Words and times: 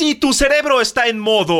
Si 0.00 0.14
tu 0.14 0.32
cerebro 0.32 0.80
está 0.80 1.08
en 1.08 1.18
modo... 1.18 1.58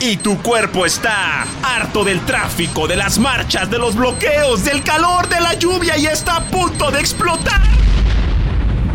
Y 0.00 0.16
tu 0.16 0.42
cuerpo 0.42 0.84
está 0.84 1.46
harto 1.62 2.02
del 2.02 2.26
tráfico, 2.26 2.88
de 2.88 2.96
las 2.96 3.16
marchas, 3.20 3.70
de 3.70 3.78
los 3.78 3.94
bloqueos, 3.94 4.64
del 4.64 4.82
calor, 4.82 5.28
de 5.28 5.40
la 5.40 5.54
lluvia 5.54 5.96
y 5.96 6.06
está 6.06 6.38
a 6.38 6.44
punto 6.46 6.90
de 6.90 6.98
explotar. 6.98 7.62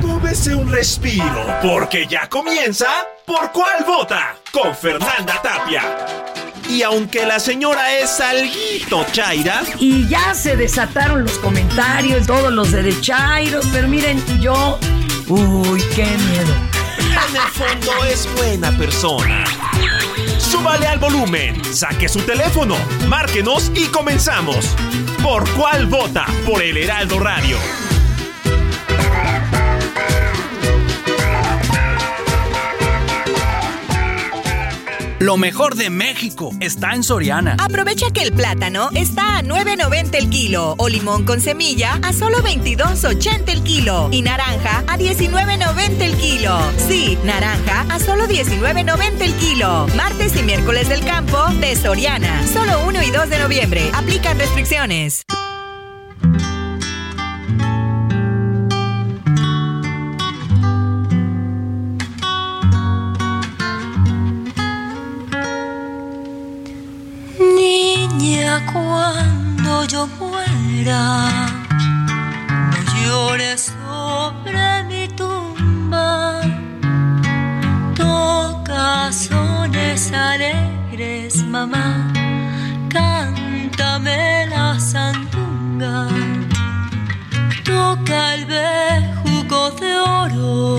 Tómese 0.02 0.54
un 0.54 0.70
respiro, 0.70 1.58
porque 1.62 2.06
ya 2.06 2.28
comienza 2.28 2.90
¿Por 3.26 3.54
cuál 3.54 3.86
vota? 3.86 4.36
Con 4.52 4.76
Fernanda 4.76 5.42
Tapia. 5.42 5.84
Y 6.68 6.84
aunque 6.84 7.26
la 7.26 7.40
señora 7.40 7.98
es 7.98 8.20
alguito 8.20 9.06
chaira. 9.14 9.64
Y 9.80 10.06
ya 10.10 10.34
se 10.36 10.58
desataron 10.58 11.24
los 11.24 11.40
comentarios, 11.40 12.28
todos 12.28 12.52
los 12.52 12.74
derechairos, 12.74 13.66
pero 13.72 13.88
miren, 13.88 14.22
yo. 14.42 14.78
Uy, 15.30 15.82
qué 15.96 16.04
miedo. 16.04 16.63
En 17.14 17.36
el 17.36 17.48
fondo 17.52 18.04
es 18.06 18.28
buena 18.36 18.76
persona. 18.76 19.44
Súbale 20.40 20.88
al 20.88 20.98
volumen, 20.98 21.64
saque 21.72 22.10
su 22.10 22.20
teléfono, 22.22 22.76
márquenos 23.08 23.72
y 23.76 23.86
comenzamos. 23.86 24.76
¿Por 25.22 25.48
cuál 25.52 25.86
vota? 25.86 26.26
Por 26.44 26.64
el 26.64 26.76
Heraldo 26.76 27.20
Radio. 27.20 27.58
Lo 35.24 35.38
mejor 35.38 35.76
de 35.76 35.90
México 35.90 36.52
está 36.60 36.94
en 36.94 37.02
Soriana. 37.02 37.56
Aprovecha 37.58 38.12
que 38.12 38.24
el 38.24 38.34
plátano 38.34 38.90
está 38.94 39.38
a 39.38 39.42
9.90 39.42 40.16
el 40.16 40.30
kilo 40.30 40.76
o 40.78 40.90
limón 40.90 41.24
con 41.24 41.40
semilla 41.40 41.98
a 42.04 42.12
solo 42.12 42.40
22.80 42.40 43.44
el 43.48 43.64
kilo 43.64 44.10
y 44.12 44.22
naranja 44.22 44.84
a 44.86 44.98
19.90 44.98 46.02
el 46.02 46.18
kilo. 46.18 46.60
Sí, 46.90 47.18
naranja 47.24 47.86
a 47.90 48.00
solo 48.00 48.26
19.90 48.26 49.22
el 49.22 49.34
kilo. 49.36 49.88
Martes 49.96 50.36
y 50.36 50.44
miércoles 50.44 50.90
del 50.90 51.06
campo 51.06 51.42
de 51.62 51.78
Soriana. 51.78 52.46
Solo 52.46 52.86
1 52.86 53.04
y 53.04 53.12
2 53.12 53.30
de 53.30 53.40
noviembre. 53.40 53.92
Aplican 53.94 54.38
restricciones. 54.38 55.24
Cuando 68.62 69.84
yo 69.86 70.06
muera, 70.20 71.28
no 72.70 73.04
llores 73.04 73.74
sobre 73.84 74.84
mi 74.84 75.08
tumba. 75.08 76.40
Toca 77.96 79.12
sones 79.12 80.12
alegres, 80.14 81.44
mamá, 81.48 82.14
cántame 82.90 84.46
la 84.46 84.80
sandunga. 84.80 86.08
Toca 87.64 88.36
el 88.36 88.46
bejuco 88.46 89.72
de 89.82 89.98
oro, 89.98 90.78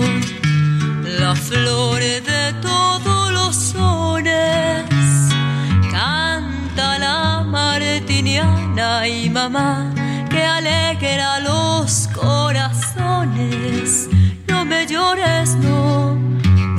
la 1.19 1.35
flor 1.35 2.01
que 9.45 10.43
alegra 10.43 11.39
los 11.39 12.07
corazones. 12.07 12.89
No 14.47 14.65
me 14.65 14.87
llores, 14.87 15.55
no, 15.57 16.15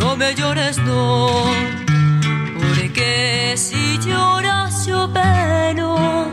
no 0.00 0.16
me 0.16 0.34
llores, 0.34 0.76
no. 0.78 1.44
Porque 2.58 3.54
si 3.56 3.98
lloras 3.98 4.84
yo 4.84 5.08
peno. 5.12 6.26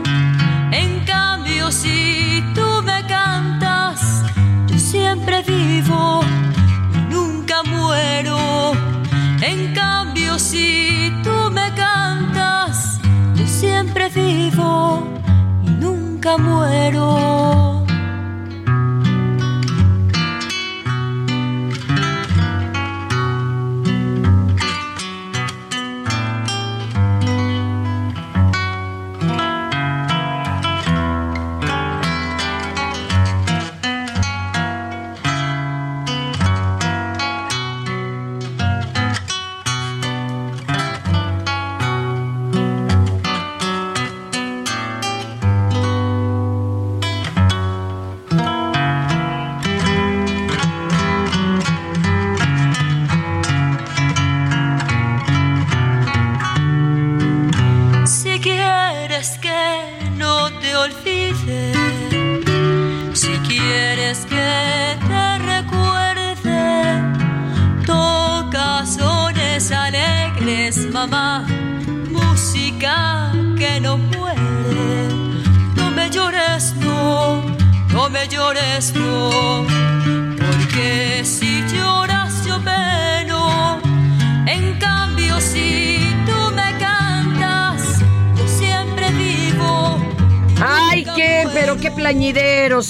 En 0.72 1.04
cambio 1.04 1.70
si 1.70 2.42
tú 2.52 2.82
me 2.82 3.06
cantas, 3.06 4.24
yo 4.66 4.76
siempre 4.76 5.40
vivo 5.42 6.20
nunca 7.10 7.62
muero. 7.62 8.72
En 9.40 9.72
cambio 9.72 10.40
si 10.40 11.12
tú 11.22 11.48
me 11.52 11.72
cantas, 11.74 12.98
yo 13.36 13.46
siempre 13.46 14.08
vivo 14.08 15.13
nunca 16.24 16.38
muero. 16.38 17.73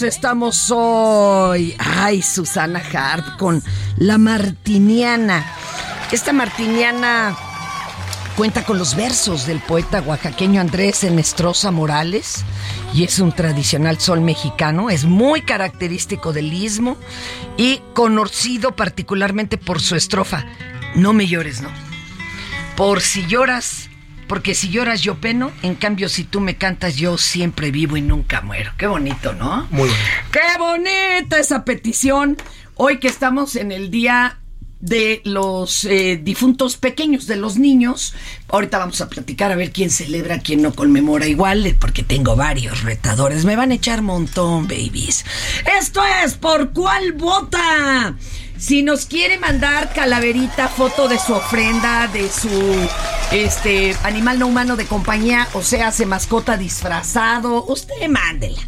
Estamos 0.02 0.70
hoy. 0.70 1.74
Ay, 1.78 2.22
Susana 2.22 2.82
Harp 2.92 3.36
con 3.38 3.62
la 3.96 4.18
Martiniana. 4.18 5.44
Esta 6.10 6.32
Martiniana 6.32 7.36
cuenta 8.36 8.64
con 8.64 8.78
los 8.78 8.96
versos 8.96 9.46
del 9.46 9.60
poeta 9.60 10.00
oaxaqueño 10.00 10.60
Andrés 10.60 11.04
Enestrosa 11.04 11.70
Morales 11.70 12.44
y 12.92 13.04
es 13.04 13.18
un 13.18 13.32
tradicional 13.32 14.00
sol 14.00 14.20
mexicano, 14.20 14.90
es 14.90 15.04
muy 15.04 15.42
característico 15.42 16.32
del 16.32 16.52
istmo 16.52 16.96
y 17.56 17.80
conocido 17.94 18.74
particularmente 18.74 19.58
por 19.58 19.80
su 19.80 19.96
estrofa 19.96 20.44
No 20.94 21.12
me 21.12 21.26
llores, 21.26 21.60
no. 21.60 21.68
Por 22.76 23.00
si 23.00 23.26
lloras, 23.26 23.88
porque 24.26 24.54
si 24.54 24.70
lloras 24.70 25.02
yo 25.02 25.16
peno, 25.16 25.52
en 25.62 25.74
cambio 25.74 26.08
si 26.08 26.24
tú 26.24 26.40
me 26.40 26.56
cantas 26.56 26.96
yo 26.96 27.18
siempre 27.18 27.70
vivo 27.70 27.96
y 27.96 28.02
nunca 28.02 28.40
muero. 28.40 28.72
Qué 28.76 28.86
bonito, 28.86 29.32
¿no? 29.34 29.66
Muy 29.70 29.88
bueno. 29.88 30.04
Qué 30.32 30.58
bonita 30.58 31.38
esa 31.38 31.64
petición. 31.64 32.36
Hoy 32.74 32.98
que 32.98 33.08
estamos 33.08 33.56
en 33.56 33.72
el 33.72 33.90
día 33.90 34.38
de 34.84 35.22
los 35.24 35.86
eh, 35.86 36.20
difuntos 36.22 36.76
pequeños, 36.76 37.26
de 37.26 37.36
los 37.36 37.56
niños. 37.56 38.14
Ahorita 38.48 38.78
vamos 38.78 39.00
a 39.00 39.08
platicar 39.08 39.50
a 39.50 39.56
ver 39.56 39.72
quién 39.72 39.88
celebra, 39.88 40.40
quién 40.40 40.60
no 40.60 40.74
conmemora 40.74 41.26
igual, 41.26 41.64
eh, 41.64 41.74
porque 41.78 42.02
tengo 42.02 42.36
varios 42.36 42.82
retadores. 42.82 43.46
Me 43.46 43.56
van 43.56 43.70
a 43.70 43.76
echar 43.76 44.02
montón, 44.02 44.68
babies. 44.68 45.24
Esto 45.80 46.02
es 46.22 46.34
¿Por 46.34 46.72
cuál 46.72 47.12
vota? 47.12 48.14
Si 48.64 48.82
nos 48.82 49.04
quiere 49.04 49.38
mandar 49.38 49.92
calaverita, 49.92 50.68
foto 50.68 51.06
de 51.06 51.18
su 51.18 51.34
ofrenda, 51.34 52.08
de 52.08 52.30
su 52.30 52.48
este 53.30 53.94
animal 54.04 54.38
no 54.38 54.46
humano 54.46 54.76
de 54.76 54.86
compañía, 54.86 55.46
o 55.52 55.62
sea, 55.62 55.88
hace 55.88 56.06
mascota 56.06 56.56
disfrazado, 56.56 57.62
usted 57.66 58.08
mándela. 58.08 58.62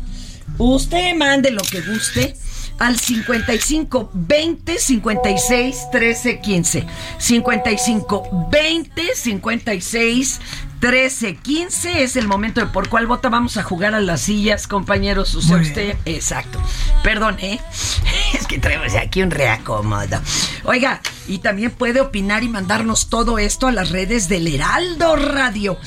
Usted 0.58 1.14
mande 1.14 1.50
lo 1.50 1.62
que 1.62 1.80
guste 1.80 2.36
al 2.78 2.98
55 2.98 4.10
20 4.12 4.78
56 4.78 5.90
13 5.90 6.40
15. 6.40 6.86
55 7.16 8.48
20 8.50 9.02
56 9.14 10.40
13 10.80 11.36
15 11.36 12.02
es 12.02 12.16
el 12.16 12.28
momento 12.28 12.60
de 12.60 12.66
por 12.66 12.88
cuál 12.88 13.06
vota. 13.06 13.28
Vamos 13.28 13.56
a 13.56 13.62
jugar 13.62 13.94
a 13.94 14.00
las 14.00 14.22
sillas, 14.22 14.66
compañeros. 14.66 15.34
Usted, 15.34 15.60
usted. 15.60 15.96
Exacto. 16.04 16.60
Perdón, 17.02 17.36
¿eh? 17.40 17.60
Es 18.34 18.46
que 18.46 18.58
traemos 18.58 18.94
aquí 18.94 19.22
un 19.22 19.30
reacomodo. 19.30 20.20
Oiga, 20.64 21.00
y 21.26 21.38
también 21.38 21.70
puede 21.70 22.00
opinar 22.00 22.42
y 22.42 22.48
mandarnos 22.48 23.08
todo 23.08 23.38
esto 23.38 23.66
a 23.68 23.72
las 23.72 23.90
redes 23.90 24.28
del 24.28 24.46
Heraldo 24.48 25.16
Radio. 25.16 25.78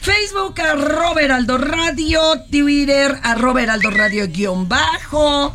Facebook, 0.00 0.60
arroba 0.60 1.20
Heraldo 1.20 1.58
Radio, 1.58 2.20
Twitter, 2.50 3.18
arroba 3.22 3.62
Heraldo 3.62 3.90
Radio 3.90 4.28
guion 4.28 4.68
bajo. 4.68 5.52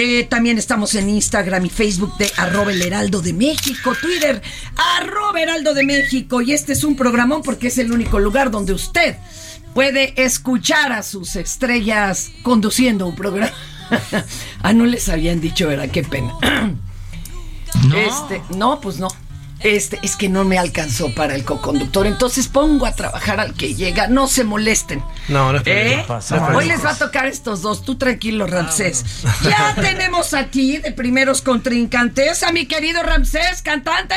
Eh, 0.00 0.28
también 0.30 0.58
estamos 0.58 0.94
en 0.94 1.08
Instagram 1.08 1.66
y 1.66 1.70
Facebook 1.70 2.16
de 2.18 2.30
arroba 2.36 2.70
el 2.70 2.80
Heraldo 2.80 3.20
de 3.20 3.32
México, 3.32 3.96
Twitter, 4.00 4.40
arroba 4.76 5.42
Heraldo 5.42 5.74
de 5.74 5.82
México. 5.82 6.40
Y 6.40 6.52
este 6.52 6.74
es 6.74 6.84
un 6.84 6.94
programón 6.94 7.42
porque 7.42 7.66
es 7.66 7.78
el 7.78 7.90
único 7.90 8.20
lugar 8.20 8.52
donde 8.52 8.72
usted 8.72 9.16
puede 9.74 10.14
escuchar 10.22 10.92
a 10.92 11.02
sus 11.02 11.34
estrellas 11.34 12.30
conduciendo 12.44 13.08
un 13.08 13.16
programa. 13.16 13.50
ah, 14.62 14.72
no 14.72 14.86
les 14.86 15.08
habían 15.08 15.40
dicho, 15.40 15.66
¿verdad? 15.66 15.90
Qué 15.90 16.04
pena. 16.04 16.32
No. 17.86 17.96
Este, 17.96 18.42
no, 18.56 18.80
pues 18.80 18.98
no. 18.98 19.08
Este, 19.60 19.98
es 20.02 20.14
que 20.14 20.28
no 20.28 20.44
me 20.44 20.56
alcanzó 20.56 21.12
para 21.14 21.34
el 21.34 21.44
coconductor, 21.44 22.06
entonces 22.06 22.46
pongo 22.46 22.86
a 22.86 22.92
trabajar 22.92 23.40
al 23.40 23.54
que 23.54 23.74
llega. 23.74 24.06
No 24.06 24.28
se 24.28 24.44
molesten. 24.44 25.02
No, 25.28 25.52
no 25.52 25.58
es 25.58 25.64
¿Eh? 25.66 26.04
pasa. 26.06 26.54
Hoy 26.54 26.66
les 26.66 26.84
va 26.84 26.90
a 26.90 26.94
tocar 26.94 27.26
estos 27.26 27.62
dos. 27.62 27.84
Tú 27.84 27.96
tranquilo, 27.96 28.46
Ramsés. 28.46 29.04
Ya 29.42 29.74
tenemos 29.74 30.32
aquí 30.34 30.76
de 30.78 30.92
primeros 30.92 31.42
contrincantes 31.42 32.42
a 32.42 32.52
mi 32.52 32.66
querido 32.66 33.02
Ramsés, 33.02 33.62
cantante. 33.62 34.14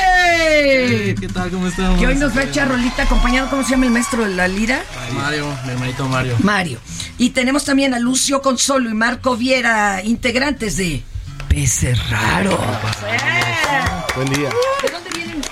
¿Qué 1.18 1.28
tal? 1.32 1.50
¿Cómo 1.50 1.66
estamos? 1.66 1.98
Que 1.98 2.06
hoy 2.06 2.14
nos 2.14 2.36
va 2.36 2.42
a 2.42 2.44
echar 2.44 2.68
rolita 2.68 3.02
acompañado. 3.02 3.50
¿Cómo 3.50 3.64
se 3.64 3.70
llama 3.70 3.86
el 3.86 3.92
maestro 3.92 4.24
de 4.24 4.30
la 4.34 4.46
lira? 4.46 4.82
Mario, 5.12 5.46
mi 5.64 5.72
hermanito 5.72 6.06
Mario. 6.08 6.36
Mario. 6.40 6.78
Y 7.18 7.30
tenemos 7.30 7.64
también 7.64 7.94
a 7.94 7.98
Lucio 7.98 8.42
Consolo 8.42 8.88
y 8.88 8.94
Marco 8.94 9.36
Viera, 9.36 10.02
integrantes 10.04 10.76
de 10.76 11.02
Peces 11.48 11.98
Raro. 12.10 12.58
Buen 14.14 14.28
día. 14.32 14.48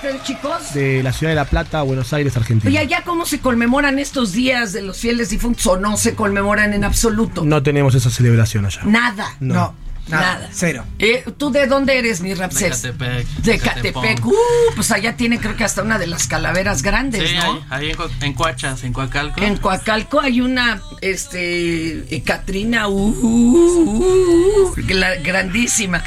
¿De 0.01 0.07
ustedes, 0.09 0.23
chicos? 0.23 0.73
De 0.73 1.03
la 1.03 1.13
ciudad 1.13 1.31
de 1.31 1.35
La 1.35 1.45
Plata, 1.45 1.81
Buenos 1.83 2.11
Aires, 2.13 2.35
Argentina. 2.35 2.69
Oye, 2.69 2.79
allá 2.79 3.03
cómo 3.05 3.25
se 3.25 3.39
conmemoran 3.39 3.99
estos 3.99 4.31
días 4.31 4.73
de 4.73 4.81
los 4.81 4.97
fieles 4.97 5.29
difuntos 5.29 5.65
o 5.67 5.77
no 5.77 5.95
se 5.97 6.15
conmemoran 6.15 6.73
en 6.73 6.83
absoluto. 6.83 7.43
No 7.45 7.61
tenemos 7.61 7.93
esa 7.95 8.09
celebración 8.09 8.65
allá. 8.65 8.81
Nada. 8.83 9.35
No. 9.39 9.75
Nada. 10.07 10.49
Cero. 10.51 10.83
Eh, 10.99 11.23
¿Tú 11.37 11.51
de 11.51 11.67
dónde 11.67 11.97
eres, 11.97 12.19
mi 12.21 12.29
De 12.29 12.35
Ramsés? 12.35 12.81
Catepec. 12.81 13.27
De 13.27 13.59
Catepec. 13.59 14.25
Uh, 14.25 14.33
pues 14.75 14.91
allá 14.91 15.15
tiene 15.15 15.39
creo 15.39 15.55
que 15.55 15.63
hasta 15.63 15.83
una 15.83 15.99
de 15.99 16.07
las 16.07 16.27
calaveras 16.27 16.81
grandes, 16.81 17.29
Sí, 17.29 17.35
¿no? 17.35 17.43
ahí, 17.53 17.63
ahí 17.69 17.89
en, 17.91 17.97
en 18.25 18.33
Cuachas, 18.33 18.83
en 18.83 18.91
Coacalco. 18.93 19.39
En 19.41 19.55
Coacalco 19.57 20.19
hay 20.19 20.41
una, 20.41 20.81
este, 21.01 22.13
eh, 22.13 22.23
Catrina, 22.23 22.87
uh, 22.87 22.93
uh, 22.93 24.65
uh, 24.71 24.75
la- 24.89 25.15
grandísima. 25.17 26.03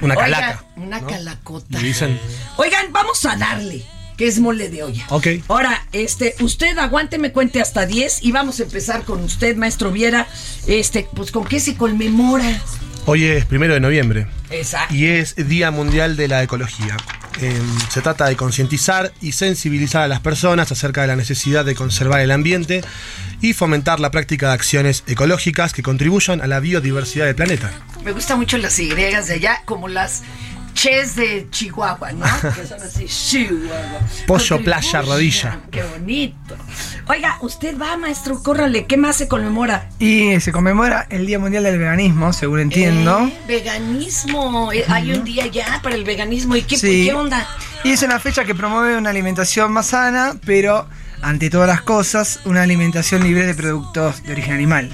Una 0.00 0.14
Oiga, 0.14 0.22
calaca. 0.24 0.64
Una 0.76 1.00
¿no? 1.00 1.06
calacota. 1.06 1.78
Dicen, 1.78 2.18
Oigan, 2.56 2.92
vamos 2.92 3.24
a 3.24 3.36
darle, 3.36 3.84
que 4.16 4.26
es 4.26 4.38
mole 4.38 4.68
de 4.68 4.82
olla. 4.82 5.06
ok. 5.10 5.26
Ahora, 5.48 5.86
este, 5.92 6.34
usted 6.40 6.76
aguante, 6.78 7.18
me 7.18 7.32
cuente 7.32 7.60
hasta 7.60 7.86
10 7.86 8.22
y 8.22 8.32
vamos 8.32 8.60
a 8.60 8.64
empezar 8.64 9.02
con 9.04 9.22
usted, 9.24 9.56
maestro 9.56 9.90
Viera. 9.90 10.26
Este, 10.66 11.08
pues, 11.14 11.30
¿con 11.30 11.44
qué 11.44 11.60
se 11.60 11.76
conmemora? 11.76 12.60
Hoy 13.08 13.24
es 13.24 13.44
primero 13.44 13.72
de 13.74 13.78
noviembre 13.80 14.26
Exacto. 14.50 14.92
y 14.92 15.06
es 15.06 15.36
Día 15.36 15.70
Mundial 15.70 16.16
de 16.16 16.26
la 16.26 16.42
Ecología. 16.42 16.96
Eh, 17.40 17.54
se 17.90 18.00
trata 18.00 18.26
de 18.26 18.34
concientizar 18.34 19.12
y 19.20 19.32
sensibilizar 19.32 20.02
a 20.02 20.08
las 20.08 20.20
personas 20.20 20.72
acerca 20.72 21.02
de 21.02 21.08
la 21.08 21.16
necesidad 21.16 21.64
de 21.64 21.74
conservar 21.74 22.20
el 22.20 22.30
ambiente 22.30 22.82
y 23.42 23.52
fomentar 23.52 24.00
la 24.00 24.10
práctica 24.10 24.48
de 24.48 24.54
acciones 24.54 25.04
ecológicas 25.06 25.72
que 25.72 25.82
contribuyan 25.82 26.40
a 26.40 26.46
la 26.46 26.60
biodiversidad 26.60 27.26
del 27.26 27.34
planeta. 27.36 27.70
Me 28.02 28.12
gustan 28.12 28.38
mucho 28.38 28.56
las 28.56 28.78
Y 28.78 28.88
de 28.88 29.14
allá, 29.14 29.62
como 29.66 29.86
las 29.86 30.22
ches 30.76 31.16
de 31.16 31.48
Chihuahua, 31.50 32.12
¿no? 32.12 32.26
Que 32.54 32.66
son 32.66 32.80
así, 32.82 33.06
Chihuahua. 33.06 34.00
Pollo, 34.26 34.62
playa, 34.62 35.02
rodilla. 35.02 35.60
Qué 35.70 35.82
bonito. 35.82 36.56
Oiga, 37.08 37.38
usted 37.40 37.76
va, 37.80 37.96
maestro, 37.96 38.42
córrale, 38.42 38.86
¿qué 38.86 38.96
más 38.96 39.16
se 39.16 39.26
conmemora? 39.28 39.88
Y 39.98 40.38
se 40.40 40.52
conmemora 40.52 41.06
el 41.10 41.26
Día 41.26 41.38
Mundial 41.38 41.64
del 41.64 41.78
Veganismo, 41.78 42.32
según 42.32 42.60
entiendo. 42.60 43.20
Eh, 43.26 43.38
veganismo. 43.48 44.72
Eh, 44.72 44.84
Hay 44.88 45.12
un 45.12 45.24
día 45.24 45.46
ya 45.46 45.80
para 45.82 45.94
el 45.94 46.04
veganismo. 46.04 46.54
¿Y 46.56 46.62
qué, 46.62 46.76
Sí. 46.76 47.06
qué 47.06 47.14
onda? 47.14 47.46
Y 47.84 47.90
es 47.92 48.02
una 48.02 48.18
fecha 48.20 48.44
que 48.44 48.54
promueve 48.54 48.96
una 48.98 49.10
alimentación 49.10 49.72
más 49.72 49.86
sana, 49.86 50.34
pero 50.44 50.88
ante 51.22 51.48
todas 51.50 51.68
las 51.68 51.80
cosas, 51.82 52.40
una 52.44 52.62
alimentación 52.62 53.22
libre 53.22 53.46
de 53.46 53.54
productos 53.54 54.22
de 54.24 54.32
origen 54.32 54.54
animal. 54.54 54.90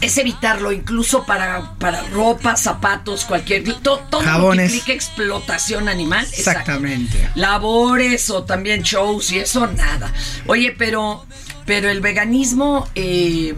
Es 0.00 0.16
evitarlo, 0.16 0.70
incluso 0.70 1.24
para, 1.24 1.72
para 1.78 2.02
ropa, 2.10 2.56
zapatos, 2.56 3.24
cualquier. 3.24 3.64
to- 3.64 3.98
todo 4.10 4.20
lo 4.20 4.26
que 4.26 4.30
Jabones. 4.32 4.72
implique 4.72 4.92
explotación 4.92 5.88
animal. 5.88 6.24
exacto. 6.26 6.50
Exactamente. 6.50 7.30
labores 7.34 8.30
o 8.30 8.44
también 8.44 8.82
shows 8.82 9.32
y 9.32 9.38
eso 9.40 9.66
nada. 9.66 10.12
Oye, 10.46 10.72
pero, 10.78 11.26
pero 11.66 11.90
el 11.90 12.00
veganismo 12.00 12.88
eh, 12.94 13.54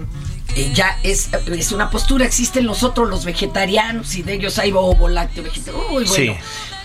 eh, 0.56 0.72
ya 0.74 0.96
es, 1.02 1.28
es 1.46 1.72
una 1.72 1.90
postura. 1.90 2.24
Existen 2.24 2.66
los 2.66 2.82
otros, 2.84 3.08
los 3.10 3.24
vegetarianos, 3.26 4.14
y 4.14 4.22
de 4.22 4.34
ellos 4.34 4.58
hay 4.58 4.72
ovo 4.72 5.08
lácteo 5.08 5.44
vegetariano. 5.44 5.86
Uy, 5.88 6.04
bueno. 6.04 6.14
Sí. 6.14 6.32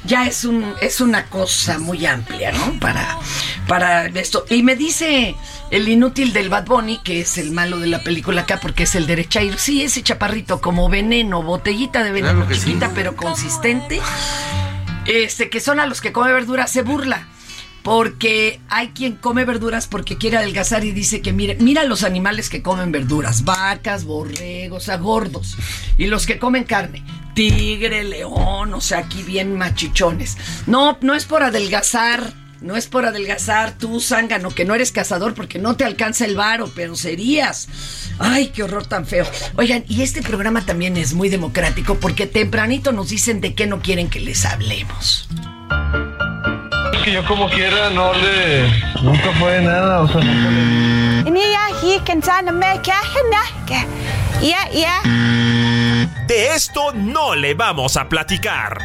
Ya 0.03 0.27
es 0.27 0.45
un 0.45 0.75
es 0.81 1.01
una 1.01 1.25
cosa 1.31 1.79
muy 1.79 2.05
amplia, 2.05 2.51
¿no? 2.51 2.79
Para 2.79 3.17
para 3.67 4.05
esto. 4.07 4.45
Y 4.49 4.63
me 4.63 4.75
dice 4.75 5.35
el 5.71 5.87
inútil 5.87 6.33
del 6.33 6.49
Bad 6.49 6.65
Bunny, 6.65 6.99
que 6.99 7.21
es 7.21 7.37
el 7.37 7.51
malo 7.51 7.79
de 7.79 7.87
la 7.87 8.03
película 8.03 8.41
acá, 8.41 8.59
porque 8.59 8.83
es 8.83 8.95
el 8.95 9.07
derechairo. 9.07 9.57
Sí, 9.57 9.83
ese 9.83 10.03
chaparrito 10.03 10.61
como 10.61 10.89
veneno, 10.89 11.41
botellita 11.41 12.03
de 12.03 12.11
veneno 12.11 12.47
chiquita, 12.51 12.91
pero 12.93 13.15
consistente 13.15 14.01
este, 15.05 15.49
que 15.49 15.59
son 15.59 15.79
a 15.79 15.85
los 15.85 16.01
que 16.01 16.11
come 16.11 16.31
verduras, 16.31 16.71
se 16.71 16.81
burla. 16.81 17.27
Porque 17.83 18.59
hay 18.67 18.89
quien 18.89 19.15
come 19.15 19.45
verduras 19.45 19.85
porque 19.85 20.17
quiere 20.17 20.37
adelgazar 20.37 20.83
y 20.83 20.91
dice 20.91 21.21
que 21.21 21.33
mire, 21.33 21.55
mira 21.59 21.83
los 21.83 22.03
animales 22.03 22.49
que 22.49 22.63
comen 22.63 22.91
verduras, 22.91 23.43
vacas, 23.43 24.05
borregos, 24.05 24.81
o 24.81 24.85
sea, 24.85 24.97
gordos. 24.97 25.55
Y 25.95 26.07
los 26.07 26.25
que 26.25 26.39
comen 26.39 26.63
carne, 26.63 27.03
tigre, 27.35 28.03
león, 28.03 28.73
o 28.73 28.81
sea, 28.81 28.99
aquí 28.99 29.21
bien 29.21 29.55
machichones. 29.55 30.35
No, 30.65 30.97
no 31.01 31.13
es 31.13 31.25
por 31.25 31.43
adelgazar, 31.43 32.33
no 32.61 32.75
es 32.75 32.87
por 32.87 33.05
adelgazar 33.05 33.77
tú, 33.77 33.99
zángano, 33.99 34.49
que 34.49 34.65
no 34.65 34.75
eres 34.75 34.91
cazador 34.91 35.33
porque 35.33 35.59
no 35.59 35.75
te 35.75 35.85
alcanza 35.85 36.25
el 36.25 36.35
varo, 36.35 36.71
pero 36.75 36.95
serías. 36.95 37.67
Ay, 38.19 38.47
qué 38.47 38.63
horror 38.63 38.85
tan 38.87 39.05
feo. 39.05 39.25
Oigan, 39.55 39.83
y 39.87 40.01
este 40.01 40.21
programa 40.21 40.65
también 40.65 40.97
es 40.97 41.13
muy 41.13 41.29
democrático 41.29 41.95
porque 41.99 42.27
tempranito 42.27 42.91
nos 42.91 43.09
dicen 43.09 43.41
de 43.41 43.53
qué 43.53 43.67
no 43.67 43.81
quieren 43.81 44.09
que 44.09 44.19
les 44.19 44.45
hablemos. 44.45 45.27
Es 46.93 47.01
que 47.03 47.11
yo 47.11 47.25
como 47.25 47.49
quiera 47.49 47.89
no 47.89 48.13
le... 48.13 48.67
Nunca 49.01 49.31
fue 49.39 49.61
nada, 49.61 50.01
o 50.01 50.07
sea, 50.07 50.21
nunca 50.21 50.49
le... 50.49 51.29
De 56.27 56.55
esto 56.55 56.91
no 56.93 57.35
le 57.35 57.53
vamos 57.53 57.97
a 57.97 58.09
platicar. 58.09 58.79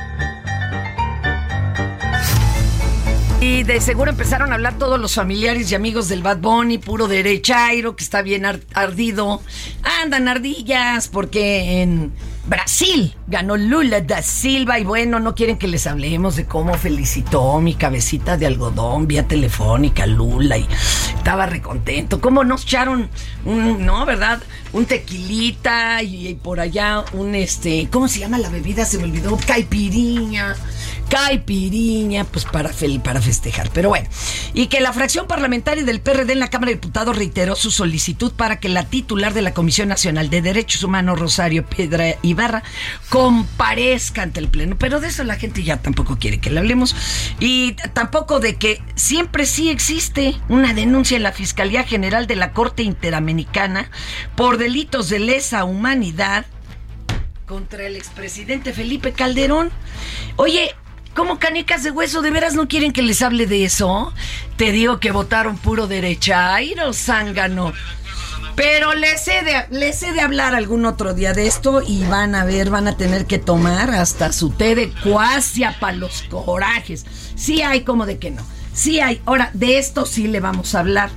Y 3.40 3.62
de 3.62 3.80
seguro 3.80 4.10
empezaron 4.10 4.52
a 4.52 4.56
hablar 4.56 4.76
todos 4.76 5.00
los 5.00 5.14
familiares 5.14 5.72
y 5.72 5.74
amigos 5.74 6.08
del 6.08 6.22
Bad 6.22 6.38
Bunny, 6.38 6.76
puro 6.76 7.08
derechairo, 7.08 7.96
que 7.96 8.04
está 8.04 8.20
bien 8.20 8.44
ar- 8.44 8.60
ardido. 8.74 9.40
Andan 10.02 10.28
ardillas 10.28 11.08
porque 11.08 11.80
en 11.80 12.12
Brasil 12.46 13.16
ganó 13.28 13.56
Lula 13.56 14.02
da 14.02 14.20
Silva 14.20 14.78
y 14.78 14.84
bueno, 14.84 15.20
no 15.20 15.34
quieren 15.34 15.56
que 15.56 15.68
les 15.68 15.86
hablemos 15.86 16.36
de 16.36 16.44
cómo 16.44 16.74
felicitó 16.74 17.60
mi 17.60 17.74
cabecita 17.74 18.36
de 18.36 18.46
algodón 18.46 19.06
vía 19.06 19.26
telefónica 19.26 20.06
Lula 20.06 20.58
y 20.58 20.68
estaba 21.16 21.46
recontento. 21.46 22.20
Cómo 22.20 22.44
nos 22.44 22.64
echaron 22.64 23.08
un, 23.46 23.86
no, 23.86 24.04
¿verdad? 24.04 24.42
Un 24.74 24.84
tequilita 24.84 26.02
y, 26.02 26.28
y 26.28 26.34
por 26.34 26.60
allá 26.60 27.04
un 27.14 27.34
este, 27.34 27.88
¿cómo 27.90 28.06
se 28.06 28.18
llama 28.18 28.36
la 28.38 28.50
bebida? 28.50 28.84
Se 28.84 28.98
me 28.98 29.04
olvidó, 29.04 29.38
caipiriña 29.46 30.56
caipiriña, 31.10 32.24
pues 32.24 32.46
para, 32.46 32.70
fel- 32.70 33.02
para 33.02 33.20
festejar. 33.20 33.68
Pero 33.74 33.90
bueno, 33.90 34.08
y 34.54 34.68
que 34.68 34.80
la 34.80 34.92
fracción 34.94 35.26
parlamentaria 35.26 35.84
del 35.84 36.00
PRD 36.00 36.32
en 36.32 36.38
la 36.40 36.48
Cámara 36.48 36.70
de 36.70 36.76
Diputados 36.76 37.16
reiteró 37.16 37.56
su 37.56 37.70
solicitud 37.70 38.32
para 38.32 38.58
que 38.60 38.68
la 38.70 38.84
titular 38.84 39.34
de 39.34 39.42
la 39.42 39.52
Comisión 39.52 39.88
Nacional 39.88 40.30
de 40.30 40.40
Derechos 40.40 40.82
Humanos, 40.84 41.18
Rosario 41.18 41.66
Piedra 41.66 42.14
Ibarra, 42.22 42.62
comparezca 43.10 44.22
ante 44.22 44.40
el 44.40 44.48
Pleno. 44.48 44.76
Pero 44.78 45.00
de 45.00 45.08
eso 45.08 45.24
la 45.24 45.36
gente 45.36 45.62
ya 45.62 45.76
tampoco 45.82 46.16
quiere 46.18 46.40
que 46.40 46.48
le 46.50 46.60
hablemos. 46.60 46.96
Y 47.40 47.72
tampoco 47.92 48.40
de 48.40 48.56
que 48.56 48.80
siempre 48.94 49.44
sí 49.46 49.68
existe 49.68 50.36
una 50.48 50.72
denuncia 50.72 51.16
en 51.16 51.24
la 51.24 51.32
Fiscalía 51.32 51.82
General 51.84 52.26
de 52.26 52.36
la 52.36 52.52
Corte 52.52 52.82
Interamericana 52.84 53.90
por 54.36 54.56
delitos 54.58 55.08
de 55.08 55.18
lesa 55.18 55.64
humanidad 55.64 56.46
contra 57.46 57.84
el 57.84 57.96
expresidente 57.96 58.72
Felipe 58.72 59.12
Calderón. 59.12 59.70
Oye, 60.36 60.76
¿cómo 61.14 61.38
canicas 61.38 61.82
de 61.82 61.90
hueso? 61.90 62.22
¿De 62.22 62.30
veras 62.30 62.54
no 62.54 62.68
quieren 62.68 62.92
que 62.92 63.02
les 63.02 63.22
hable 63.22 63.46
de 63.46 63.64
eso? 63.64 64.12
Te 64.56 64.72
digo 64.72 65.00
que 65.00 65.12
votaron 65.12 65.56
puro 65.58 65.86
derecha. 65.86 66.54
Ay, 66.54 66.74
no, 66.76 66.92
zángano. 66.92 67.72
Pero 68.56 68.94
les 68.94 69.26
he, 69.28 69.42
de, 69.42 69.66
les 69.70 70.02
he 70.02 70.12
de 70.12 70.20
hablar 70.20 70.54
algún 70.54 70.84
otro 70.84 71.14
día 71.14 71.32
de 71.32 71.46
esto 71.46 71.82
y 71.86 72.04
van 72.04 72.34
a 72.34 72.44
ver, 72.44 72.70
van 72.70 72.88
a 72.88 72.96
tener 72.96 73.26
que 73.26 73.38
tomar 73.38 73.90
hasta 73.90 74.32
su 74.32 74.50
té 74.50 74.74
de 74.74 74.92
cuasia 75.02 75.76
para 75.80 75.96
los 75.96 76.22
corajes. 76.22 77.06
Sí 77.36 77.62
hay, 77.62 77.82
como 77.82 78.06
de 78.06 78.18
que 78.18 78.30
no. 78.30 78.42
Sí 78.74 79.00
hay. 79.00 79.22
Ahora, 79.24 79.50
de 79.54 79.78
esto 79.78 80.04
sí 80.04 80.28
le 80.28 80.40
vamos 80.40 80.74
a 80.74 80.80
hablar. 80.80 81.10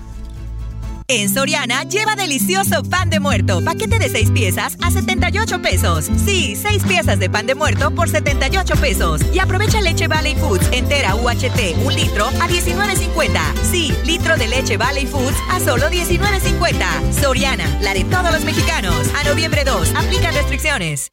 En 1.15 1.29
Soriana 1.29 1.83
lleva 1.83 2.15
delicioso 2.15 2.81
pan 2.81 3.11
de 3.11 3.19
muerto, 3.19 3.63
paquete 3.63 3.99
de 3.99 4.09
6 4.09 4.31
piezas 4.31 4.75
a 4.81 4.89
78 4.89 5.61
pesos. 5.61 6.09
Sí, 6.25 6.55
6 6.55 6.85
piezas 6.87 7.19
de 7.19 7.29
pan 7.29 7.45
de 7.45 7.53
muerto 7.53 7.91
por 7.91 8.09
78 8.09 8.73
pesos. 8.77 9.21
Y 9.31 9.37
aprovecha 9.37 9.79
leche 9.79 10.07
Valley 10.07 10.33
Foods 10.33 10.67
entera 10.71 11.13
UHT, 11.13 11.85
un 11.85 11.93
litro 11.93 12.25
a 12.25 12.47
19.50. 12.47 13.39
Sí, 13.61 13.95
litro 14.05 14.37
de 14.37 14.47
leche 14.47 14.75
Valley 14.75 15.05
Foods 15.05 15.37
a 15.51 15.59
solo 15.59 15.87
19.50. 15.87 17.13
Soriana, 17.21 17.67
la 17.81 17.93
de 17.93 18.05
todos 18.05 18.31
los 18.31 18.43
mexicanos. 18.43 18.95
A 19.15 19.23
noviembre 19.23 19.63
2, 19.65 19.93
aplica 19.95 20.31
restricciones. 20.31 21.09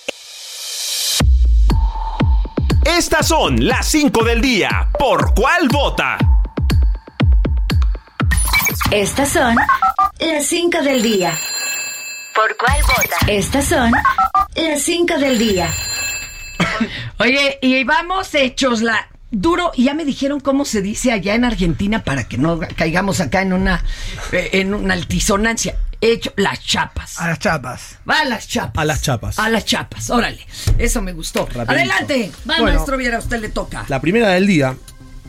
Estas 2.87 3.29
son 3.29 3.67
las 3.67 3.87
5 3.89 4.25
del 4.25 4.41
día. 4.41 4.89
¿Por 4.99 5.35
cuál 5.35 5.69
vota? 5.69 6.40
Estas 8.91 9.29
son 9.31 9.57
las 10.19 10.47
5 10.47 10.83
del 10.83 11.03
día. 11.03 11.33
¿Por 12.35 12.57
cuál 12.57 12.79
vota? 12.83 13.33
Estas 13.33 13.67
son 13.67 13.93
las 14.55 14.83
5 14.83 15.19
del 15.19 15.39
día. 15.39 15.69
Oye, 17.19 17.59
y 17.63 17.85
vamos 17.85 18.35
hechos 18.35 18.83
la 18.83 19.09
duro. 19.31 19.71
Y 19.75 19.85
ya 19.85 19.95
me 19.95 20.05
dijeron 20.05 20.41
cómo 20.41 20.65
se 20.65 20.83
dice 20.83 21.13
allá 21.13 21.35
en 21.35 21.45
Argentina 21.45 22.03
para 22.03 22.25
que 22.25 22.37
no 22.39 22.59
caigamos 22.77 23.21
acá 23.21 23.43
en 23.43 23.53
una 23.53 23.85
eh, 24.33 24.51
en 24.55 24.75
una 24.75 24.95
altisonancia. 24.95 25.77
Hecho 26.01 26.33
las 26.37 26.65
chapas. 26.65 27.21
A 27.21 27.29
las 27.29 27.39
chapas. 27.39 27.99
Va 28.09 28.21
a 28.21 28.25
las 28.25 28.49
chapas. 28.49 28.83
A 28.83 28.85
las 28.87 29.03
chapas. 29.03 29.39
A 29.39 29.49
las 29.51 29.65
chapas. 29.67 30.09
Órale. 30.11 30.47
Eso 30.79 31.03
me 31.03 31.13
gustó. 31.13 31.45
Rapidito. 31.47 31.71
Adelante. 31.73 32.33
Va, 32.49 32.57
Bueno. 32.59 32.73
maestro 32.73 32.97
Viera, 32.97 33.19
a 33.19 33.21
usted 33.21 33.39
le 33.41 33.51
toca. 33.51 33.85
La 33.89 34.01
primera 34.01 34.31
del 34.31 34.47
día. 34.47 34.75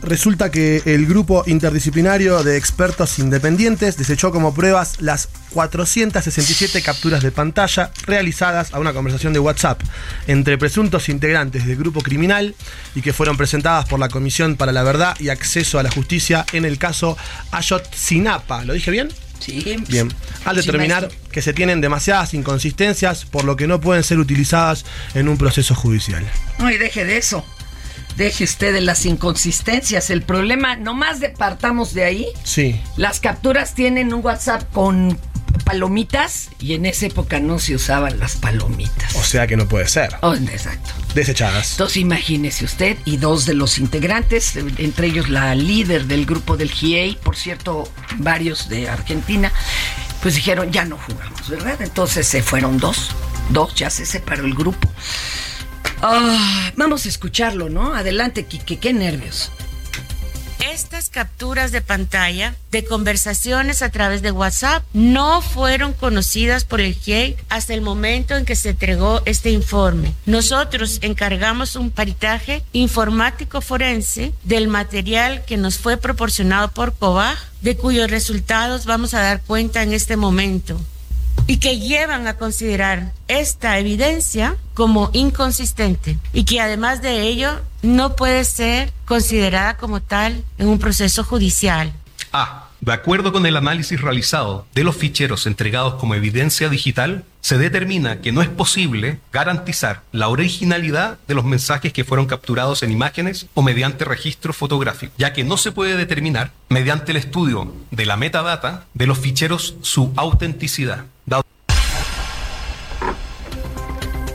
Resulta 0.02 0.50
que 0.50 0.82
el 0.84 1.06
grupo 1.06 1.44
interdisciplinario 1.46 2.42
de 2.42 2.56
expertos 2.56 3.20
independientes 3.20 3.96
desechó 3.96 4.32
como 4.32 4.52
pruebas 4.52 5.00
las 5.00 5.28
467 5.50 6.82
capturas 6.82 7.22
de 7.22 7.30
pantalla 7.30 7.92
realizadas 8.04 8.74
a 8.74 8.80
una 8.80 8.92
conversación 8.92 9.32
de 9.32 9.38
WhatsApp 9.38 9.80
entre 10.26 10.58
presuntos 10.58 11.08
integrantes 11.08 11.66
del 11.66 11.76
grupo 11.76 12.00
criminal 12.00 12.56
y 12.96 13.02
que 13.02 13.12
fueron 13.12 13.36
presentadas 13.36 13.86
por 13.86 14.00
la 14.00 14.08
Comisión 14.08 14.56
para 14.56 14.72
la 14.72 14.82
Verdad 14.82 15.16
y 15.20 15.28
Acceso 15.28 15.78
a 15.78 15.84
la 15.84 15.90
Justicia 15.90 16.44
en 16.52 16.64
el 16.64 16.78
caso 16.78 17.16
Ayotzinapa. 17.52 18.64
¿Lo 18.64 18.72
dije 18.72 18.90
bien? 18.90 19.08
Sí. 19.38 19.76
Bien. 19.88 20.12
Al 20.44 20.56
determinar 20.56 21.10
que 21.30 21.42
se 21.42 21.52
tienen 21.52 21.80
demasiadas 21.80 22.34
inconsistencias, 22.34 23.24
por 23.24 23.44
lo 23.44 23.56
que 23.56 23.66
no 23.66 23.80
pueden 23.80 24.04
ser 24.04 24.18
utilizadas 24.18 24.84
en 25.14 25.28
un 25.28 25.36
proceso 25.36 25.74
judicial. 25.74 26.24
No, 26.58 26.70
y 26.70 26.78
deje 26.78 27.04
de 27.04 27.16
eso. 27.18 27.44
Deje 28.16 28.44
usted 28.44 28.72
de 28.72 28.80
las 28.80 29.06
inconsistencias. 29.06 30.10
El 30.10 30.22
problema, 30.22 30.76
nomás 30.76 31.20
de 31.20 31.30
partamos 31.30 31.94
de 31.94 32.04
ahí. 32.04 32.26
Sí. 32.44 32.80
Las 32.96 33.20
capturas 33.20 33.74
tienen 33.74 34.12
un 34.12 34.24
WhatsApp 34.24 34.70
con 34.72 35.18
palomitas 35.64 36.48
y 36.58 36.74
en 36.74 36.86
esa 36.86 37.06
época 37.06 37.40
no 37.40 37.58
se 37.58 37.74
usaban 37.74 38.18
las 38.18 38.36
palomitas. 38.36 39.14
O 39.16 39.22
sea 39.22 39.46
que 39.46 39.56
no 39.56 39.68
puede 39.68 39.88
ser. 39.88 40.16
Oh, 40.22 40.34
exacto. 40.34 40.90
Desechadas. 41.14 41.72
Entonces 41.72 41.98
imagínese 41.98 42.64
usted 42.64 42.96
y 43.04 43.16
dos 43.16 43.46
de 43.46 43.54
los 43.54 43.78
integrantes, 43.78 44.56
entre 44.56 45.08
ellos 45.08 45.28
la 45.28 45.54
líder 45.54 46.06
del 46.06 46.26
grupo 46.26 46.56
del 46.56 46.70
GIEI, 46.70 47.18
por 47.22 47.36
cierto, 47.36 47.88
varios 48.18 48.68
de 48.68 48.88
Argentina, 48.88 49.52
pues 50.22 50.34
dijeron 50.34 50.70
ya 50.72 50.84
no 50.84 50.98
jugamos, 50.98 51.48
¿verdad? 51.48 51.80
Entonces 51.80 52.26
se 52.26 52.42
fueron 52.42 52.78
dos, 52.78 53.10
dos, 53.50 53.74
ya 53.74 53.90
se 53.90 54.06
separó 54.06 54.44
el 54.44 54.54
grupo. 54.54 54.90
Ah, 56.02 56.72
vamos 56.76 57.06
a 57.06 57.08
escucharlo, 57.08 57.68
¿no? 57.68 57.94
Adelante, 57.94 58.44
Kike, 58.44 58.78
qué 58.78 58.92
nervios. 58.92 59.52
Estas 60.72 61.10
capturas 61.10 61.70
de 61.70 61.80
pantalla 61.80 62.56
de 62.72 62.84
conversaciones 62.84 63.82
a 63.82 63.90
través 63.90 64.20
de 64.20 64.32
WhatsApp 64.32 64.82
no 64.92 65.40
fueron 65.42 65.92
conocidas 65.92 66.64
por 66.64 66.80
el 66.80 66.94
GIEI 66.94 67.36
hasta 67.48 67.74
el 67.74 67.82
momento 67.82 68.36
en 68.36 68.44
que 68.44 68.56
se 68.56 68.70
entregó 68.70 69.22
este 69.24 69.50
informe. 69.50 70.12
Nosotros 70.26 70.98
encargamos 71.02 71.76
un 71.76 71.90
paritaje 71.90 72.64
informático 72.72 73.60
forense 73.60 74.32
del 74.42 74.66
material 74.66 75.44
que 75.44 75.56
nos 75.56 75.78
fue 75.78 75.98
proporcionado 75.98 76.70
por 76.72 76.94
COBAG, 76.94 77.38
de 77.60 77.76
cuyos 77.76 78.10
resultados 78.10 78.86
vamos 78.86 79.14
a 79.14 79.20
dar 79.20 79.42
cuenta 79.42 79.82
en 79.82 79.92
este 79.92 80.16
momento 80.16 80.80
y 81.46 81.58
que 81.58 81.78
llevan 81.78 82.26
a 82.26 82.36
considerar 82.36 83.12
esta 83.28 83.78
evidencia 83.78 84.56
como 84.74 85.10
inconsistente 85.12 86.18
y 86.32 86.44
que 86.44 86.60
además 86.60 87.02
de 87.02 87.22
ello 87.22 87.60
no 87.82 88.16
puede 88.16 88.44
ser 88.44 88.92
considerada 89.04 89.76
como 89.76 90.00
tal 90.00 90.44
en 90.58 90.68
un 90.68 90.78
proceso 90.78 91.24
judicial. 91.24 91.92
A. 92.32 92.68
De 92.82 92.92
acuerdo 92.92 93.32
con 93.32 93.46
el 93.46 93.56
análisis 93.56 94.00
realizado 94.00 94.66
de 94.74 94.82
los 94.82 94.96
ficheros 94.96 95.46
entregados 95.46 95.94
como 95.94 96.16
evidencia 96.16 96.68
digital, 96.68 97.24
se 97.40 97.56
determina 97.56 98.20
que 98.20 98.32
no 98.32 98.42
es 98.42 98.48
posible 98.48 99.20
garantizar 99.32 100.02
la 100.10 100.28
originalidad 100.28 101.16
de 101.28 101.34
los 101.34 101.44
mensajes 101.44 101.92
que 101.92 102.02
fueron 102.02 102.26
capturados 102.26 102.82
en 102.82 102.90
imágenes 102.90 103.46
o 103.54 103.62
mediante 103.62 104.04
registro 104.04 104.52
fotográfico, 104.52 105.12
ya 105.16 105.32
que 105.32 105.44
no 105.44 105.58
se 105.58 105.70
puede 105.70 105.96
determinar 105.96 106.50
mediante 106.68 107.12
el 107.12 107.18
estudio 107.18 107.72
de 107.92 108.04
la 108.04 108.16
metadata 108.16 108.86
de 108.94 109.06
los 109.06 109.18
ficheros 109.18 109.76
su 109.82 110.12
autenticidad. 110.16 111.04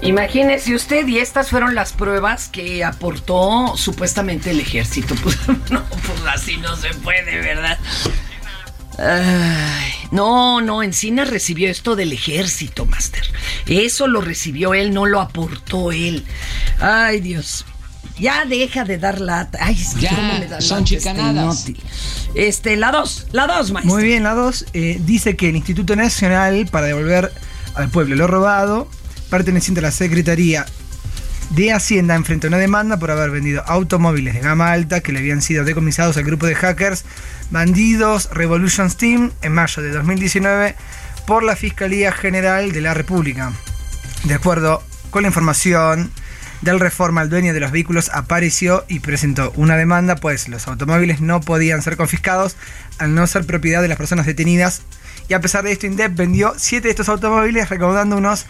Imagínese 0.01 0.75
usted, 0.75 1.07
y 1.07 1.19
estas 1.19 1.49
fueron 1.49 1.75
las 1.75 1.93
pruebas 1.93 2.49
que 2.49 2.83
aportó 2.83 3.75
supuestamente 3.75 4.51
el 4.51 4.59
ejército. 4.59 5.15
Pues 5.23 5.37
no, 5.71 5.83
pues 5.83 6.21
así 6.33 6.57
no 6.57 6.75
se 6.75 6.89
puede, 6.95 7.41
¿verdad? 7.41 7.77
Ay, 8.97 9.91
no, 10.11 10.61
no, 10.61 10.81
Encina 10.81 11.25
recibió 11.25 11.69
esto 11.69 11.95
del 11.95 12.13
ejército, 12.13 12.85
Master. 12.85 13.23
Eso 13.67 14.07
lo 14.07 14.21
recibió 14.21 14.73
él, 14.73 14.93
no 14.93 15.05
lo 15.05 15.19
aportó 15.19 15.91
él. 15.91 16.25
Ay, 16.79 17.19
Dios. 17.19 17.65
Ya 18.19 18.45
deja 18.45 18.83
de 18.83 18.97
dar 18.97 19.21
lata. 19.21 19.59
Ay, 19.61 19.75
es 19.79 19.93
que 19.93 20.01
Ya, 20.01 20.15
cómo 20.15 20.39
me 20.39 20.47
da 20.47 20.61
son 20.61 20.83
lata 20.83 21.49
este. 21.51 21.75
Este, 22.33 22.75
la 22.75 22.91
dos, 22.91 23.27
la 23.31 23.45
dos, 23.45 23.71
maestro. 23.71 23.93
Muy 23.93 24.03
bien, 24.03 24.23
la 24.23 24.33
2 24.33 24.65
dice 25.01 25.35
que 25.35 25.49
el 25.49 25.55
Instituto 25.55 25.95
Nacional 25.95 26.67
para 26.71 26.87
devolver 26.87 27.31
al 27.75 27.89
pueblo 27.89 28.15
lo 28.15 28.25
robado, 28.25 28.89
perteneciente 29.29 29.79
a 29.79 29.83
la 29.83 29.91
Secretaría 29.91 30.65
de 31.51 31.71
Hacienda, 31.71 32.15
enfrenta 32.15 32.47
una 32.47 32.57
demanda 32.57 32.97
por 32.97 33.11
haber 33.11 33.31
vendido 33.31 33.63
automóviles 33.65 34.33
de 34.33 34.41
gama 34.41 34.71
alta 34.71 34.99
que 34.99 35.11
le 35.11 35.19
habían 35.19 35.41
sido 35.41 35.63
decomisados 35.63 36.17
al 36.17 36.23
grupo 36.23 36.45
de 36.45 36.55
hackers 36.55 37.05
Bandidos 37.51 38.29
Revolution 38.31 38.91
Team 38.91 39.31
en 39.41 39.53
mayo 39.53 39.81
de 39.81 39.91
2019 39.91 40.75
por 41.25 41.43
la 41.43 41.55
Fiscalía 41.55 42.11
General 42.11 42.71
de 42.71 42.81
la 42.81 42.93
República. 42.93 43.53
De 44.25 44.33
acuerdo 44.33 44.83
con 45.09 45.23
la 45.23 45.29
información 45.29 46.11
del 46.61 46.79
Reforma, 46.79 47.21
el 47.21 47.29
dueño 47.29 47.53
de 47.53 47.59
los 47.59 47.71
vehículos 47.71 48.09
apareció 48.13 48.83
y 48.87 48.99
presentó 48.99 49.51
una 49.55 49.77
demanda, 49.77 50.15
pues 50.15 50.49
los 50.49 50.67
automóviles 50.67 51.21
no 51.21 51.39
podían 51.39 51.81
ser 51.81 51.97
confiscados 51.97 52.55
al 52.97 53.13
no 53.13 53.27
ser 53.27 53.45
propiedad 53.45 53.81
de 53.81 53.87
las 53.87 53.97
personas 53.97 54.25
detenidas. 54.25 54.81
Y 55.29 55.33
a 55.33 55.41
pesar 55.41 55.63
de 55.63 55.71
esto, 55.71 55.85
INDEP 55.85 56.15
vendió 56.15 56.53
7 56.57 56.83
de 56.83 56.89
estos 56.89 57.09
automóviles 57.09 57.69
recaudando 57.69 58.17
unos 58.17 58.45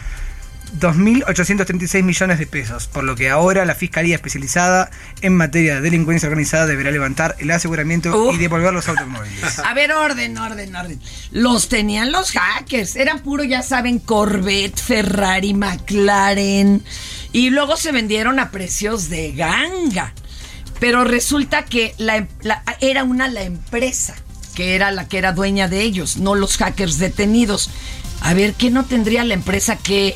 2.836 0.80 2.04
millones 2.04 2.40
de 2.40 2.48
pesos, 2.48 2.88
por 2.88 3.04
lo 3.04 3.16
que 3.16 3.30
ahora 3.30 3.66
la 3.66 3.76
Fiscalía 3.76 4.16
Especializada 4.16 4.90
en 5.22 5.36
materia 5.36 5.76
de 5.76 5.82
delincuencia 5.82 6.28
organizada 6.28 6.66
deberá 6.66 6.92
levantar 6.92 7.36
el 7.40 7.50
aseguramiento 7.52 8.32
y 8.34 8.38
devolver 8.38 8.74
los 8.74 8.88
automóviles. 8.88 9.60
A 9.60 9.74
ver, 9.74 9.92
orden, 9.92 10.38
orden, 10.38 10.76
orden. 10.76 11.00
Los 11.32 11.70
tenían 11.70 12.12
los 12.12 12.32
hackers. 12.32 12.96
Eran 12.96 13.20
puro, 13.20 13.44
ya 13.44 13.62
saben, 13.62 14.00
Corvette, 14.00 14.80
Ferrari, 14.80 15.54
McLaren. 15.54 16.84
Y 17.34 17.50
luego 17.50 17.78
se 17.78 17.92
vendieron 17.92 18.40
a 18.40 18.52
precios 18.52 19.10
de 19.10 19.32
ganga. 19.34 20.14
Pero 20.80 21.04
resulta 21.04 21.66
que 21.66 21.96
la, 21.98 22.28
la- 22.42 22.64
era 22.82 23.04
una 23.04 23.28
la 23.28 23.42
empresa 23.44 24.16
que 24.54 24.74
era 24.76 24.90
la 24.92 25.08
que 25.08 25.20
era 25.20 25.34
dueña 25.34 25.68
de 25.68 25.82
ellos, 25.82 26.18
no 26.18 26.34
los 26.34 26.58
hackers 26.58 26.98
detenidos. 26.98 27.70
A 28.22 28.34
ver, 28.34 28.54
¿qué 28.54 28.72
no 28.72 28.86
tendría 28.86 29.24
la 29.24 29.36
empresa 29.36 29.76
que, 29.76 30.16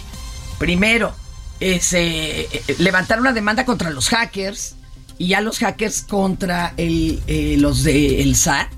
primero, 0.62 1.12
ese, 1.60 2.42
eh, 2.42 2.76
levantar 2.78 3.20
una 3.20 3.34
demanda 3.34 3.66
contra 3.66 3.90
los 3.90 4.10
hackers 4.10 4.76
y 5.18 5.30
ya 5.30 5.42
los 5.42 5.58
hackers 5.58 6.04
contra 6.04 6.76
el, 6.78 7.20
eh, 7.26 7.56
los 7.58 7.84
del 7.84 8.36
SAT? 8.36 8.70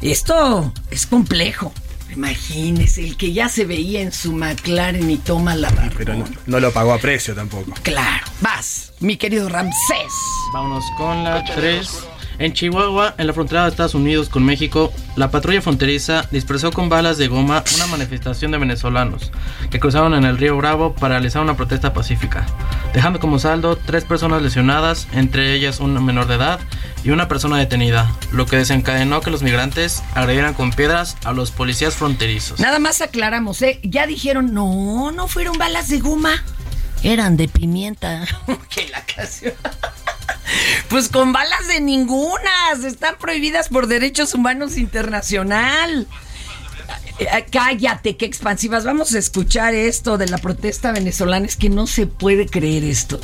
Esto 0.00 0.72
es 0.90 1.06
complejo. 1.06 1.70
Imagínese, 2.10 3.04
el 3.04 3.18
que 3.18 3.34
ya 3.34 3.50
se 3.50 3.66
veía 3.66 4.00
en 4.00 4.10
su 4.10 4.32
McLaren 4.32 5.10
y 5.10 5.18
toma 5.18 5.54
la 5.54 5.68
barra. 5.68 5.92
Pero 5.98 6.14
no, 6.14 6.24
no 6.46 6.60
lo 6.60 6.72
pagó 6.72 6.94
a 6.94 6.98
precio 6.98 7.34
tampoco. 7.34 7.74
Claro, 7.82 8.26
vas, 8.40 8.94
mi 9.00 9.18
querido 9.18 9.50
Ramsés. 9.50 10.12
Vámonos 10.54 10.84
con 10.96 11.24
la 11.24 11.44
3. 11.44 11.88
En 12.38 12.52
Chihuahua, 12.52 13.14
en 13.18 13.26
la 13.26 13.32
frontera 13.32 13.64
de 13.64 13.70
Estados 13.70 13.94
Unidos 13.94 14.28
con 14.28 14.44
México, 14.44 14.92
la 15.16 15.30
patrulla 15.30 15.60
fronteriza 15.60 16.24
dispersó 16.30 16.70
con 16.70 16.88
balas 16.88 17.18
de 17.18 17.26
goma 17.26 17.64
una 17.74 17.86
manifestación 17.88 18.52
de 18.52 18.58
venezolanos 18.58 19.32
que 19.70 19.80
cruzaron 19.80 20.14
en 20.14 20.24
el 20.24 20.38
río 20.38 20.56
Bravo 20.56 20.94
para 20.94 21.16
realizar 21.16 21.42
una 21.42 21.56
protesta 21.56 21.92
pacífica, 21.92 22.46
dejando 22.94 23.18
como 23.18 23.40
saldo 23.40 23.76
tres 23.76 24.04
personas 24.04 24.40
lesionadas, 24.40 25.08
entre 25.12 25.52
ellas 25.52 25.80
un 25.80 26.04
menor 26.04 26.28
de 26.28 26.36
edad 26.36 26.60
y 27.02 27.10
una 27.10 27.26
persona 27.26 27.58
detenida, 27.58 28.08
lo 28.30 28.46
que 28.46 28.56
desencadenó 28.56 29.20
que 29.20 29.30
los 29.30 29.42
migrantes 29.42 30.04
agredieran 30.14 30.54
con 30.54 30.70
piedras 30.70 31.16
a 31.24 31.32
los 31.32 31.50
policías 31.50 31.96
fronterizos. 31.96 32.60
Nada 32.60 32.78
más 32.78 33.00
aclaramos, 33.00 33.60
¿eh? 33.62 33.80
Ya 33.82 34.06
dijeron, 34.06 34.54
no, 34.54 35.10
no 35.10 35.26
fueron 35.26 35.58
balas 35.58 35.88
de 35.88 35.98
goma. 35.98 36.44
Eran 37.02 37.36
de 37.36 37.48
pimienta. 37.48 38.24
que 38.68 38.88
la 38.88 39.04
canción. 39.04 39.54
Pues 40.88 41.08
con 41.08 41.32
balas 41.32 41.68
de 41.68 41.80
ningunas. 41.80 42.84
Están 42.84 43.16
prohibidas 43.18 43.68
por 43.68 43.86
derechos 43.86 44.34
humanos 44.34 44.76
internacional. 44.76 46.06
Eh, 47.18 47.26
eh, 47.32 47.46
Cállate, 47.50 48.16
qué 48.16 48.26
expansivas. 48.26 48.84
Vamos 48.84 49.14
a 49.14 49.18
escuchar 49.18 49.74
esto 49.74 50.18
de 50.18 50.28
la 50.28 50.38
protesta 50.38 50.92
venezolana. 50.92 51.46
Es 51.46 51.56
que 51.56 51.68
no 51.68 51.86
se 51.86 52.06
puede 52.06 52.46
creer 52.46 52.84
esto. 52.84 53.20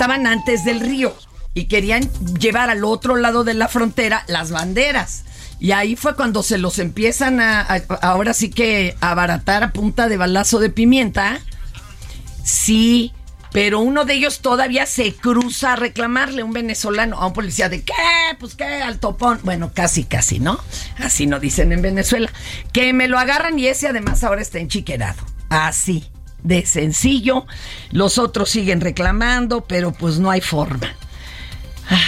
Estaban 0.00 0.26
antes 0.26 0.64
del 0.64 0.80
río 0.80 1.14
y 1.52 1.66
querían 1.66 2.10
llevar 2.38 2.70
al 2.70 2.84
otro 2.86 3.16
lado 3.16 3.44
de 3.44 3.52
la 3.52 3.68
frontera 3.68 4.24
las 4.28 4.50
banderas. 4.50 5.24
Y 5.58 5.72
ahí 5.72 5.94
fue 5.94 6.16
cuando 6.16 6.42
se 6.42 6.56
los 6.56 6.78
empiezan 6.78 7.38
a, 7.38 7.60
ahora 8.00 8.32
sí 8.32 8.48
que 8.48 8.96
a 9.02 9.10
abaratar 9.10 9.62
a 9.62 9.72
punta 9.74 10.08
de 10.08 10.16
balazo 10.16 10.58
de 10.58 10.70
pimienta. 10.70 11.38
Sí, 12.42 13.12
pero 13.52 13.80
uno 13.80 14.06
de 14.06 14.14
ellos 14.14 14.40
todavía 14.40 14.86
se 14.86 15.14
cruza 15.14 15.74
a 15.74 15.76
reclamarle 15.76 16.44
un 16.44 16.54
venezolano 16.54 17.18
a 17.18 17.26
un 17.26 17.34
policía 17.34 17.68
de 17.68 17.82
qué, 17.82 17.92
pues 18.38 18.54
qué, 18.54 18.64
al 18.64 19.00
topón. 19.00 19.40
Bueno, 19.42 19.72
casi, 19.74 20.04
casi, 20.04 20.38
¿no? 20.38 20.60
Así 20.96 21.26
no 21.26 21.40
dicen 21.40 21.72
en 21.72 21.82
Venezuela. 21.82 22.32
Que 22.72 22.94
me 22.94 23.06
lo 23.06 23.18
agarran 23.18 23.58
y 23.58 23.66
ese 23.66 23.86
además 23.86 24.24
ahora 24.24 24.40
está 24.40 24.60
enchiquerado. 24.60 25.22
Así, 25.50 26.10
de 26.42 26.64
sencillo. 26.66 27.46
Los 27.90 28.18
otros 28.18 28.50
siguen 28.50 28.80
reclamando, 28.80 29.62
pero 29.64 29.92
pues 29.92 30.18
no 30.18 30.30
hay 30.30 30.40
forma. 30.40 30.94
Ay, 31.88 31.98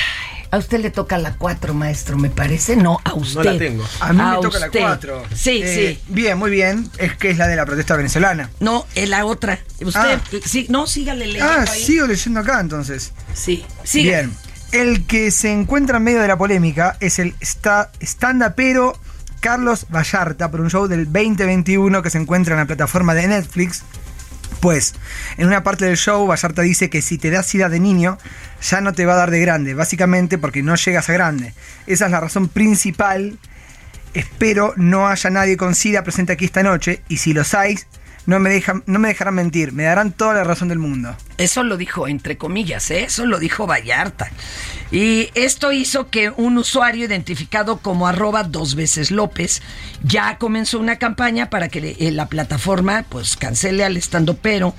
a 0.51 0.59
usted 0.59 0.81
le 0.81 0.91
toca 0.91 1.17
la 1.19 1.35
4, 1.35 1.73
maestro, 1.75 2.17
me 2.19 2.29
parece. 2.31 2.77
No, 2.77 3.01
a 3.05 3.15
usted. 3.15 3.43
la 3.45 3.59
tengo. 3.59 3.85
A 4.01 4.13
mí 4.13 4.23
me 4.23 4.37
toca 4.43 4.59
la 4.59 4.67
usted. 4.67 4.81
4. 4.81 5.23
Sí, 5.35 5.63
sí. 5.67 5.99
Bien, 6.09 6.37
muy 6.39 6.51
bien. 6.51 6.89
Es 6.99 7.17
que 7.17 7.31
es 7.31 7.39
la 7.39 7.49
de 7.49 7.57
la 7.57 7.65
protesta 7.65 7.97
venezolana. 7.97 8.51
No, 8.61 8.87
es 8.95 9.09
la 9.09 9.25
otra. 9.25 9.59
Usted, 9.81 10.01
Ah. 10.21 10.21
sí, 10.45 10.67
no, 10.69 10.87
sígale 10.87 11.27
leyendo 11.27 11.47
Ah, 11.51 11.65
ahí. 11.67 11.83
sigo 11.85 12.07
leyendo 12.07 12.41
acá 12.41 12.61
entonces. 12.61 13.13
Sí, 13.35 13.65
sigue. 13.83 14.11
Bien. 14.11 14.33
El 14.73 15.05
que 15.07 15.31
se 15.31 15.51
encuentra 15.53 15.99
en 15.99 16.05
medio 16.05 16.21
de 16.23 16.29
la 16.29 16.39
polémica 16.39 16.97
es 17.01 17.19
el 17.19 17.35
sta- 17.41 17.91
stand-upero 18.01 18.99
Carlos 19.41 19.87
Vallarta 19.95 20.51
por 20.51 20.61
un 20.61 20.71
show 20.71 20.87
del 20.87 21.05
2021 21.13 22.03
que 22.03 22.09
se 22.11 22.19
encuentra 22.19 22.55
en 22.55 22.61
la 22.61 22.67
plataforma 22.67 23.13
de 23.15 23.27
Netflix. 23.27 23.83
Pues, 24.61 24.95
en 25.39 25.47
una 25.47 25.63
parte 25.63 25.87
del 25.87 25.97
show, 25.97 26.27
Vallarta 26.27 26.63
dice 26.63 26.91
que 26.91 27.03
si 27.03 27.19
te 27.19 27.31
das 27.31 27.47
sida 27.47 27.69
de 27.69 27.81
niño, 27.81 28.19
ya 28.63 28.81
no 28.81 28.93
te 28.93 29.07
va 29.07 29.15
a 29.15 29.17
dar 29.17 29.31
de 29.31 29.41
grande, 29.41 29.75
básicamente 29.75 30.39
porque 30.39 30.63
no 30.63 30.77
llegas 30.77 31.09
a 31.09 31.13
grande. 31.13 31.53
Esa 31.87 32.07
es 32.07 32.11
la 32.11 32.21
razón 32.21 32.49
principal. 32.49 33.39
Espero 34.15 34.75
no 34.77 35.09
haya 35.09 35.31
nadie 35.31 35.57
con 35.57 35.75
sida 35.75 36.05
presente 36.05 36.33
aquí 36.35 36.45
esta 36.45 36.63
noche, 36.63 37.03
y 37.09 37.17
si 37.17 37.33
los 37.33 37.55
hay, 37.55 37.79
no 38.27 38.39
me, 38.39 38.51
dejan, 38.51 38.83
no 38.87 38.99
me 38.99 39.09
dejarán 39.09 39.35
mentir, 39.35 39.73
me 39.73 39.85
darán 39.85 40.13
toda 40.13 40.35
la 40.35 40.45
razón 40.45 40.69
del 40.69 40.79
mundo. 40.79 41.17
Eso 41.39 41.63
lo 41.65 41.77
dijo 41.77 42.07
entre 42.07 42.39
comillas, 42.39 42.91
¿eh? 42.91 43.05
eso 43.05 43.27
lo 43.27 43.39
dijo 43.39 43.67
Vallarta. 43.67 44.31
Y 44.93 45.31
esto 45.35 45.73
hizo 45.73 46.11
que 46.11 46.31
un 46.31 46.59
usuario 46.59 47.07
identificado 47.07 47.79
como 47.79 48.07
arroba 48.07 48.45
dos 48.45 48.75
veces 48.75 49.11
López 49.11 49.63
ya 50.05 50.37
comenzó 50.39 50.79
una 50.79 50.97
campaña 50.97 51.49
para 51.49 51.69
que 51.69 51.97
eh, 51.99 52.11
la 52.13 52.29
plataforma 52.29 53.05
pues 53.09 53.37
cancele 53.37 53.85
al 53.85 53.97
estandopero, 53.97 54.75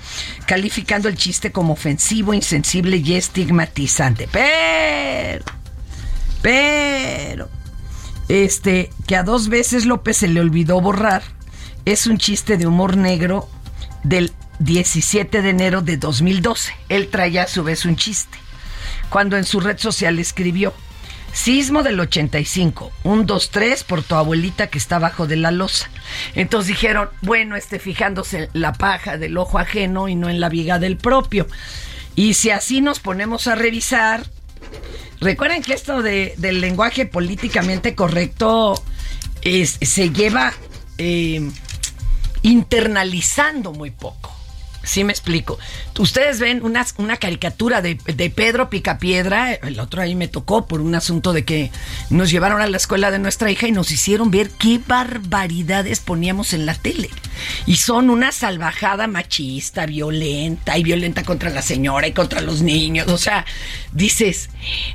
calificando 0.46 1.08
el 1.08 1.16
chiste 1.16 1.52
como 1.52 1.72
ofensivo, 1.72 2.32
insensible 2.32 2.98
y 2.98 3.14
estigmatizante. 3.14 4.28
Pero, 4.30 5.44
pero, 6.40 7.48
este, 8.28 8.90
que 9.06 9.16
a 9.16 9.22
dos 9.24 9.48
veces 9.48 9.84
López 9.84 10.18
se 10.18 10.28
le 10.28 10.40
olvidó 10.40 10.80
borrar, 10.80 11.22
es 11.84 12.06
un 12.06 12.18
chiste 12.18 12.56
de 12.56 12.66
humor 12.66 12.96
negro 12.96 13.48
del 14.02 14.32
17 14.58 15.42
de 15.42 15.50
enero 15.50 15.82
de 15.82 15.96
2012. 15.96 16.72
Él 16.88 17.08
traía 17.08 17.42
a 17.44 17.48
su 17.48 17.62
vez 17.64 17.84
un 17.84 17.96
chiste. 17.96 18.38
Cuando 19.10 19.36
en 19.36 19.44
su 19.44 19.60
red 19.60 19.78
social 19.78 20.18
escribió, 20.18 20.72
sismo 21.32 21.82
del 21.82 21.98
85, 22.00 22.92
un 23.02 23.26
2, 23.26 23.50
3 23.50 23.84
por 23.84 24.02
tu 24.02 24.14
abuelita 24.14 24.68
que 24.68 24.78
está 24.78 24.96
abajo 24.96 25.26
de 25.26 25.36
la 25.36 25.50
losa. 25.50 25.90
Entonces 26.34 26.68
dijeron, 26.68 27.08
bueno, 27.22 27.56
este 27.56 27.78
fijándose 27.78 28.44
en 28.44 28.48
la 28.60 28.72
paja 28.72 29.18
del 29.18 29.36
ojo 29.36 29.58
ajeno 29.58 30.08
y 30.08 30.14
no 30.14 30.28
en 30.28 30.40
la 30.40 30.48
viga 30.48 30.78
del 30.78 30.96
propio. 30.96 31.46
Y 32.16 32.34
si 32.34 32.50
así 32.50 32.80
nos 32.80 33.00
ponemos 33.00 33.46
a 33.48 33.56
revisar, 33.56 34.24
recuerden 35.20 35.62
que 35.62 35.74
esto 35.74 36.02
de- 36.02 36.34
del 36.38 36.60
lenguaje 36.60 37.06
políticamente 37.06 37.94
correcto 37.94 38.82
es- 39.42 39.78
se 39.82 40.10
lleva 40.10 40.52
eh, 40.98 41.50
internalizando 42.44 43.72
muy 43.72 43.90
poco. 43.90 44.30
Sí 44.84 45.02
me 45.02 45.12
explico. 45.12 45.58
Ustedes 45.98 46.40
ven 46.40 46.62
una, 46.62 47.16
caricatura 47.16 47.80
de, 47.80 47.94
de 47.94 48.28
Pedro 48.30 48.68
Picapiedra, 48.68 49.54
el 49.54 49.80
otro 49.80 50.02
ahí 50.02 50.14
me 50.14 50.28
tocó 50.28 50.66
por 50.66 50.82
un 50.82 50.94
asunto 50.94 51.32
de 51.32 51.44
que 51.44 51.70
nos 52.10 52.30
llevaron 52.30 52.60
a 52.60 52.66
la 52.66 52.76
escuela 52.76 53.10
de 53.10 53.18
nuestra 53.18 53.50
hija 53.50 53.66
y 53.66 53.72
nos 53.72 53.90
hicieron 53.90 54.30
ver 54.30 54.50
qué 54.50 54.78
barbaridades 54.86 56.00
poníamos 56.00 56.52
en 56.52 56.66
la 56.66 56.74
tele. 56.74 57.08
Y 57.64 57.76
son 57.76 58.10
una 58.10 58.30
salvajada 58.30 59.06
machista, 59.06 59.86
violenta 59.86 60.76
y 60.76 60.82
violenta 60.82 61.22
contra 61.22 61.48
la 61.48 61.62
señora 61.62 62.06
y 62.06 62.12
contra 62.12 62.42
los 62.42 62.60
niños. 62.60 63.08
O 63.08 63.16
sea, 63.16 63.46
dices, 63.92 64.50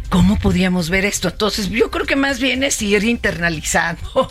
¿cómo 0.09 0.37
podíamos 0.37 0.91
ver 0.91 1.05
esto? 1.05 1.29
Entonces 1.29 1.69
yo 1.69 1.89
creo 1.89 2.05
que 2.05 2.15
más 2.15 2.39
bien 2.39 2.63
es 2.63 2.79
ir 2.83 3.03
internalizando 3.03 4.29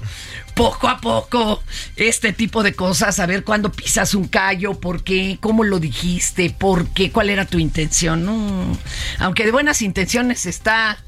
poco 0.59 0.89
a 0.89 1.01
poco 1.01 1.63
este 1.95 2.33
tipo 2.33 2.65
de 2.65 2.75
cosas, 2.75 3.21
a 3.21 3.27
ver 3.27 3.45
cuándo 3.45 3.71
pisas 3.71 4.13
un 4.15 4.27
callo, 4.27 4.75
por 4.81 5.05
qué, 5.05 5.39
cómo 5.41 5.63
lo 5.63 5.79
dijiste, 5.79 6.51
por 6.51 6.89
qué, 6.89 7.13
cuál 7.13 7.31
era 7.31 7.47
tu 7.47 7.61
intención. 7.61 8.25
No. 8.25 8.77
Aunque 9.21 9.45
de 9.45 9.53
buenas 9.53 9.83
intenciones 9.83 10.47
está... 10.47 10.99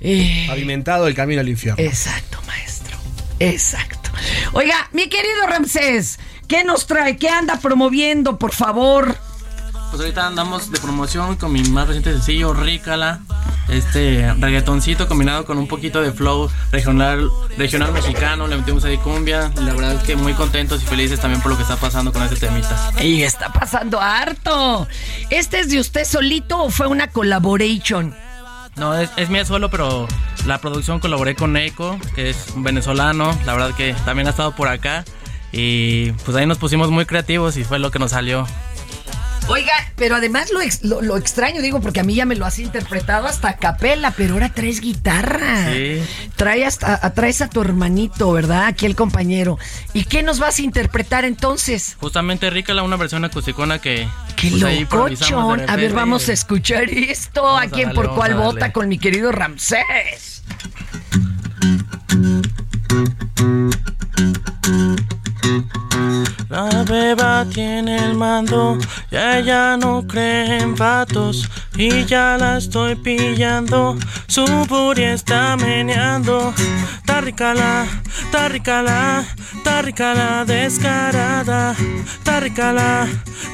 eh, 0.00 0.44
Pavimentado 0.46 1.08
el 1.08 1.14
camino 1.14 1.40
al 1.40 1.48
infierno. 1.48 1.82
Exacto, 1.82 2.40
maestro. 2.46 2.96
Exacto. 3.40 4.10
Oiga, 4.52 4.88
mi 4.92 5.08
querido 5.08 5.46
Ramsés, 5.48 6.20
¿qué 6.46 6.62
nos 6.62 6.86
trae? 6.86 7.16
¿Qué 7.16 7.28
anda 7.28 7.58
promoviendo, 7.60 8.38
por 8.38 8.52
favor? 8.54 9.18
Pues 9.90 10.00
ahorita 10.00 10.26
andamos 10.26 10.70
de 10.70 10.78
promoción 10.78 11.34
con 11.36 11.52
mi 11.52 11.62
más 11.64 11.88
reciente 11.88 12.12
sencillo, 12.12 12.52
Rícala. 12.54 13.22
Este 13.68 14.32
reggaetoncito 14.34 15.08
combinado 15.08 15.44
con 15.44 15.58
un 15.58 15.68
poquito 15.68 16.00
de 16.00 16.12
flow 16.12 16.50
regional, 16.72 17.28
regional 17.56 17.92
mexicano. 17.92 18.46
Le 18.46 18.56
metimos 18.56 18.84
ahí 18.84 18.96
cumbia. 18.98 19.52
Y 19.60 19.64
la 19.64 19.74
verdad 19.74 19.94
es 19.94 20.02
que 20.02 20.16
muy 20.16 20.32
contentos 20.32 20.82
y 20.82 20.86
felices 20.86 21.20
también 21.20 21.42
por 21.42 21.50
lo 21.50 21.56
que 21.56 21.62
está 21.62 21.76
pasando 21.76 22.12
con 22.12 22.22
este 22.22 22.36
temita. 22.36 22.92
Y 23.02 23.22
está 23.22 23.52
pasando 23.52 24.00
harto. 24.00 24.88
¿Este 25.30 25.60
es 25.60 25.68
de 25.68 25.80
usted 25.80 26.04
solito 26.04 26.62
o 26.62 26.70
fue 26.70 26.86
una 26.86 27.08
collaboration? 27.08 28.14
No, 28.76 28.94
es, 28.94 29.10
es 29.16 29.28
mía 29.28 29.44
solo, 29.44 29.70
pero 29.70 30.06
la 30.46 30.58
producción 30.58 31.00
colaboré 31.00 31.34
con 31.34 31.56
Eiko, 31.56 31.98
que 32.14 32.30
es 32.30 32.46
un 32.54 32.62
venezolano. 32.62 33.36
La 33.44 33.52
verdad 33.52 33.74
que 33.74 33.94
también 34.04 34.28
ha 34.28 34.30
estado 34.30 34.54
por 34.54 34.68
acá. 34.68 35.04
Y 35.52 36.12
pues 36.24 36.36
ahí 36.36 36.46
nos 36.46 36.58
pusimos 36.58 36.90
muy 36.90 37.06
creativos 37.06 37.56
y 37.56 37.64
fue 37.64 37.78
lo 37.78 37.90
que 37.90 37.98
nos 37.98 38.12
salió. 38.12 38.46
Oiga, 39.48 39.72
pero 39.96 40.16
además 40.16 40.50
lo, 40.52 40.60
ex- 40.60 40.82
lo, 40.84 41.00
lo 41.00 41.16
extraño, 41.16 41.62
digo, 41.62 41.80
porque 41.80 42.00
a 42.00 42.04
mí 42.04 42.14
ya 42.14 42.26
me 42.26 42.36
lo 42.36 42.44
has 42.44 42.58
interpretado 42.58 43.26
hasta 43.26 43.48
a 43.48 43.56
capela, 43.56 44.10
pero 44.10 44.34
ahora 44.34 44.50
traes 44.52 44.80
guitarra. 44.80 45.72
Sí. 45.72 46.02
Trae 46.36 46.64
hasta, 46.66 46.98
a- 47.02 47.14
traes 47.14 47.40
a 47.40 47.48
tu 47.48 47.60
hermanito, 47.62 48.30
¿verdad? 48.32 48.66
Aquí 48.66 48.84
el 48.86 48.94
compañero. 48.94 49.58
¿Y 49.94 50.04
qué 50.04 50.22
nos 50.22 50.38
vas 50.38 50.58
a 50.58 50.62
interpretar 50.62 51.24
entonces? 51.24 51.96
Justamente 51.98 52.50
Rícala, 52.50 52.82
una 52.82 52.96
versión 52.96 53.24
acusticona 53.24 53.80
que. 53.80 54.06
¡Qué 54.36 54.50
pues, 54.50 54.62
locochón! 54.62 55.68
A 55.68 55.76
ver, 55.76 55.92
vamos 55.92 56.28
a 56.28 56.32
escuchar 56.32 56.84
esto. 56.90 57.42
Vamos 57.42 57.62
a 57.62 57.66
darle, 57.68 57.94
Por 57.94 58.14
Cuál. 58.14 58.34
Vota 58.34 58.72
con 58.72 58.88
mi 58.88 58.98
querido 58.98 59.32
Ramsés. 59.32 60.42
La 66.48 66.82
beba 66.84 67.44
tiene 67.52 67.96
el 67.96 68.14
mando, 68.14 68.78
ya 69.10 69.38
ella 69.38 69.76
no 69.76 70.06
cree 70.06 70.60
en 70.60 70.74
patos 70.74 71.48
y 71.76 72.04
ya 72.06 72.36
la 72.38 72.58
estoy 72.58 72.94
pillando. 72.94 73.96
Su 74.26 74.44
puri 74.68 75.04
está 75.04 75.56
meneando. 75.56 76.52
Tarricala, 77.04 77.86
tarricala, 78.32 79.24
tarricala 79.62 80.44
descarada. 80.44 81.74
Tarricala, 82.24 83.06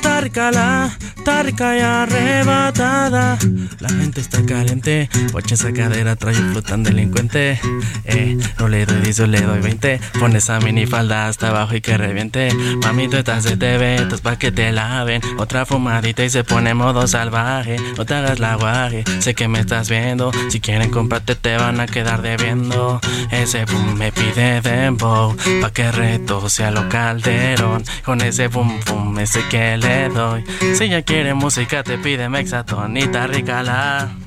tarricala, 0.03 0.91
tarrica 1.25 1.77
y 1.77 1.81
arrebatada. 1.81 3.39
La 3.81 3.89
gente 3.89 4.21
está 4.21 4.45
caliente, 4.45 5.09
poche 5.33 5.55
esa 5.55 5.73
cadera, 5.73 6.17
trae 6.17 6.37
un 6.39 6.63
tan 6.63 6.83
delincuente. 6.83 7.61
Eh, 8.05 8.39
no 8.59 8.69
le 8.69 8.87
doy 8.87 9.01
10, 9.01 9.17
yo 9.17 9.27
le 9.27 9.41
doy 9.41 9.61
20. 9.61 10.01
Pon 10.21 10.37
esa 10.37 10.61
minifalda 10.61 11.29
hasta 11.29 11.49
abajo 11.49 11.74
y 11.77 11.81
que 11.81 11.97
reviente. 11.97 12.49
Mami, 12.83 13.09
tú 13.09 13.17
estás 13.17 13.45
de 13.45 13.57
TV, 13.57 14.07
pa' 14.23 14.37
que 14.37 14.53
te 14.53 14.73
laven. 14.73 15.21
Otra 15.39 15.67
fumadita 15.67 16.25
y 16.25 16.31
se 16.31 16.45
pone 16.45 16.75
modo 16.75 17.07
salvaje. 17.07 17.77
No 17.97 18.05
te 18.05 18.15
hagas 18.15 18.39
la 18.39 18.57
guaje, 18.57 19.05
sé 19.21 19.35
que 19.35 19.49
me 19.49 19.61
estás 19.61 19.89
viendo. 19.89 20.31
Si 20.49 20.61
quieren 20.61 20.91
comprarte, 20.91 21.35
te 21.35 21.57
van 21.57 21.81
a 21.81 21.87
quedar 21.87 22.23
debiendo. 22.23 23.01
Ese 23.31 23.65
boom 23.65 23.95
me 23.95 24.13
pide 24.13 24.61
dembow, 24.61 25.37
pa' 25.61 25.71
que 25.73 25.91
reto 25.91 26.49
sea 26.49 26.71
lo 26.71 26.89
calderón. 26.89 27.85
Con 28.05 28.21
ese 28.21 28.49
boom 28.49 28.81
boom, 28.87 29.19
ese 29.19 29.41
que 29.49 29.77
le 29.77 30.09
doy. 30.09 30.45
Si 30.75 30.89
ya 30.89 31.03
quiere 31.03 31.35
música, 31.35 31.83
te 31.83 31.99
pide 31.99 32.29
mexatonita, 32.29 33.27
ricala. 33.27 34.24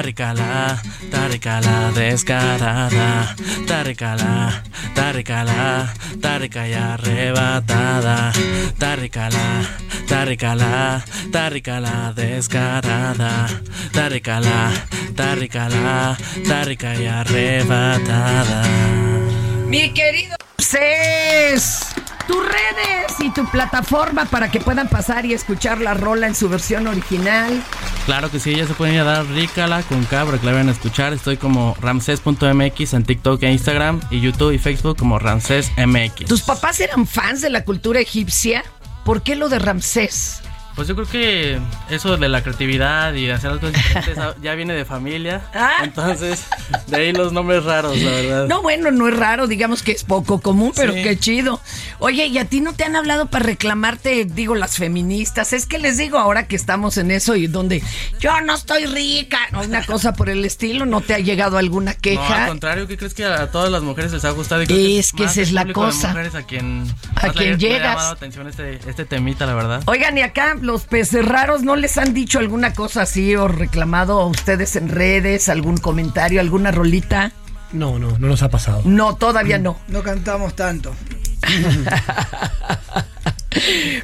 Taricala, 0.00 0.80
taricala 1.10 1.92
descarada, 1.92 3.36
taricala, 3.66 4.62
taricala, 4.94 5.92
tarica 6.22 6.66
y 6.66 6.72
arrebatada, 6.72 8.32
taricala, 8.78 9.68
taricala, 10.08 11.04
taricala 11.30 12.14
descarada, 12.16 13.46
taricala, 13.92 14.72
taricala, 15.14 16.16
tarica 16.48 16.94
y 16.94 17.06
arrebatada. 17.06 18.62
Mi 19.66 19.92
querido 19.92 20.34
tus 22.26 22.42
redes 22.44 23.14
y 23.20 23.30
tu 23.30 23.44
plataforma 23.46 24.24
para 24.24 24.50
que 24.50 24.60
puedan 24.60 24.88
pasar 24.88 25.26
y 25.26 25.34
escuchar 25.34 25.80
la 25.80 25.94
rola 25.94 26.26
en 26.26 26.34
su 26.34 26.48
versión 26.48 26.86
original. 26.86 27.62
Claro 28.06 28.30
que 28.30 28.40
sí, 28.40 28.54
ya 28.54 28.66
se 28.66 28.74
pueden 28.74 28.94
ir 28.94 29.00
a 29.02 29.04
dar 29.04 29.26
rícala 29.26 29.82
con 29.82 30.04
cabra 30.04 30.38
que 30.38 30.46
la 30.46 30.52
vayan 30.52 30.68
a 30.68 30.72
escuchar. 30.72 31.12
Estoy 31.12 31.36
como 31.36 31.76
ramses.mx 31.80 32.94
en 32.94 33.04
TikTok 33.04 33.42
e 33.42 33.52
Instagram 33.52 34.00
y 34.10 34.20
YouTube 34.20 34.52
y 34.52 34.58
Facebook 34.58 34.96
como 34.96 35.18
ramsesmx. 35.18 36.26
¿Tus 36.26 36.42
papás 36.42 36.80
eran 36.80 37.06
fans 37.06 37.40
de 37.40 37.50
la 37.50 37.64
cultura 37.64 38.00
egipcia? 38.00 38.64
¿Por 39.04 39.22
qué 39.22 39.36
lo 39.36 39.48
de 39.48 39.58
Ramsés? 39.58 40.42
Pues 40.76 40.88
yo 40.88 40.94
creo 40.94 41.06
que 41.06 41.58
eso 41.90 42.16
de 42.16 42.28
la 42.28 42.42
creatividad 42.42 43.12
y 43.14 43.28
hacer 43.30 43.60
diferentes 43.60 44.16
ah, 44.18 44.34
ya 44.42 44.54
viene 44.54 44.72
de 44.72 44.84
familia. 44.84 45.42
Entonces, 45.82 46.44
de 46.86 46.96
ahí 46.96 47.12
los 47.12 47.32
nombres 47.32 47.64
raros, 47.64 47.98
la 47.98 48.10
verdad. 48.10 48.46
No, 48.46 48.62
bueno, 48.62 48.90
no 48.90 49.08
es 49.08 49.16
raro, 49.16 49.46
digamos 49.46 49.82
que 49.82 49.92
es 49.92 50.04
poco 50.04 50.40
común, 50.40 50.72
pero 50.74 50.92
Sí. 50.94 51.02
qué 51.02 51.18
chido. 51.18 51.60
Oye, 51.98 52.26
¿y 52.26 52.38
a 52.38 52.44
ti 52.46 52.60
no 52.60 52.72
te 52.72 52.84
han 52.84 52.96
hablado 52.96 53.26
para 53.26 53.44
reclamarte, 53.44 54.24
digo, 54.24 54.54
las 54.54 54.76
feministas? 54.76 55.52
Es 55.52 55.66
que 55.66 55.78
les 55.78 55.98
digo 55.98 56.18
ahora 56.18 56.46
que 56.46 56.56
estamos 56.56 56.96
en 56.96 57.10
eso 57.10 57.36
y 57.36 57.46
donde 57.46 57.82
yo 58.18 58.40
no 58.40 58.54
estoy 58.54 58.86
rica, 58.86 59.38
o 59.54 59.60
una 59.62 59.84
cosa 59.84 60.14
por 60.14 60.30
el 60.30 60.44
estilo, 60.44 60.86
¿no 60.86 61.00
te 61.00 61.14
ha 61.14 61.18
llegado 61.18 61.58
alguna 61.58 61.90
No, 61.92 61.96
al 61.96 62.00
queja? 62.00 62.46
contrario, 62.46 62.86
¿qué 62.86 62.96
crees 62.96 63.14
que 63.14 63.24
a 63.24 63.50
todas 63.50 63.70
las 63.70 63.82
mujeres 63.82 64.12
les 64.12 64.24
ha 64.24 64.30
gustado? 64.30 64.62
Y 64.62 64.66
creo 64.66 64.98
Es 64.98 65.12
que 65.12 65.24
más 65.24 65.32
esa 65.32 65.42
es 65.42 65.52
la 65.52 65.66
cosa. 65.72 66.08
mujeres 66.08 66.34
a 66.34 66.42
quien, 66.44 66.84
A 67.16 67.26
le- 67.28 67.32
quien 67.34 67.48
le 67.50 67.54
ha 67.54 67.58
llegas. 67.58 67.82
llamado 67.96 68.12
atención 68.12 68.48
este, 68.48 68.80
este 68.88 69.04
temita, 69.04 69.44
la 69.46 69.54
verdad. 69.54 69.82
Oigan, 69.86 70.16
y 70.16 70.22
acá 70.22 70.56
los 70.60 70.84
peces 70.84 71.24
raros, 71.24 71.62
¿no 71.62 71.76
les 71.76 71.98
han 71.98 72.14
dicho 72.14 72.38
alguna 72.38 72.72
cosa 72.72 73.02
así 73.02 73.34
o 73.36 73.48
reclamado 73.48 74.20
a 74.20 74.26
ustedes 74.26 74.76
en 74.76 74.88
redes, 74.88 75.48
algún 75.48 75.78
comentario, 75.78 76.40
alguna 76.40 76.70
rolita? 76.70 77.32
No, 77.72 77.98
no, 77.98 78.18
no 78.18 78.28
nos 78.28 78.42
ha 78.42 78.48
pasado. 78.48 78.82
No, 78.84 79.16
todavía 79.16 79.58
no. 79.58 79.78
No 79.88 80.02
cantamos 80.02 80.54
tanto. 80.54 80.92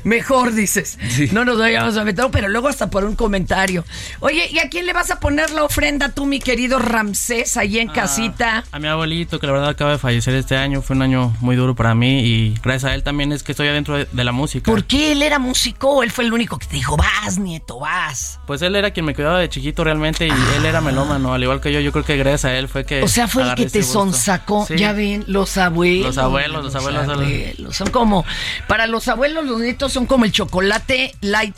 Mejor 0.05 0.53
dices. 0.53 0.99
No 1.33 1.45
nos 1.45 1.59
vayamos 1.59 1.97
a 1.97 2.05
meter, 2.05 2.27
pero 2.31 2.49
luego 2.49 2.69
hasta 2.69 2.91
por 2.91 3.05
un 3.05 3.15
comentario. 3.17 3.85
Oye, 4.21 4.49
¿y 4.51 4.59
a 4.59 4.69
quién 4.69 4.87
le 4.87 4.93
vas 4.93 5.11
a 5.11 5.21
poner 5.21 5.51
la 5.51 5.65
ofrenda 5.65 6.09
tú, 6.11 6.27
mi 6.27 6.39
querido 6.41 6.79
Ramsés, 6.79 7.57
ahí 7.57 7.79
en 7.79 7.89
casita? 7.89 8.65
A 8.73 8.79
mi 8.79 8.89
abuelito, 8.89 9.39
que 9.39 9.47
la 9.47 9.53
verdad 9.53 9.69
acaba 9.71 9.93
de 9.93 9.99
fallecer 9.99 10.35
este 10.35 10.57
año, 10.57 10.83
fue 10.83 10.97
un 10.97 11.03
año 11.03 11.35
muy 11.41 11.57
duro 11.57 11.75
para 11.75 11.95
mí 11.95 12.21
y 12.21 12.55
gracias 12.63 12.93
a 12.93 12.95
él 12.95 13.03
también 13.03 13.33
es 13.33 13.43
que 13.43 13.53
estoy 13.53 13.69
adentro 13.69 13.97
de, 13.97 14.07
de 14.11 14.25
la 14.25 14.33
música. 14.33 14.71
¿Por 14.71 14.85
qué 14.85 15.13
él 15.13 15.23
era 15.23 15.39
músico 15.39 15.89
o 15.91 16.03
él 16.03 16.11
fue 16.11 16.25
el 16.25 16.33
único 16.33 16.59
que 16.59 16.67
te 16.67 16.77
dijo, 16.77 16.97
vas, 16.97 17.39
nieto, 17.39 17.79
vas? 17.81 18.39
Pues 18.47 18.63
él 18.63 18.77
era 18.77 18.91
quien 18.91 19.07
me 19.07 19.15
cuidaba 19.15 19.39
de 19.41 19.49
chiquito 19.49 19.85
realmente 19.85 20.27
y 20.27 20.31
él 20.31 20.65
era 20.65 20.81
melómano, 20.81 21.33
al 21.35 21.43
igual 21.43 21.61
que 21.61 21.73
yo. 21.73 21.81
Yo 21.81 21.93
creo 21.93 22.05
que 22.05 22.17
gracias 22.17 22.45
a 22.47 22.57
él 22.57 22.69
fue 22.69 22.85
que. 22.85 23.03
O 23.03 23.09
sea, 23.09 23.29
fue 23.29 23.43
el 23.43 23.55
que 23.55 23.67
te 23.67 23.83
sonsacó. 23.83 24.67
Sí. 24.67 24.77
Ya 24.77 24.93
ven, 24.93 25.25
los 25.27 25.57
abuelos. 25.59 26.07
Los 26.07 26.19
abuelos, 26.19 26.65
los 26.65 26.75
abuelos 26.75 27.05
son- 27.07 27.15
abuelos. 27.23 27.77
Son 27.77 27.91
como, 27.91 28.25
para 28.67 28.87
los 28.87 29.09
abuelos, 29.09 29.45
los 29.47 29.61
nietos 29.61 29.93
son 29.93 30.07
como 30.07 30.25
el 30.25 30.33
chocolate 30.33 31.15
light. 31.21 31.57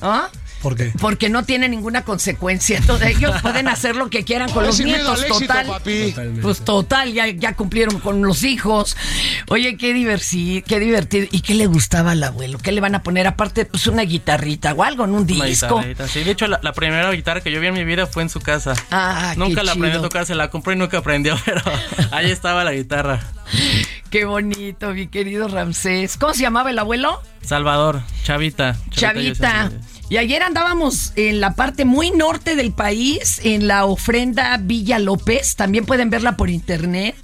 ¿Ah? 0.00 0.28
¿Por 0.62 0.74
qué? 0.74 0.92
Porque 1.00 1.28
no 1.28 1.44
tiene 1.44 1.68
ninguna 1.68 2.02
consecuencia. 2.02 2.78
Entonces, 2.78 3.16
ellos 3.16 3.32
pueden 3.42 3.68
hacer 3.68 3.94
lo 3.94 4.10
que 4.10 4.24
quieran 4.24 4.50
con 4.50 4.66
los 4.66 4.80
nietos. 4.80 5.20
éxito, 5.22 5.38
total. 5.38 5.66
papi. 5.68 6.14
Pues 6.42 6.64
total, 6.64 7.12
ya, 7.12 7.28
ya 7.28 7.54
cumplieron 7.54 8.00
con 8.00 8.22
los 8.22 8.42
hijos. 8.42 8.96
Oye, 9.50 9.76
qué 9.76 9.92
divertido, 9.94 10.64
qué 10.66 10.80
divertido. 10.80 11.28
¿Y 11.30 11.42
qué 11.42 11.54
le 11.54 11.66
gustaba 11.66 12.10
al 12.10 12.24
abuelo? 12.24 12.58
¿Qué 12.58 12.72
le 12.72 12.80
van 12.80 12.96
a 12.96 13.04
poner? 13.04 13.28
Aparte, 13.28 13.66
pues 13.66 13.86
una 13.86 14.02
guitarrita 14.02 14.72
o 14.72 14.82
algo 14.82 15.04
en 15.04 15.10
un 15.10 15.30
Una 15.30 15.44
disco. 15.44 15.80
Sí, 16.08 16.24
de 16.24 16.30
hecho, 16.32 16.48
la, 16.48 16.58
la 16.60 16.72
primera 16.72 17.08
guitarra 17.12 17.40
que 17.40 17.52
yo 17.52 17.60
vi 17.60 17.68
en 17.68 17.74
mi 17.74 17.84
vida 17.84 18.08
fue 18.08 18.24
en 18.24 18.28
su 18.28 18.40
casa. 18.40 18.74
Ah, 18.90 19.34
nunca 19.36 19.60
qué 19.60 19.66
la 19.66 19.72
aprendí 19.72 19.90
a 19.90 19.92
chido. 20.00 20.02
tocar, 20.08 20.26
se 20.26 20.34
la 20.34 20.50
compré 20.50 20.74
y 20.74 20.76
nunca 20.76 20.98
aprendió, 20.98 21.36
pero 21.44 21.62
ahí 22.10 22.32
estaba 22.32 22.64
la 22.64 22.72
guitarra. 22.72 23.20
Qué 24.10 24.24
bonito, 24.24 24.92
mi 24.92 25.08
querido 25.08 25.48
Ramsés. 25.48 26.16
¿Cómo 26.16 26.34
se 26.34 26.42
llamaba 26.42 26.70
el 26.70 26.78
abuelo? 26.78 27.20
Salvador, 27.42 28.02
Chavita. 28.24 28.76
Chavita. 28.90 29.64
Joseph. 29.64 29.98
Y 30.10 30.16
ayer 30.16 30.42
andábamos 30.42 31.12
en 31.16 31.38
la 31.38 31.54
parte 31.54 31.84
muy 31.84 32.10
norte 32.10 32.56
del 32.56 32.72
país, 32.72 33.42
en 33.44 33.68
la 33.68 33.84
ofrenda 33.84 34.56
Villa 34.56 34.98
López. 34.98 35.54
También 35.54 35.84
pueden 35.84 36.08
verla 36.08 36.34
por 36.34 36.48
internet. 36.48 37.14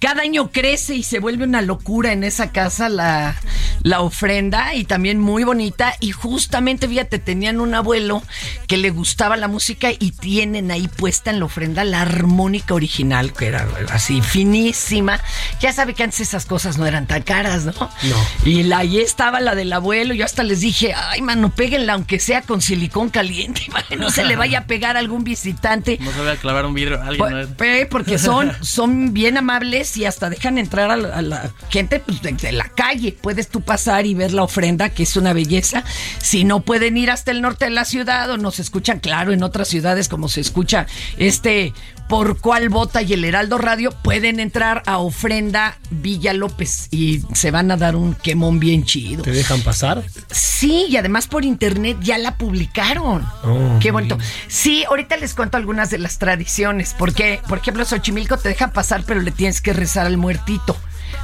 Cada 0.00 0.20
año 0.20 0.50
crece 0.52 0.94
y 0.94 1.02
se 1.02 1.18
vuelve 1.18 1.44
una 1.44 1.62
locura 1.62 2.12
en 2.12 2.24
esa 2.24 2.52
casa 2.52 2.90
la, 2.90 3.36
la 3.82 4.02
ofrenda 4.02 4.74
y 4.74 4.84
también 4.84 5.18
muy 5.18 5.44
bonita. 5.44 5.94
Y 5.98 6.12
justamente, 6.12 6.86
fíjate, 6.86 7.18
tenían 7.18 7.58
un 7.58 7.74
abuelo 7.74 8.22
que 8.66 8.76
le 8.76 8.90
gustaba 8.90 9.38
la 9.38 9.48
música 9.48 9.88
y 9.98 10.10
tienen 10.10 10.70
ahí 10.70 10.88
puesta 10.88 11.30
en 11.30 11.38
la 11.38 11.46
ofrenda 11.46 11.84
la 11.84 12.02
armónica 12.02 12.74
original, 12.74 13.32
que 13.32 13.46
era 13.46 13.66
así 13.90 14.20
finísima. 14.20 15.20
Ya 15.60 15.65
sabe 15.72 15.94
que 15.94 16.02
antes 16.02 16.20
esas 16.20 16.46
cosas 16.46 16.78
no 16.78 16.86
eran 16.86 17.06
tan 17.06 17.22
caras, 17.22 17.64
¿no? 17.64 17.72
No. 17.72 18.16
Y 18.44 18.62
la, 18.64 18.78
ahí 18.78 18.98
estaba 18.98 19.40
la 19.40 19.54
del 19.54 19.72
abuelo. 19.72 20.14
Yo 20.14 20.24
hasta 20.24 20.42
les 20.42 20.60
dije, 20.60 20.92
ay, 20.94 21.22
mano, 21.22 21.50
péguenla 21.54 21.94
aunque 21.94 22.18
sea 22.18 22.42
con 22.42 22.60
silicón 22.62 23.10
caliente, 23.10 23.62
para 23.72 23.86
que 23.86 23.96
no 23.96 24.10
se 24.10 24.24
le 24.24 24.36
vaya 24.36 24.60
a 24.60 24.64
pegar 24.66 24.96
a 24.96 25.00
algún 25.00 25.24
visitante. 25.24 25.98
No 26.00 26.12
se 26.12 26.18
voy 26.20 26.28
a 26.28 26.36
clavar 26.36 26.66
un 26.66 26.74
vidrio 26.74 27.00
a 27.00 27.06
alguien. 27.06 27.18
Por- 27.18 27.32
¿no? 27.32 27.48
pe- 27.56 27.86
porque 27.90 28.18
son, 28.18 28.52
son 28.62 29.12
bien 29.12 29.36
amables 29.36 29.96
y 29.96 30.04
hasta 30.04 30.30
dejan 30.30 30.58
entrar 30.58 30.90
a 30.90 30.96
la, 30.96 31.08
a 31.16 31.22
la 31.22 31.50
gente 31.70 32.00
pues, 32.00 32.22
de, 32.22 32.32
de 32.32 32.52
la 32.52 32.68
calle. 32.68 33.16
Puedes 33.20 33.48
tú 33.48 33.60
pasar 33.62 34.06
y 34.06 34.14
ver 34.14 34.32
la 34.32 34.42
ofrenda, 34.42 34.90
que 34.90 35.02
es 35.02 35.16
una 35.16 35.32
belleza. 35.32 35.84
Si 36.20 36.44
no 36.44 36.60
pueden 36.60 36.96
ir 36.96 37.10
hasta 37.10 37.30
el 37.30 37.42
norte 37.42 37.66
de 37.66 37.70
la 37.70 37.84
ciudad 37.84 38.30
o 38.30 38.36
nos 38.36 38.58
escuchan, 38.60 39.00
claro, 39.00 39.32
en 39.32 39.42
otras 39.42 39.68
ciudades 39.68 40.08
como 40.08 40.28
se 40.28 40.40
escucha 40.40 40.86
este 41.18 41.72
por 42.08 42.38
cuál 42.40 42.68
vota 42.68 43.02
y 43.02 43.12
el 43.14 43.24
Heraldo 43.24 43.58
Radio, 43.58 43.90
pueden 44.02 44.38
entrar 44.38 44.82
a 44.86 44.98
ofrenda 44.98 45.76
Villa 45.90 46.32
López 46.32 46.88
y 46.92 47.22
se 47.34 47.50
van 47.50 47.70
a 47.70 47.76
dar 47.76 47.96
un 47.96 48.14
quemón 48.14 48.60
bien 48.60 48.84
chido. 48.84 49.22
¿Te 49.22 49.32
dejan 49.32 49.60
pasar? 49.62 50.04
Sí, 50.30 50.86
y 50.88 50.96
además 50.96 51.26
por 51.26 51.44
internet 51.44 51.96
ya 52.00 52.18
la 52.18 52.36
publicaron. 52.36 53.26
Oh, 53.42 53.78
Qué 53.80 53.90
bonito. 53.90 54.18
Sí, 54.48 54.84
ahorita 54.84 55.16
les 55.16 55.34
cuento 55.34 55.56
algunas 55.56 55.90
de 55.90 55.98
las 55.98 56.18
tradiciones. 56.18 56.94
Porque, 56.96 57.40
por 57.48 57.58
ejemplo, 57.58 57.84
Xochimilco 57.84 58.36
te 58.36 58.50
deja 58.50 58.72
pasar, 58.72 59.02
pero 59.04 59.20
le 59.20 59.32
tienes 59.32 59.60
que 59.60 59.72
rezar 59.72 60.06
al 60.06 60.16
muertito, 60.16 60.76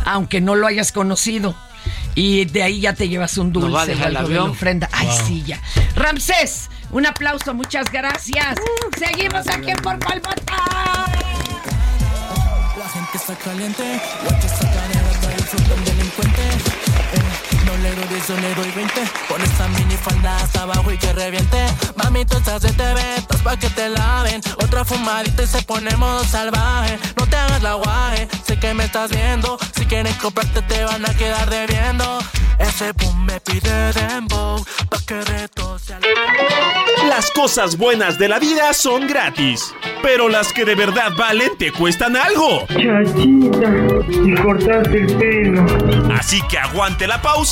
aunque 0.04 0.40
no 0.40 0.54
lo 0.56 0.66
hayas 0.66 0.90
conocido. 0.90 1.54
Y 2.14 2.44
de 2.46 2.62
ahí 2.62 2.80
ya 2.80 2.92
te 2.92 3.08
llevas 3.08 3.38
un 3.38 3.52
¿Nos 3.52 3.62
dulce. 3.62 3.74
va 3.76 3.82
a 3.82 3.86
dejar 3.86 4.06
o 4.06 4.10
el 4.10 4.16
algo 4.16 4.28
de 4.30 4.38
ofrenda. 4.40 4.88
Ay, 4.92 5.06
Wow. 5.06 5.16
sí, 5.26 5.42
ya. 5.46 5.60
Ramsés, 5.96 6.68
un 6.92 7.06
aplauso, 7.06 7.54
muchas 7.54 7.90
gracias. 7.90 8.56
Seguimos 8.98 9.48
aquí 9.48 9.70
en 9.70 9.78
Por 9.78 9.98
Cual 9.98 10.20
Vota. 10.20 10.56
La 12.78 12.88
gente 12.88 13.16
está 13.16 13.34
caliente, 13.36 14.00
no 17.64 17.76
le 17.76 17.94
doy 17.94 18.06
10, 18.08 18.28
yo 18.28 18.36
le 18.36 18.54
doy 18.54 18.70
20. 18.70 19.02
Pon 19.28 19.40
esta 19.42 19.68
mini 19.68 19.96
falda 19.96 20.36
hasta 20.36 20.62
abajo 20.62 20.90
y 20.92 20.98
que 20.98 21.12
reviente. 21.12 21.58
Mami, 21.96 22.24
tú 22.24 22.36
estás 22.36 22.62
de 22.62 22.72
TV, 22.72 23.00
estás 23.16 23.40
pa' 23.42 23.56
que 23.56 23.70
te 23.70 23.88
laven. 23.88 24.40
Otra 24.56 24.84
fumadita 24.84 25.42
y 25.42 25.46
se 25.46 25.62
pone 25.62 25.94
modo 25.96 26.24
salvaje. 26.24 26.98
No 27.16 27.26
te 27.26 27.36
hagas 27.36 27.62
la 27.62 27.74
guaje, 27.74 28.28
sé 28.46 28.58
que 28.58 28.74
me 28.74 28.84
estás 28.84 29.10
viendo. 29.10 29.58
Si 29.76 29.86
quieren 29.86 30.14
comprarte, 30.14 30.62
te 30.62 30.84
van 30.84 31.04
a 31.04 31.14
quedar 31.14 31.48
debiendo. 31.50 32.18
Ese 32.58 32.92
boom 32.92 33.26
me 33.26 33.40
pide 33.40 33.92
dembow, 33.92 34.64
pa' 34.88 34.98
que 35.06 35.20
reto 35.22 35.78
sea 35.78 35.98
Las 37.08 37.30
cosas 37.30 37.76
buenas 37.76 38.18
de 38.18 38.28
la 38.28 38.38
vida 38.38 38.72
son 38.72 39.08
gratis, 39.08 39.74
pero 40.02 40.28
las 40.28 40.52
que 40.52 40.64
de 40.64 40.74
verdad 40.74 41.10
valen 41.16 41.56
te 41.58 41.72
cuestan 41.72 42.16
algo. 42.16 42.66
Chachita, 42.68 43.68
y 44.10 44.34
cortaste 44.34 44.98
el 44.98 45.16
pelo. 45.16 46.14
Así 46.14 46.40
que 46.48 46.58
aguante 46.58 47.06
la 47.06 47.20
pausa 47.20 47.51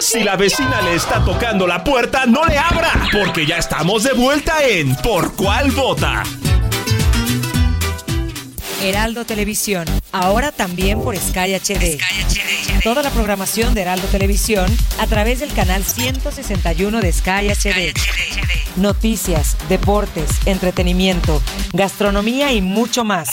Si 0.00 0.24
la 0.24 0.34
vecina 0.34 0.80
le 0.80 0.94
está 0.94 1.22
tocando 1.22 1.66
la 1.66 1.84
puerta, 1.84 2.24
no 2.24 2.46
le 2.46 2.56
abra, 2.56 2.90
porque 3.12 3.44
ya 3.44 3.58
estamos 3.58 4.02
de 4.02 4.14
vuelta 4.14 4.66
en 4.66 4.96
Por 4.96 5.36
cuál 5.36 5.70
vota. 5.72 6.22
Heraldo 8.82 9.26
Televisión, 9.26 9.84
ahora 10.10 10.52
también 10.52 11.02
por 11.02 11.14
Sky 11.18 11.54
HD. 11.54 11.98
Toda 12.82 13.02
la 13.02 13.10
programación 13.10 13.74
de 13.74 13.82
Heraldo 13.82 14.08
Televisión 14.08 14.74
a 14.98 15.06
través 15.06 15.40
del 15.40 15.52
canal 15.52 15.84
161 15.84 17.00
de 17.02 17.12
Sky 17.12 17.50
HD. 17.50 17.92
Noticias, 18.76 19.58
deportes, 19.68 20.30
entretenimiento, 20.46 21.42
gastronomía 21.74 22.52
y 22.52 22.62
mucho 22.62 23.04
más. 23.04 23.28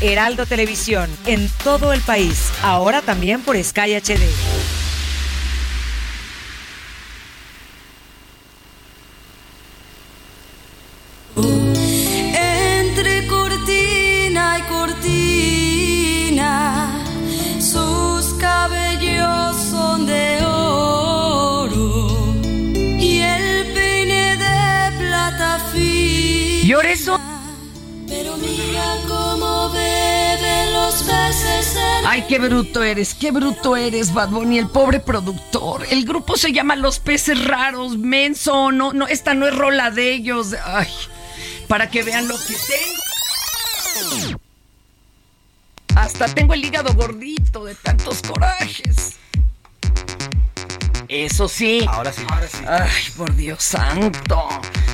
Heraldo 0.00 0.46
Televisión, 0.46 1.08
en 1.26 1.48
todo 1.62 1.92
el 1.92 2.00
país, 2.00 2.50
ahora 2.62 3.02
también 3.02 3.40
por 3.42 3.56
Sky 3.62 3.94
HD. 3.94 4.85
Eso- 26.96 27.20
Pero 28.08 28.36
mira 28.36 28.96
cómo 29.08 29.68
beben 29.70 30.72
los 30.72 30.94
peces 31.02 31.74
en 31.76 32.06
Ay, 32.06 32.24
qué 32.28 32.38
bruto 32.38 32.82
eres, 32.84 33.14
qué 33.14 33.32
bruto 33.32 33.76
eres, 33.76 34.14
Bad 34.14 34.28
Bunny, 34.30 34.58
el 34.58 34.68
pobre 34.68 35.00
productor. 35.00 35.84
El 35.90 36.04
grupo 36.04 36.36
se 36.36 36.52
llama 36.52 36.76
Los 36.76 37.00
Peces 37.00 37.44
Raros, 37.44 37.98
menso, 37.98 38.70
no, 38.70 38.92
no, 38.92 39.08
esta 39.08 39.34
no 39.34 39.46
es 39.48 39.54
rola 39.56 39.90
de 39.90 40.12
ellos. 40.14 40.54
Ay, 40.64 40.88
para 41.66 41.90
que 41.90 42.02
vean 42.04 42.28
lo 42.28 42.36
que 42.38 42.54
tengo. 42.54 44.38
Hasta 45.96 46.26
tengo 46.28 46.54
el 46.54 46.64
hígado 46.64 46.94
gordito 46.94 47.64
de 47.64 47.74
tantos 47.74 48.22
corajes. 48.22 49.16
Eso 51.08 51.48
sí. 51.48 51.86
Ahora 51.88 52.12
sí. 52.12 52.22
Ay, 52.68 52.90
por 53.16 53.34
Dios 53.34 53.62
santo. 53.62 54.48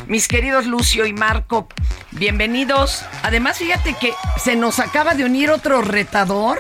Mis 0.07 0.29
queridos 0.29 0.67
Lucio 0.67 1.07
y 1.07 1.13
Marco, 1.13 1.69
bienvenidos. 2.11 3.03
Además, 3.23 3.59
fíjate 3.59 3.95
que 3.99 4.13
se 4.43 4.57
nos 4.57 4.79
acaba 4.79 5.15
de 5.15 5.25
unir 5.25 5.51
otro 5.51 5.81
retador. 5.81 6.59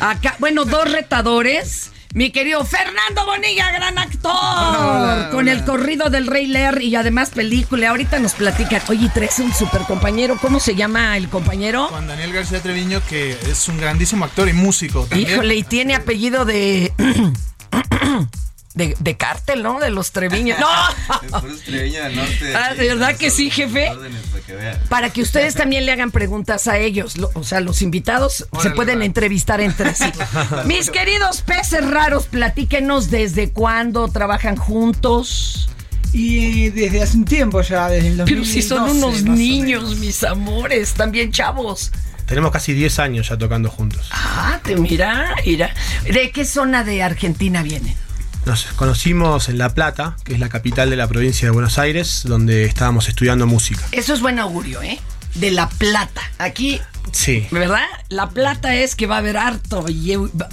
Acá, 0.00 0.34
bueno, 0.38 0.64
dos 0.64 0.90
retadores. 0.90 1.92
Mi 2.14 2.30
querido 2.30 2.64
Fernando 2.64 3.26
Bonilla, 3.26 3.70
gran 3.70 3.98
actor. 3.98 4.32
Hola, 4.32 5.28
con 5.30 5.40
hola. 5.40 5.52
el 5.52 5.64
corrido 5.64 6.08
del 6.08 6.26
Rey 6.26 6.46
Lear 6.46 6.82
y 6.82 6.96
además 6.96 7.30
película. 7.30 7.90
Ahorita 7.90 8.18
nos 8.18 8.32
platican. 8.32 8.80
Oye, 8.88 9.10
traes 9.12 9.38
un 9.38 9.52
super 9.52 9.82
compañero. 9.82 10.38
¿Cómo 10.40 10.58
se 10.58 10.74
llama 10.74 11.16
el 11.16 11.28
compañero? 11.28 11.88
Juan 11.88 12.08
Daniel 12.08 12.32
García 12.32 12.60
Treviño, 12.60 13.02
que 13.08 13.32
es 13.32 13.68
un 13.68 13.76
grandísimo 13.76 14.24
actor 14.24 14.48
y 14.48 14.54
músico 14.54 15.04
también. 15.04 15.30
Híjole, 15.30 15.54
y 15.54 15.62
tiene 15.62 15.94
apellido 15.94 16.44
de. 16.46 16.92
De, 18.74 18.94
de 19.00 19.16
cártel, 19.16 19.62
¿no? 19.62 19.80
De 19.80 19.90
los 19.90 20.12
Treviños. 20.12 20.58
¡No! 20.60 21.48
Es 21.48 21.62
Treviño 21.62 22.02
del 22.04 22.16
Norte. 22.16 22.54
Ah, 22.54 22.74
¿de 22.74 22.86
verdad 22.88 23.16
que 23.16 23.30
sí, 23.30 23.50
jefe? 23.50 23.88
Órdenes 23.90 24.20
para 24.30 24.42
que. 24.44 24.86
Para 24.88 25.10
que 25.10 25.22
ustedes 25.22 25.54
también 25.54 25.84
le 25.86 25.92
hagan 25.92 26.10
preguntas 26.10 26.68
a 26.68 26.78
ellos. 26.78 27.16
Lo- 27.16 27.30
o 27.34 27.42
sea, 27.44 27.60
los 27.60 27.82
invitados 27.82 28.46
se 28.62 28.70
pueden 28.70 29.00
va. 29.00 29.04
entrevistar 29.04 29.60
entre 29.60 29.94
sí. 29.94 30.04
Mis 30.66 30.90
queridos 30.90 31.40
peces 31.42 31.88
raros, 31.90 32.26
platíquenos 32.26 33.10
desde 33.10 33.50
cuándo 33.50 34.06
trabajan 34.08 34.56
juntos. 34.56 35.68
Y 36.12 36.70
desde 36.70 37.02
hace 37.02 37.16
un 37.16 37.24
tiempo 37.24 37.60
ya, 37.62 37.88
desde 37.88 38.08
el 38.08 38.16
2012. 38.18 38.32
Pero 38.32 38.44
si 38.44 38.62
son 38.62 38.88
unos 38.96 39.22
niños, 39.24 39.96
mis 39.96 40.22
amores, 40.24 40.92
también 40.94 41.32
chavos. 41.32 41.90
Tenemos 42.26 42.50
casi 42.52 42.74
10 42.74 42.98
años 42.98 43.28
ya 43.30 43.38
tocando 43.38 43.70
juntos. 43.70 44.08
Ah, 44.10 44.60
te 44.62 44.76
mira, 44.76 45.34
mira. 45.44 45.74
¿De 46.04 46.30
qué 46.30 46.44
zona 46.44 46.84
de 46.84 47.02
Argentina 47.02 47.62
vienen? 47.62 47.94
Nos 48.48 48.64
conocimos 48.76 49.50
en 49.50 49.58
La 49.58 49.74
Plata, 49.74 50.16
que 50.24 50.32
es 50.32 50.40
la 50.40 50.48
capital 50.48 50.88
de 50.88 50.96
la 50.96 51.06
provincia 51.06 51.46
de 51.46 51.50
Buenos 51.50 51.78
Aires, 51.78 52.22
donde 52.24 52.64
estábamos 52.64 53.06
estudiando 53.06 53.46
música. 53.46 53.84
Eso 53.92 54.14
es 54.14 54.22
buen 54.22 54.38
augurio, 54.38 54.80
¿eh? 54.80 54.98
De 55.34 55.50
La 55.50 55.68
Plata. 55.68 56.22
Aquí, 56.38 56.80
Sí. 57.12 57.46
¿verdad? 57.50 57.84
La 58.08 58.30
Plata 58.30 58.74
es 58.74 58.94
que 58.94 59.06
va 59.06 59.16
a 59.16 59.18
haber 59.18 59.36
harto, 59.36 59.84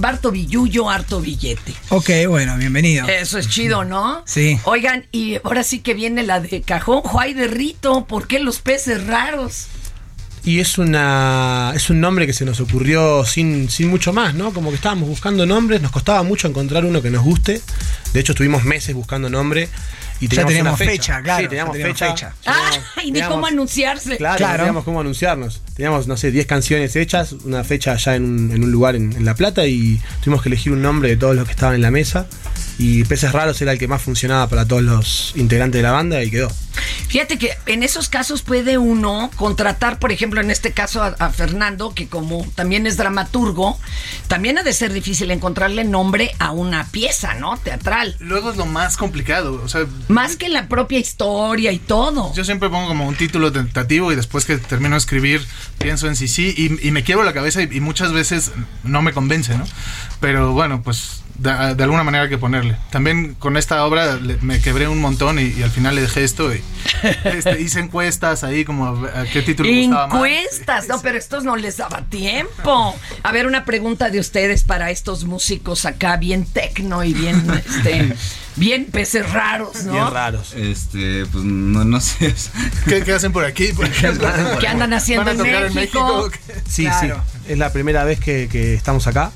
harto 0.04 0.32
billullo, 0.32 0.90
harto 0.90 1.22
billete. 1.22 1.74
Ok, 1.90 2.10
bueno, 2.28 2.58
bienvenido. 2.58 3.08
Eso 3.08 3.38
es 3.38 3.48
chido, 3.48 3.86
¿no? 3.86 4.24
Sí. 4.26 4.60
Oigan, 4.66 5.06
y 5.14 5.36
ahora 5.46 5.64
sí 5.64 5.80
que 5.80 5.94
viene 5.94 6.24
la 6.24 6.42
de 6.42 6.62
cajón, 6.64 7.00
Juay 7.02 7.34
de 7.34 7.48
Rito. 7.48 8.06
¿Por 8.08 8.28
qué 8.28 8.40
los 8.40 8.60
peces 8.60 9.08
raros? 9.08 9.68
Y 10.46 10.60
es 10.60 10.78
una 10.78 11.72
es 11.76 11.90
un 11.90 12.00
nombre 12.00 12.28
que 12.28 12.34
se 12.34 12.46
nos 12.46 12.60
ocurrió 12.60 13.26
sin, 13.26 13.68
sin 13.70 13.88
mucho 13.90 14.14
más, 14.14 14.36
¿no? 14.36 14.54
Como 14.54 14.70
que 14.70 14.76
estábamos 14.76 15.10
buscando 15.10 15.46
nombres, 15.48 15.82
nos 15.82 15.92
costaba 15.92 16.22
mucho 16.22 16.48
encontrar 16.48 16.86
uno 16.86 17.02
que 17.02 17.10
nos 17.10 17.24
guste. 17.24 17.62
De 18.14 18.20
hecho, 18.20 18.34
estuvimos 18.34 18.64
meses 18.64 18.94
buscando 18.94 19.28
nombre 19.28 19.68
y 20.22 20.26
Ya 20.28 20.46
teníamos, 20.46 20.48
teníamos 20.54 20.80
una 20.82 20.92
fecha, 20.92 21.22
claro, 21.24 21.42
Sí, 21.44 21.48
teníamos 21.50 21.76
ya 21.78 21.84
teníamos 21.84 22.00
fecha. 22.00 22.32
fecha. 22.32 22.36
Ah, 22.46 22.72
y 23.02 23.06
ni 23.08 23.12
teníamos- 23.14 23.36
cómo 23.36 23.48
anunciarse. 23.48 24.18
Claro, 24.18 24.48
no 24.48 24.56
teníamos 24.58 24.84
cómo 24.84 25.00
anunciarnos. 25.02 25.62
Teníamos, 25.76 26.06
no 26.08 26.16
sé, 26.16 26.30
10 26.30 26.46
canciones 26.46 26.96
hechas, 26.96 27.32
una 27.44 27.64
fecha 27.64 27.94
allá 27.94 28.16
en 28.16 28.24
un, 28.24 28.52
en 28.52 28.64
un 28.64 28.72
lugar 28.72 28.96
en, 28.96 29.14
en 29.14 29.26
La 29.26 29.34
Plata 29.34 29.66
y 29.66 30.00
tuvimos 30.24 30.44
que 30.44 30.50
elegir 30.50 30.72
un 30.74 30.82
nombre 30.84 31.10
de 31.10 31.18
todos 31.18 31.36
los 31.36 31.46
que 31.46 31.52
estaban 31.52 31.74
en 31.76 31.82
la 31.82 31.90
mesa. 31.92 32.28
Y 32.78 33.04
Peces 33.06 33.32
Raros 33.32 33.62
era 33.62 33.72
el 33.72 33.80
que 33.80 33.88
más 33.88 34.02
funcionaba 34.02 34.48
para 34.50 34.68
todos 34.68 34.82
los 34.82 35.32
integrantes 35.36 35.80
de 35.80 35.84
la 35.84 35.92
banda 35.92 36.22
y 36.24 36.30
quedó. 36.30 36.52
Fíjate 37.08 37.38
que 37.38 37.52
en 37.68 37.84
esos 37.84 38.10
casos 38.10 38.42
puede 38.42 38.78
uno 38.78 39.32
contratar, 39.38 40.00
por 40.00 40.12
ejemplo, 40.12 40.42
en 40.42 40.52
este 40.52 40.74
caso 40.74 41.02
a, 41.02 41.16
a 41.20 41.30
Fernando, 41.30 41.94
que 41.94 42.08
como 42.08 42.46
también 42.56 42.86
es 42.86 42.98
dramaturgo, 42.98 43.80
también 44.28 44.58
ha 44.58 44.64
de 44.64 44.74
ser 44.74 44.92
difícil 44.92 45.32
encontrarle 45.32 45.86
nombre 45.86 46.32
a 46.40 46.52
una 46.52 46.86
pieza, 46.88 47.36
¿no? 47.36 47.58
Teatral. 47.58 48.18
Luego 48.20 48.52
es 48.52 48.58
lo 48.58 48.66
más 48.66 48.98
complicado. 48.98 49.62
O 49.64 49.70
sea, 49.70 49.86
Más 50.10 50.36
que 50.36 50.50
la 50.50 50.68
propia 50.68 51.00
historia 51.00 51.72
y 51.72 51.80
todo. 51.80 52.34
Yo 52.34 52.44
siempre 52.44 52.70
pongo 52.70 52.88
como 52.88 53.08
un 53.08 53.16
título 53.16 53.52
tentativo 53.52 54.12
y 54.12 54.16
después 54.16 54.46
que 54.46 54.58
termino 54.58 54.96
de 54.96 55.00
escribir 55.00 55.46
pienso 55.78 56.08
en 56.08 56.16
sí 56.16 56.28
sí 56.28 56.54
y, 56.58 56.88
y 56.88 56.92
me 56.92 57.04
quiebro 57.04 57.24
la 57.24 57.34
cabeza 57.34 57.62
y, 57.62 57.70
y 57.72 57.80
muchas 57.80 58.12
veces 58.12 58.52
no 58.84 59.02
me 59.02 59.14
convence, 59.14 59.58
¿no? 59.58 59.66
Pero 60.20 60.52
bueno, 60.54 60.82
pues 60.84 61.22
de, 61.38 61.76
de 61.76 61.84
alguna 61.84 62.04
manera 62.04 62.24
hay 62.26 62.30
que 62.30 62.38
ponerle. 62.38 62.76
También 62.92 63.36
con 63.36 63.58
esta 63.58 63.84
obra 63.86 64.16
le- 64.16 64.38
me 64.42 64.60
quebré 64.62 64.88
un 64.88 65.00
montón 65.02 65.40
y, 65.40 65.44
y 65.58 65.64
al 65.64 65.72
final 65.72 65.96
le 65.96 66.02
dejé 66.02 66.24
esto 66.24 66.54
y 66.54 66.62
este, 67.26 67.62
hice 67.62 67.80
encuestas 67.80 68.44
ahí 68.44 68.64
como 68.66 68.86
a, 68.88 69.22
a 69.22 69.26
qué 69.26 69.42
título 69.42 69.70
gustaba 69.70 70.08
más. 70.08 70.16
Encuestas, 70.16 70.88
no, 70.88 71.02
pero 71.02 71.18
estos 71.18 71.44
no 71.44 71.56
les 71.56 71.78
daba 71.78 72.02
tiempo. 72.04 72.96
A 73.24 73.32
ver, 73.32 73.48
una 73.48 73.66
pregunta 73.66 74.10
de 74.10 74.20
ustedes 74.20 74.64
para 74.64 74.92
estos 74.92 75.26
músicos 75.26 75.86
acá, 75.86 76.18
bien 76.18 76.46
tecno 76.46 77.04
y 77.04 77.14
bien, 77.14 77.46
este, 77.66 78.16
bien 78.56 78.86
peces 78.86 79.30
raros, 79.32 79.84
¿no? 79.84 80.10
raros. 80.10 80.54
Este, 80.54 81.26
pues 81.26 81.44
no, 81.44 81.84
no 81.84 82.00
sé. 82.02 82.34
¿Qué, 82.88 83.04
qué 83.04 83.14
hacen 83.14 83.32
por 83.32 83.46
aquí? 83.46 83.68
Por? 83.74 83.90
¿Qué 84.60 84.68
andan 84.68 84.94
haciendo 84.94 85.26
¿Van 85.26 85.40
a 85.40 85.44
en 85.44 85.54
tocar 85.54 85.74
México? 85.74 86.32
Sí, 86.68 86.84
Claro. 86.84 87.22
sí. 87.46 87.52
Es 87.52 87.58
la 87.58 87.72
primera 87.74 88.04
vez 88.04 88.20
que, 88.20 88.48
que 88.52 88.74
estamos 88.74 89.06
acá. 89.08 89.32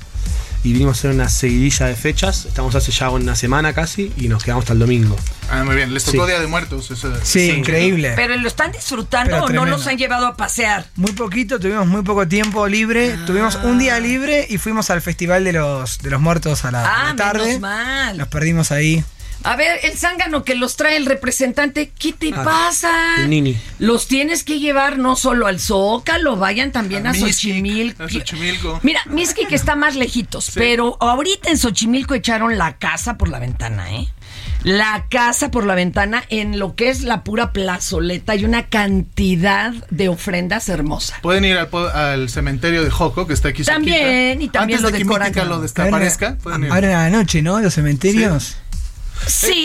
Y 0.62 0.74
vinimos 0.74 0.96
a 0.96 1.00
hacer 1.00 1.10
una 1.12 1.28
seguidilla 1.30 1.86
de 1.86 1.94
fechas. 1.96 2.44
Estamos 2.44 2.74
hace 2.74 2.92
ya 2.92 3.08
una 3.08 3.34
semana 3.34 3.72
casi 3.72 4.12
y 4.18 4.28
nos 4.28 4.44
quedamos 4.44 4.64
hasta 4.64 4.74
el 4.74 4.78
domingo. 4.78 5.16
Ah, 5.50 5.64
muy 5.64 5.74
bien. 5.74 5.94
Les 5.94 6.04
tocó 6.04 6.24
Sí. 6.26 6.30
Día 6.32 6.40
de 6.40 6.46
Muertos. 6.46 6.90
Eso 6.90 7.10
Sí, 7.22 7.50
increíble. 7.50 8.12
Pero 8.14 8.36
lo 8.36 8.46
están 8.46 8.70
disfrutando 8.70 9.30
Pero 9.46 9.62
o 9.62 9.64
no 9.64 9.64
los 9.70 9.86
han 9.86 9.96
llevado 9.96 10.26
a 10.26 10.36
pasear. 10.36 10.86
Muy 10.96 11.12
poquito, 11.12 11.58
tuvimos 11.58 11.86
muy 11.86 12.02
poco 12.02 12.28
tiempo 12.28 12.66
libre. 12.68 13.16
Tuvimos 13.26 13.54
un 13.62 13.78
día 13.78 13.98
libre 14.00 14.46
y 14.50 14.58
fuimos 14.58 14.90
al 14.90 15.00
Festival 15.00 15.44
de 15.44 15.54
los, 15.54 15.98
de 16.00 16.10
los 16.10 16.20
Muertos 16.20 16.64
a 16.66 16.70
la, 16.70 16.84
a 16.84 17.00
Ah, 17.00 17.04
la 17.10 17.16
tarde. 17.16 17.44
menos 17.46 17.60
mal. 17.60 18.18
Nos 18.18 18.28
perdimos 18.28 18.70
ahí. 18.70 19.02
A 19.42 19.56
ver, 19.56 19.80
el 19.84 19.92
zángano 19.96 20.44
que 20.44 20.54
los 20.54 20.76
trae 20.76 20.96
el 20.96 21.06
representante, 21.06 21.90
¿qué 21.98 22.12
te 22.12 22.30
Ah, 22.34 22.44
pasa? 22.44 23.26
Nini. 23.26 23.56
Los 23.78 24.06
tienes 24.06 24.44
que 24.44 24.58
llevar 24.60 24.98
no 24.98 25.16
solo 25.16 25.46
al 25.46 25.58
Zócalo, 25.60 26.36
vayan 26.36 26.72
también 26.72 27.06
a, 27.06 27.10
A 27.10 27.14
Xochimilco. 27.14 28.02
a 28.02 28.08
Xochimilco. 28.08 28.80
Mira, 28.82 29.00
que 29.48 29.54
está 29.54 29.76
más 29.76 29.96
lejitos, 29.96 30.50
pero 30.54 30.96
ahorita 31.00 31.50
en 31.50 31.56
Xochimilco 31.58 32.14
echaron 32.14 32.58
la 32.58 32.76
casa 32.76 33.16
por 33.16 33.28
la 33.28 33.38
ventana, 33.38 33.90
¿eh? 33.94 34.08
La 34.62 35.06
casa 35.08 35.50
por 35.50 35.64
la 35.64 35.74
ventana 35.74 36.22
en 36.28 36.58
lo 36.58 36.74
que 36.76 36.90
es 36.90 37.00
la 37.02 37.24
pura 37.24 37.50
plazoleta 37.52 38.34
y 38.36 38.44
una 38.44 38.66
cantidad 38.68 39.72
de 39.88 40.10
ofrendas 40.10 40.68
hermosa. 40.68 41.16
Pueden 41.22 41.46
ir 41.46 41.56
al, 41.56 41.68
po- 41.68 41.88
al 41.88 42.28
cementerio 42.28 42.84
de 42.84 42.90
Joco, 42.90 43.26
que 43.26 43.32
está 43.32 43.48
aquí 43.48 43.64
También, 43.64 44.38
cerquita. 44.38 44.44
y 44.44 44.48
también 44.50 44.76
Antes 44.78 44.82
lo 44.82 44.88
de 44.90 44.98
que 44.98 45.04
decoran 45.04 45.32
lo 45.48 45.60
desaparezca. 45.62 46.36
ir. 46.58 46.70
Ahora 46.70 46.86
en 46.86 46.92
la 46.92 47.10
noche, 47.10 47.40
¿no? 47.40 47.58
Los 47.60 47.72
cementerios. 47.74 48.42
Sí. 48.44 48.54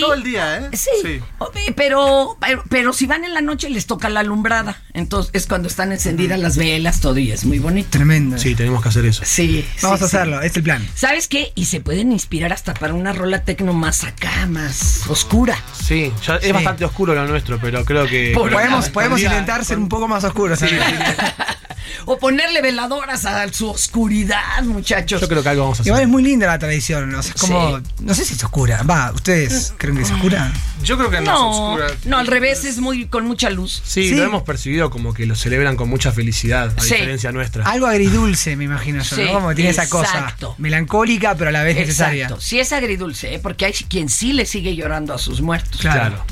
Todo 0.01 0.13
el 0.13 0.23
día, 0.23 0.57
¿eh? 0.57 0.69
Sí. 0.73 1.19
Oye, 1.39 1.73
Pero, 1.75 2.37
pero, 2.39 2.63
pero 2.69 2.93
si 2.93 3.05
van 3.05 3.23
en 3.25 3.33
la 3.33 3.41
noche 3.41 3.69
les 3.69 3.85
toca 3.85 4.09
la 4.09 4.21
alumbrada. 4.21 4.81
Entonces 4.93 5.31
es 5.33 5.47
cuando 5.47 5.67
están 5.67 5.91
encendidas 5.91 6.39
las 6.39 6.57
velas, 6.57 6.99
todo 7.01 7.17
y 7.17 7.31
es 7.31 7.45
muy 7.45 7.59
bonito. 7.59 7.89
Tremendo. 7.91 8.37
Sí, 8.37 8.55
tenemos 8.55 8.81
que 8.83 8.89
hacer 8.89 9.05
eso. 9.05 9.23
Sí. 9.25 9.65
Vamos 9.81 9.99
sí, 9.99 10.05
a 10.05 10.07
sí. 10.09 10.15
hacerlo, 10.17 10.41
es 10.41 10.55
el 10.55 10.63
plan. 10.63 10.87
¿Sabes 10.95 11.27
qué? 11.27 11.51
Y 11.55 11.65
se 11.65 11.81
pueden 11.81 12.11
inspirar 12.11 12.53
hasta 12.53 12.73
para 12.73 12.93
una 12.93 13.13
rola 13.13 13.43
tecno 13.43 13.73
más 13.73 14.03
acá, 14.03 14.45
más 14.47 15.07
oscura. 15.07 15.57
Sí, 15.85 16.11
ya 16.25 16.39
Sí. 16.39 16.47
es 16.47 16.53
bastante 16.53 16.85
oscuro 16.85 17.13
lo 17.15 17.27
nuestro, 17.27 17.59
pero 17.59 17.83
creo 17.85 18.07
que. 18.07 18.31
Por- 18.33 18.51
Podemos, 18.51 18.89
podemos 18.89 19.19
día- 19.19 19.29
intentar 19.29 19.63
ser 19.65 19.77
un 19.77 19.89
poco 19.89 20.07
más 20.07 20.23
oscuros. 20.23 20.59
¿sabes? 20.59 20.75
O 22.05 22.17
ponerle 22.17 22.61
veladoras 22.61 23.25
a 23.25 23.51
su 23.51 23.69
oscuridad, 23.69 24.63
muchachos. 24.63 25.21
Yo 25.21 25.27
creo 25.27 25.43
que 25.43 25.49
algo 25.49 25.63
vamos 25.63 25.79
a 25.79 25.81
hacer. 25.81 25.89
Igual 25.91 26.03
es 26.03 26.09
muy 26.09 26.23
linda 26.23 26.47
la 26.47 26.59
tradición. 26.59 27.09
¿no? 27.11 27.19
O 27.19 27.23
sea, 27.23 27.33
es 27.35 27.41
como, 27.41 27.77
Sí. 27.77 27.83
no 28.01 28.13
sé 28.13 28.25
si 28.25 28.33
es 28.33 28.43
oscura. 28.43 28.83
Va, 28.83 29.11
¿ustedes 29.13 29.73
creen 29.77 29.97
que 29.97 30.03
es 30.03 30.11
oscura? 30.11 30.51
Yo 30.83 30.97
creo 30.97 31.09
que 31.09 31.17
no, 31.21 31.21
es 31.21 31.27
No, 31.27 31.49
oscura. 31.73 31.87
no, 32.05 32.17
al 32.17 32.27
revés, 32.27 32.63
es 32.65 32.77
muy 32.79 33.07
con 33.07 33.25
mucha 33.25 33.49
luz. 33.49 33.81
Sí, 33.85 34.09
Sí. 34.09 34.15
lo 34.15 34.23
hemos 34.23 34.43
percibido 34.43 34.89
como 34.89 35.13
que 35.13 35.25
lo 35.25 35.35
celebran 35.35 35.75
con 35.75 35.89
mucha 35.89 36.11
felicidad, 36.11 36.73
a 36.77 36.81
Sí. 36.81 36.93
diferencia 36.93 37.31
nuestra. 37.31 37.65
Algo 37.65 37.87
agridulce, 37.87 38.55
me 38.55 38.65
imagino 38.65 39.01
yo, 39.03 39.15
Sí, 39.15 39.23
¿no? 39.25 39.33
Como 39.33 39.49
que 39.49 39.55
tiene 39.55 39.69
esa 39.71 39.89
cosa 39.89 40.35
melancólica, 40.57 41.35
pero 41.35 41.49
a 41.49 41.51
la 41.53 41.63
vez 41.63 41.75
necesaria. 41.75 42.23
Exacto. 42.25 42.41
Sí 42.41 42.59
es 42.59 42.71
agridulce, 42.73 43.33
¿eh? 43.35 43.39
porque 43.39 43.65
hay 43.65 43.73
quien 43.73 44.09
sí 44.09 44.33
le 44.33 44.45
sigue 44.45 44.75
llorando 44.75 45.13
a 45.13 45.17
sus 45.17 45.41
muertos. 45.41 45.81
Claro. 45.81 46.23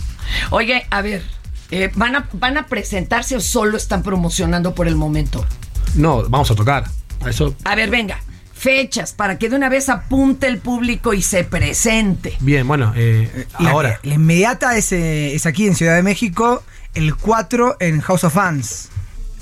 Oye, 0.51 0.85
a 0.89 1.01
ver, 1.01 1.23
eh, 1.71 1.91
¿van, 1.95 2.15
a, 2.15 2.29
¿van 2.33 2.57
a 2.57 2.67
presentarse 2.67 3.35
o 3.35 3.41
solo 3.41 3.77
están 3.77 4.03
promocionando 4.03 4.73
por 4.75 4.87
el 4.87 4.95
momento? 4.95 5.45
No, 5.95 6.23
vamos 6.29 6.49
a 6.51 6.55
tocar. 6.55 6.85
A 7.21 7.29
eso, 7.29 7.55
A 7.63 7.75
ver, 7.75 7.89
venga, 7.89 8.19
fechas 8.53 9.13
para 9.13 9.37
que 9.37 9.49
de 9.49 9.55
una 9.55 9.69
vez 9.69 9.89
apunte 9.89 10.47
el 10.47 10.57
público 10.59 11.13
y 11.13 11.21
se 11.21 11.43
presente. 11.43 12.35
bien, 12.39 12.67
bueno, 12.67 12.93
eh, 12.95 13.47
La, 13.59 13.71
ahora. 13.71 13.99
la 14.03 14.13
inmediata 14.15 14.77
es, 14.77 14.91
eh, 14.91 15.33
es 15.35 15.45
aquí 15.45 15.67
en 15.67 15.75
Ciudad 15.75 15.95
de 15.95 16.03
México, 16.03 16.63
el 16.95 17.15
4 17.15 17.77
en 17.79 18.01
House 18.01 18.23
of 18.23 18.33
Fans. 18.33 18.89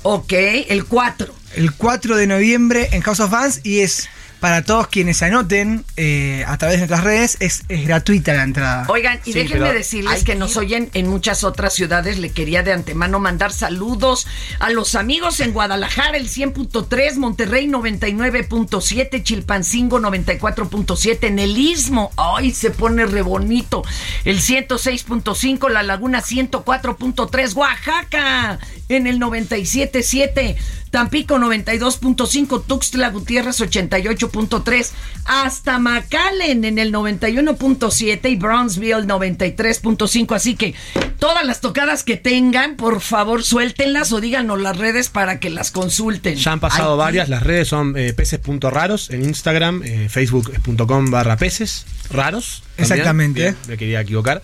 Ok, 0.02 0.32
el 0.68 0.84
4. 0.84 1.32
El 1.54 1.72
4 1.74 2.16
de 2.16 2.26
noviembre 2.26 2.88
en 2.92 3.02
House 3.02 3.20
of 3.20 3.30
Fans 3.30 3.60
y 3.62 3.80
es 3.80 4.08
para 4.42 4.64
todos 4.64 4.88
quienes 4.88 5.18
se 5.18 5.26
anoten 5.26 5.84
eh, 5.96 6.42
a 6.48 6.58
través 6.58 6.80
de 6.80 6.88
nuestras 6.88 7.04
redes, 7.04 7.36
es, 7.38 7.62
es 7.68 7.86
gratuita 7.86 8.34
la 8.34 8.42
entrada. 8.42 8.86
Oigan, 8.88 9.20
y 9.24 9.32
Sí, 9.32 9.38
déjenme 9.38 9.72
decirles 9.72 10.24
que 10.24 10.34
nos 10.34 10.56
oyen 10.56 10.90
en 10.94 11.06
muchas 11.06 11.44
otras 11.44 11.74
ciudades. 11.74 12.18
Le 12.18 12.32
quería 12.32 12.64
de 12.64 12.72
antemano 12.72 13.20
mandar 13.20 13.52
saludos 13.52 14.26
a 14.58 14.70
los 14.70 14.96
amigos 14.96 15.38
en 15.38 15.52
Guadalajara, 15.52 16.16
el 16.16 16.28
100.3, 16.28 17.18
Monterrey 17.18 17.68
99.7, 17.68 19.22
Chilpancingo 19.22 20.00
94.7, 20.00 21.18
en 21.28 21.38
el 21.38 21.56
Istmo, 21.56 22.10
ay, 22.16 22.50
se 22.50 22.72
pone 22.72 23.06
re 23.06 23.22
bonito, 23.22 23.84
el 24.24 24.40
106.5, 24.40 25.70
La 25.70 25.84
Laguna 25.84 26.20
104.3, 26.20 27.54
Oaxaca 27.54 28.58
en 28.88 29.06
el 29.06 29.20
97.7. 29.20 30.56
Tampico 30.92 31.38
92.5, 31.38 32.64
Tuxtla 32.66 33.08
Gutiérrez 33.08 33.60
88.3, 33.62 34.90
hasta 35.24 35.78
McAllen 35.78 36.66
en 36.66 36.78
el 36.78 36.92
91.7 36.92 38.30
y 38.30 38.36
Brownsville 38.36 39.06
93.5. 39.06 40.36
Así 40.36 40.54
que 40.54 40.74
todas 41.18 41.46
las 41.46 41.62
tocadas 41.62 42.04
que 42.04 42.18
tengan, 42.18 42.76
por 42.76 43.00
favor 43.00 43.42
suéltenlas 43.42 44.12
o 44.12 44.20
díganos 44.20 44.60
las 44.60 44.76
redes 44.76 45.08
para 45.08 45.40
que 45.40 45.48
las 45.48 45.70
consulten. 45.70 46.36
Ya 46.36 46.52
han 46.52 46.60
pasado 46.60 46.92
Ay, 46.92 46.98
varias, 46.98 47.30
las 47.30 47.42
redes 47.42 47.68
son 47.68 47.96
eh, 47.96 48.12
peces.raros 48.12 49.08
en 49.08 49.24
Instagram, 49.24 49.82
eh, 49.86 50.08
facebook.com 50.10 51.10
barra 51.10 51.38
peces 51.38 51.86
raros. 52.10 52.64
también. 52.76 52.92
Exactamente. 52.92 53.40
Bien, 53.40 53.56
me 53.66 53.78
quería 53.78 54.02
equivocar. 54.02 54.42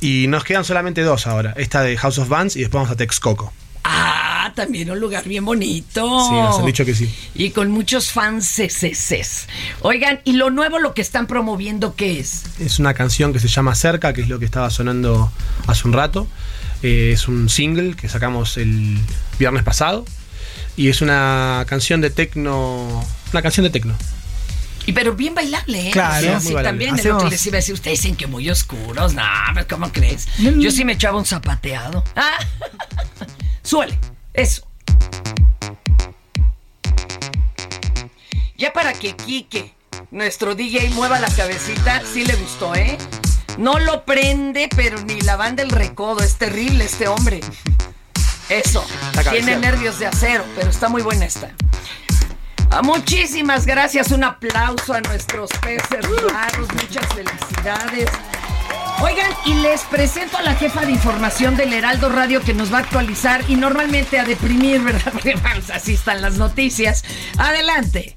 Y 0.00 0.28
nos 0.28 0.44
quedan 0.44 0.64
solamente 0.64 1.02
dos 1.02 1.26
ahora, 1.26 1.52
esta 1.58 1.82
de 1.82 1.98
House 1.98 2.16
of 2.16 2.30
Bands 2.30 2.56
y 2.56 2.60
después 2.60 2.78
vamos 2.78 2.90
a 2.90 2.96
Texcoco. 2.96 3.52
Ah, 3.84 4.52
también 4.54 4.90
un 4.90 5.00
lugar 5.00 5.24
bien 5.26 5.44
bonito. 5.44 6.00
Sí, 6.28 6.32
nos 6.34 6.58
han 6.58 6.66
dicho 6.66 6.84
que 6.84 6.94
sí. 6.94 7.12
Y 7.34 7.50
con 7.50 7.70
muchos 7.70 8.10
fans 8.12 8.46
CCCs. 8.56 9.46
Oigan, 9.80 10.20
¿y 10.24 10.32
lo 10.34 10.50
nuevo 10.50 10.78
lo 10.78 10.92
que 10.94 11.00
están 11.02 11.26
promoviendo 11.26 11.94
qué 11.94 12.20
es? 12.20 12.42
Es 12.58 12.78
una 12.78 12.94
canción 12.94 13.32
que 13.32 13.38
se 13.40 13.48
llama 13.48 13.74
Cerca, 13.74 14.12
que 14.12 14.20
es 14.22 14.28
lo 14.28 14.38
que 14.38 14.44
estaba 14.44 14.70
sonando 14.70 15.32
hace 15.66 15.86
un 15.88 15.94
rato. 15.94 16.26
Eh, 16.82 17.12
es 17.14 17.28
un 17.28 17.48
single 17.48 17.94
que 17.96 18.08
sacamos 18.08 18.56
el 18.56 18.98
viernes 19.38 19.62
pasado. 19.62 20.04
Y 20.76 20.88
es 20.88 21.00
una 21.02 21.64
canción 21.68 22.00
de 22.00 22.10
tecno. 22.10 23.04
Una 23.32 23.42
canción 23.42 23.64
de 23.64 23.70
tecno. 23.70 23.94
Y 24.86 24.92
pero 24.92 25.14
bien 25.14 25.34
bailable, 25.34 25.88
¿eh? 25.88 25.90
Claro, 25.90 26.40
Sí, 26.40 26.46
bailable. 26.54 26.62
también 26.68 26.94
es 26.98 27.04
lo 27.04 27.10
que 27.12 27.16
Hacemos- 27.26 27.32
les 27.32 27.46
iba 27.46 27.54
a 27.56 27.60
decir. 27.60 27.74
Ustedes 27.74 28.00
dicen 28.00 28.16
que 28.16 28.26
muy 28.26 28.48
oscuros. 28.48 29.12
No, 29.14 29.22
pero 29.54 29.66
¿cómo 29.68 29.92
crees? 29.92 30.26
Yo 30.38 30.70
sí 30.70 30.84
me 30.86 30.94
echaba 30.94 31.18
un 31.18 31.26
zapateado. 31.26 32.02
Ah, 32.16 32.38
suele. 33.70 33.96
Eso. 34.34 34.66
Ya 38.58 38.72
para 38.72 38.92
que 38.92 39.14
Quique, 39.14 39.74
nuestro 40.10 40.56
DJ, 40.56 40.90
mueva 40.90 41.20
la 41.20 41.28
cabecita, 41.28 42.02
sí 42.04 42.24
le 42.24 42.34
gustó, 42.34 42.74
¿eh? 42.74 42.98
No 43.58 43.78
lo 43.78 44.04
prende, 44.04 44.68
pero 44.74 45.00
ni 45.02 45.20
la 45.20 45.36
banda 45.36 45.62
del 45.62 45.70
recodo. 45.70 46.20
Es 46.20 46.36
terrible 46.36 46.84
este 46.84 47.06
hombre. 47.06 47.40
Eso. 48.48 48.84
Tiene 49.30 49.56
nervios 49.56 50.00
de 50.00 50.06
acero, 50.06 50.44
pero 50.56 50.70
está 50.70 50.88
muy 50.88 51.02
buena 51.02 51.26
esta. 51.26 51.54
Ah, 52.72 52.82
muchísimas 52.82 53.66
gracias, 53.66 54.10
un 54.10 54.24
aplauso 54.24 54.94
a 54.94 55.00
nuestros 55.00 55.50
peces 55.60 56.04
raros, 56.32 56.68
muchas 56.74 57.06
felicidades. 57.14 58.10
Oigan, 59.02 59.30
y 59.46 59.54
les 59.54 59.82
presento 59.82 60.36
a 60.36 60.42
la 60.42 60.54
jefa 60.54 60.84
de 60.84 60.92
información 60.92 61.56
del 61.56 61.72
Heraldo 61.72 62.10
Radio 62.10 62.42
que 62.42 62.52
nos 62.52 62.72
va 62.72 62.78
a 62.78 62.80
actualizar 62.80 63.42
y 63.48 63.56
normalmente 63.56 64.18
a 64.18 64.24
deprimir, 64.24 64.80
¿verdad? 64.84 65.12
Porque 65.12 65.34
vamos, 65.36 65.70
así 65.70 65.94
están 65.94 66.20
las 66.20 66.36
noticias. 66.36 67.02
Adelante. 67.38 68.16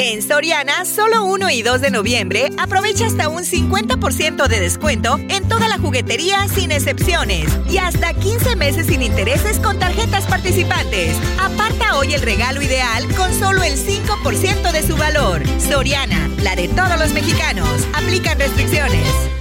En 0.00 0.22
Soriana, 0.22 0.84
solo 0.84 1.24
1 1.24 1.50
y 1.50 1.62
2 1.62 1.80
de 1.80 1.90
noviembre, 1.90 2.50
aprovecha 2.56 3.06
hasta 3.06 3.28
un 3.28 3.42
50% 3.42 4.46
de 4.46 4.60
descuento 4.60 5.18
en 5.28 5.48
toda 5.48 5.68
la 5.68 5.76
juguetería 5.76 6.46
sin 6.46 6.70
excepciones 6.70 7.48
y 7.68 7.78
hasta 7.78 8.14
15 8.14 8.54
meses 8.54 8.86
sin 8.86 9.02
intereses 9.02 9.58
con 9.58 9.76
tarjetas 9.80 10.24
participantes. 10.26 11.16
Aparta 11.40 11.96
hoy 11.98 12.14
el 12.14 12.22
regalo 12.22 12.62
ideal 12.62 13.12
con 13.16 13.34
solo 13.34 13.64
el 13.64 13.76
5% 13.76 14.70
de 14.70 14.86
su 14.86 14.96
valor. 14.96 15.42
Soriana, 15.68 16.30
la 16.44 16.54
de 16.54 16.68
todos 16.68 16.96
los 16.96 17.12
mexicanos. 17.12 17.68
Aplican 17.92 18.38
restricciones. 18.38 19.37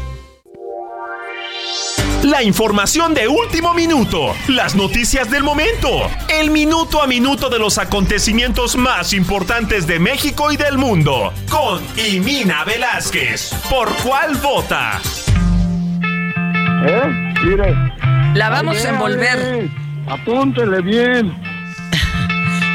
La 2.24 2.42
información 2.42 3.14
de 3.14 3.28
último 3.28 3.74
minuto, 3.76 4.34
las 4.48 4.76
noticias 4.76 5.30
del 5.30 5.44
momento, 5.44 6.10
el 6.28 6.50
minuto 6.50 7.02
a 7.02 7.08
minuto 7.08 7.48
de 7.50 7.60
los 7.60 7.78
acontecimientos 7.78 8.76
más 8.76 9.14
importantes 9.14 9.86
de 9.86 10.00
México 10.00 10.52
y 10.52 10.58
del 10.58 10.80
mundo, 10.80 11.32
con 11.50 11.82
Imina 11.96 12.64
Velázquez. 12.66 13.54
¿Por 13.70 13.96
cuál 13.98 14.36
vota? 14.38 15.00
¿Eh? 16.88 17.34
Mire. 17.44 17.76
La 18.34 18.50
vamos 18.50 18.84
a 18.84 18.90
envolver. 18.90 19.70
Apúntele 20.08 20.82
bien. 20.82 21.34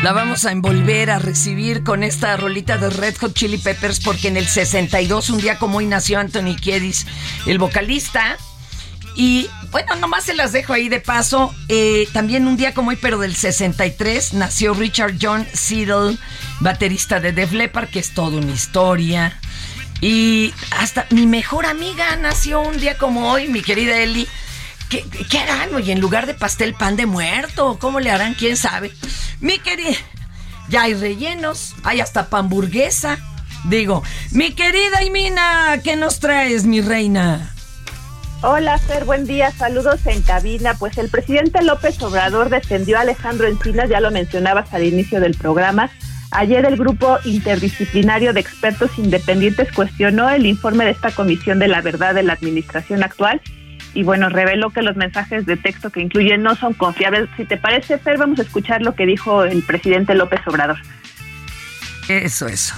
La 0.02 0.12
vamos 0.12 0.44
a 0.44 0.52
envolver 0.52 1.10
a 1.10 1.18
recibir 1.18 1.82
con 1.82 2.04
esta 2.04 2.36
rolita 2.36 2.78
de 2.78 2.90
Red 2.90 3.16
Hot 3.18 3.34
Chili 3.34 3.58
Peppers 3.58 4.00
porque 4.00 4.28
en 4.28 4.36
el 4.36 4.46
62, 4.46 5.30
un 5.30 5.40
día 5.40 5.58
como 5.58 5.78
hoy, 5.78 5.86
nació 5.86 6.20
Anthony 6.20 6.56
Kiedis, 6.60 7.06
el 7.46 7.58
vocalista. 7.58 8.36
Y 9.14 9.48
bueno, 9.70 9.94
nomás 9.96 10.24
se 10.24 10.34
las 10.34 10.52
dejo 10.52 10.72
ahí 10.72 10.88
de 10.88 11.00
paso. 11.00 11.54
Eh, 11.68 12.08
también 12.12 12.46
un 12.46 12.56
día 12.56 12.74
como 12.74 12.90
hoy, 12.90 12.98
pero 13.00 13.18
del 13.18 13.34
63, 13.34 14.34
nació 14.34 14.74
Richard 14.74 15.16
John 15.20 15.46
Seidel, 15.52 16.18
baterista 16.60 17.20
de 17.20 17.32
Def 17.32 17.52
Leppard, 17.52 17.88
que 17.88 17.98
es 17.98 18.14
toda 18.14 18.38
una 18.38 18.52
historia. 18.52 19.38
Y 20.00 20.52
hasta 20.78 21.06
mi 21.10 21.26
mejor 21.26 21.66
amiga 21.66 22.16
nació 22.16 22.60
un 22.60 22.78
día 22.78 22.98
como 22.98 23.30
hoy, 23.30 23.48
mi 23.48 23.62
querida 23.62 23.98
Eli. 23.98 24.26
¿Qué, 24.88 25.04
qué 25.30 25.38
harán, 25.38 25.74
oye? 25.74 25.92
En 25.92 26.00
lugar 26.00 26.26
de 26.26 26.34
pastel, 26.34 26.74
pan 26.74 26.96
de 26.96 27.06
muerto. 27.06 27.78
¿Cómo 27.78 28.00
le 28.00 28.10
harán? 28.10 28.34
¿Quién 28.34 28.56
sabe? 28.56 28.92
Mi 29.40 29.58
querida... 29.58 29.96
Ya 30.68 30.82
hay 30.82 30.94
rellenos, 30.94 31.74
hay 31.82 32.00
hasta 32.00 32.28
hamburguesa. 32.30 33.18
Digo, 33.64 34.02
mi 34.30 34.52
querida 34.52 35.04
Imina, 35.04 35.80
¿qué 35.84 35.96
nos 35.96 36.18
traes, 36.18 36.64
mi 36.64 36.80
reina? 36.80 37.54
Hola, 38.44 38.76
Fer, 38.76 39.04
buen 39.04 39.24
día. 39.24 39.52
Saludos 39.52 40.04
en 40.04 40.20
cabina. 40.20 40.74
Pues 40.74 40.98
el 40.98 41.08
presidente 41.08 41.62
López 41.62 42.02
Obrador 42.02 42.50
defendió 42.50 42.98
a 42.98 43.02
Alejandro 43.02 43.46
Encinas, 43.46 43.88
ya 43.88 44.00
lo 44.00 44.10
mencionabas 44.10 44.74
al 44.74 44.82
inicio 44.82 45.20
del 45.20 45.36
programa. 45.36 45.90
Ayer 46.32 46.64
el 46.64 46.76
grupo 46.76 47.18
interdisciplinario 47.24 48.32
de 48.32 48.40
expertos 48.40 48.90
independientes 48.98 49.70
cuestionó 49.70 50.28
el 50.28 50.44
informe 50.44 50.84
de 50.84 50.90
esta 50.90 51.12
Comisión 51.12 51.60
de 51.60 51.68
la 51.68 51.82
Verdad 51.82 52.16
de 52.16 52.24
la 52.24 52.32
Administración 52.32 53.04
actual 53.04 53.40
y 53.94 54.02
bueno, 54.02 54.28
reveló 54.28 54.70
que 54.70 54.82
los 54.82 54.96
mensajes 54.96 55.46
de 55.46 55.56
texto 55.56 55.90
que 55.90 56.00
incluyen 56.00 56.42
no 56.42 56.56
son 56.56 56.72
confiables. 56.74 57.28
Si 57.36 57.44
te 57.44 57.58
parece, 57.58 57.98
Fer, 57.98 58.18
vamos 58.18 58.40
a 58.40 58.42
escuchar 58.42 58.82
lo 58.82 58.96
que 58.96 59.06
dijo 59.06 59.44
el 59.44 59.62
presidente 59.62 60.16
López 60.16 60.40
Obrador. 60.48 60.78
Eso, 62.08 62.48
eso. 62.48 62.74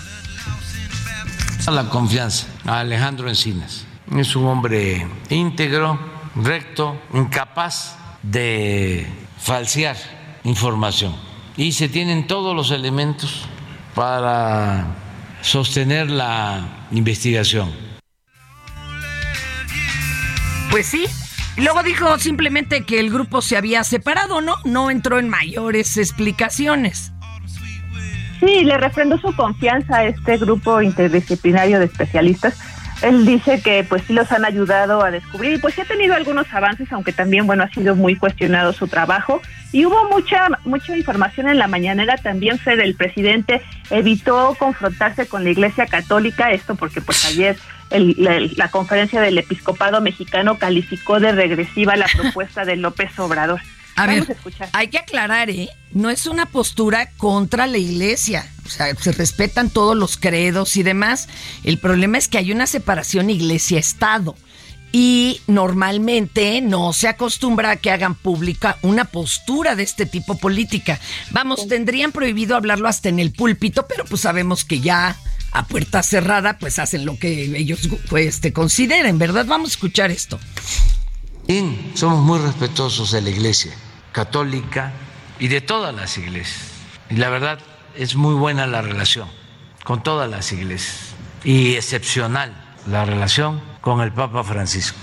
A 1.66 1.70
la 1.70 1.88
confianza 1.88 2.48
a 2.66 2.80
Alejandro 2.80 3.30
Encinas. 3.30 3.83
Es 4.12 4.36
un 4.36 4.46
hombre 4.46 5.06
íntegro, 5.30 5.98
recto, 6.36 7.00
incapaz 7.14 7.96
de 8.22 9.06
falsear 9.38 9.96
información. 10.44 11.14
Y 11.56 11.72
se 11.72 11.88
tienen 11.88 12.26
todos 12.26 12.54
los 12.54 12.70
elementos 12.70 13.46
para 13.94 14.86
sostener 15.40 16.10
la 16.10 16.86
investigación. 16.90 17.70
Pues 20.70 20.86
sí. 20.86 21.06
Luego 21.56 21.84
dijo 21.84 22.18
simplemente 22.18 22.84
que 22.84 22.98
el 22.98 23.10
grupo 23.10 23.40
se 23.40 23.56
había 23.56 23.84
separado, 23.84 24.40
¿no? 24.40 24.56
No 24.64 24.90
entró 24.90 25.20
en 25.20 25.28
mayores 25.28 25.96
explicaciones. 25.96 27.12
Sí, 28.40 28.64
le 28.64 28.76
refrendó 28.76 29.16
su 29.18 29.34
confianza 29.36 29.98
a 29.98 30.04
este 30.04 30.36
grupo 30.36 30.82
interdisciplinario 30.82 31.78
de 31.78 31.84
especialistas. 31.84 32.58
Él 33.02 33.26
dice 33.26 33.60
que 33.60 33.84
pues 33.84 34.02
sí 34.06 34.12
los 34.14 34.30
han 34.32 34.44
ayudado 34.44 35.02
a 35.04 35.10
descubrir 35.10 35.54
y 35.54 35.58
pues 35.58 35.74
sí 35.74 35.80
ha 35.82 35.84
tenido 35.84 36.14
algunos 36.14 36.46
avances, 36.52 36.90
aunque 36.92 37.12
también 37.12 37.46
bueno 37.46 37.62
ha 37.64 37.68
sido 37.68 37.94
muy 37.96 38.16
cuestionado 38.16 38.72
su 38.72 38.88
trabajo. 38.88 39.42
Y 39.72 39.84
hubo 39.84 40.08
mucha 40.08 40.48
mucha 40.64 40.96
información 40.96 41.48
en 41.48 41.58
la 41.58 41.66
mañanera. 41.66 42.16
También 42.16 42.58
Fred 42.58 42.78
el 42.80 42.94
presidente. 42.94 43.60
Evitó 43.90 44.54
confrontarse 44.58 45.26
con 45.26 45.44
la 45.44 45.50
Iglesia 45.50 45.86
Católica. 45.86 46.52
Esto 46.52 46.76
porque 46.76 47.00
pues 47.00 47.24
ayer 47.26 47.56
el- 47.90 48.52
la 48.56 48.68
conferencia 48.70 49.20
del 49.20 49.36
episcopado 49.38 50.00
mexicano 50.00 50.58
calificó 50.58 51.20
de 51.20 51.32
regresiva 51.32 51.96
la 51.96 52.06
propuesta 52.16 52.64
de 52.64 52.76
López 52.76 53.18
Obrador. 53.18 53.60
A 53.96 54.06
Vamos 54.06 54.28
ver, 54.28 54.36
hay 54.72 54.88
que 54.88 54.98
aclarar, 54.98 55.50
¿eh? 55.50 55.68
No 55.92 56.10
es 56.10 56.26
una 56.26 56.46
postura 56.46 57.10
contra 57.16 57.66
la 57.66 57.78
iglesia. 57.78 58.50
O 58.66 58.68
sea, 58.68 58.94
se 58.94 59.12
respetan 59.12 59.70
todos 59.70 59.96
los 59.96 60.16
credos 60.16 60.76
y 60.76 60.82
demás. 60.82 61.28
El 61.62 61.78
problema 61.78 62.18
es 62.18 62.28
que 62.28 62.38
hay 62.38 62.50
una 62.50 62.66
separación 62.66 63.30
iglesia-estado. 63.30 64.36
Y 64.90 65.40
normalmente 65.48 66.60
no 66.60 66.92
se 66.92 67.08
acostumbra 67.08 67.72
a 67.72 67.76
que 67.76 67.90
hagan 67.90 68.14
pública 68.14 68.78
una 68.82 69.04
postura 69.04 69.74
de 69.74 69.82
este 69.82 70.06
tipo 70.06 70.38
política. 70.38 71.00
Vamos, 71.30 71.66
tendrían 71.66 72.12
prohibido 72.12 72.54
hablarlo 72.54 72.86
hasta 72.86 73.08
en 73.08 73.18
el 73.18 73.32
púlpito, 73.32 73.86
pero 73.88 74.04
pues 74.04 74.20
sabemos 74.20 74.64
que 74.64 74.80
ya 74.80 75.16
a 75.50 75.66
puerta 75.66 76.02
cerrada 76.02 76.58
pues 76.58 76.78
hacen 76.78 77.04
lo 77.06 77.18
que 77.18 77.44
ellos 77.56 77.88
pues, 78.08 78.26
este, 78.26 78.52
consideren, 78.52 79.18
¿verdad? 79.18 79.46
Vamos 79.46 79.70
a 79.70 79.72
escuchar 79.72 80.12
esto. 80.12 80.38
Bien, 81.46 81.92
somos 81.94 82.20
muy 82.20 82.38
respetuosos 82.38 83.12
de 83.12 83.20
la 83.20 83.28
iglesia 83.28 83.72
católica 84.12 84.92
y 85.38 85.48
de 85.48 85.60
todas 85.60 85.94
las 85.94 86.16
iglesias. 86.16 86.70
Y 87.10 87.16
la 87.16 87.28
verdad 87.28 87.58
es 87.94 88.16
muy 88.16 88.34
buena 88.34 88.66
la 88.66 88.80
relación 88.80 89.28
con 89.84 90.02
todas 90.02 90.30
las 90.30 90.52
iglesias 90.52 91.14
y 91.44 91.74
excepcional 91.74 92.54
la 92.86 93.04
relación 93.04 93.60
con 93.82 94.00
el 94.00 94.10
Papa 94.10 94.42
Francisco. 94.42 94.98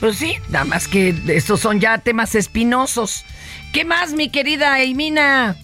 Pues 0.00 0.16
sí, 0.16 0.36
nada 0.48 0.64
más 0.64 0.88
que 0.88 1.14
estos 1.28 1.60
son 1.60 1.80
ya 1.80 1.98
temas 1.98 2.34
espinosos. 2.34 3.24
¿Qué 3.74 3.84
más, 3.84 4.12
mi 4.14 4.30
querida 4.30 4.80
Eimina? 4.80 5.56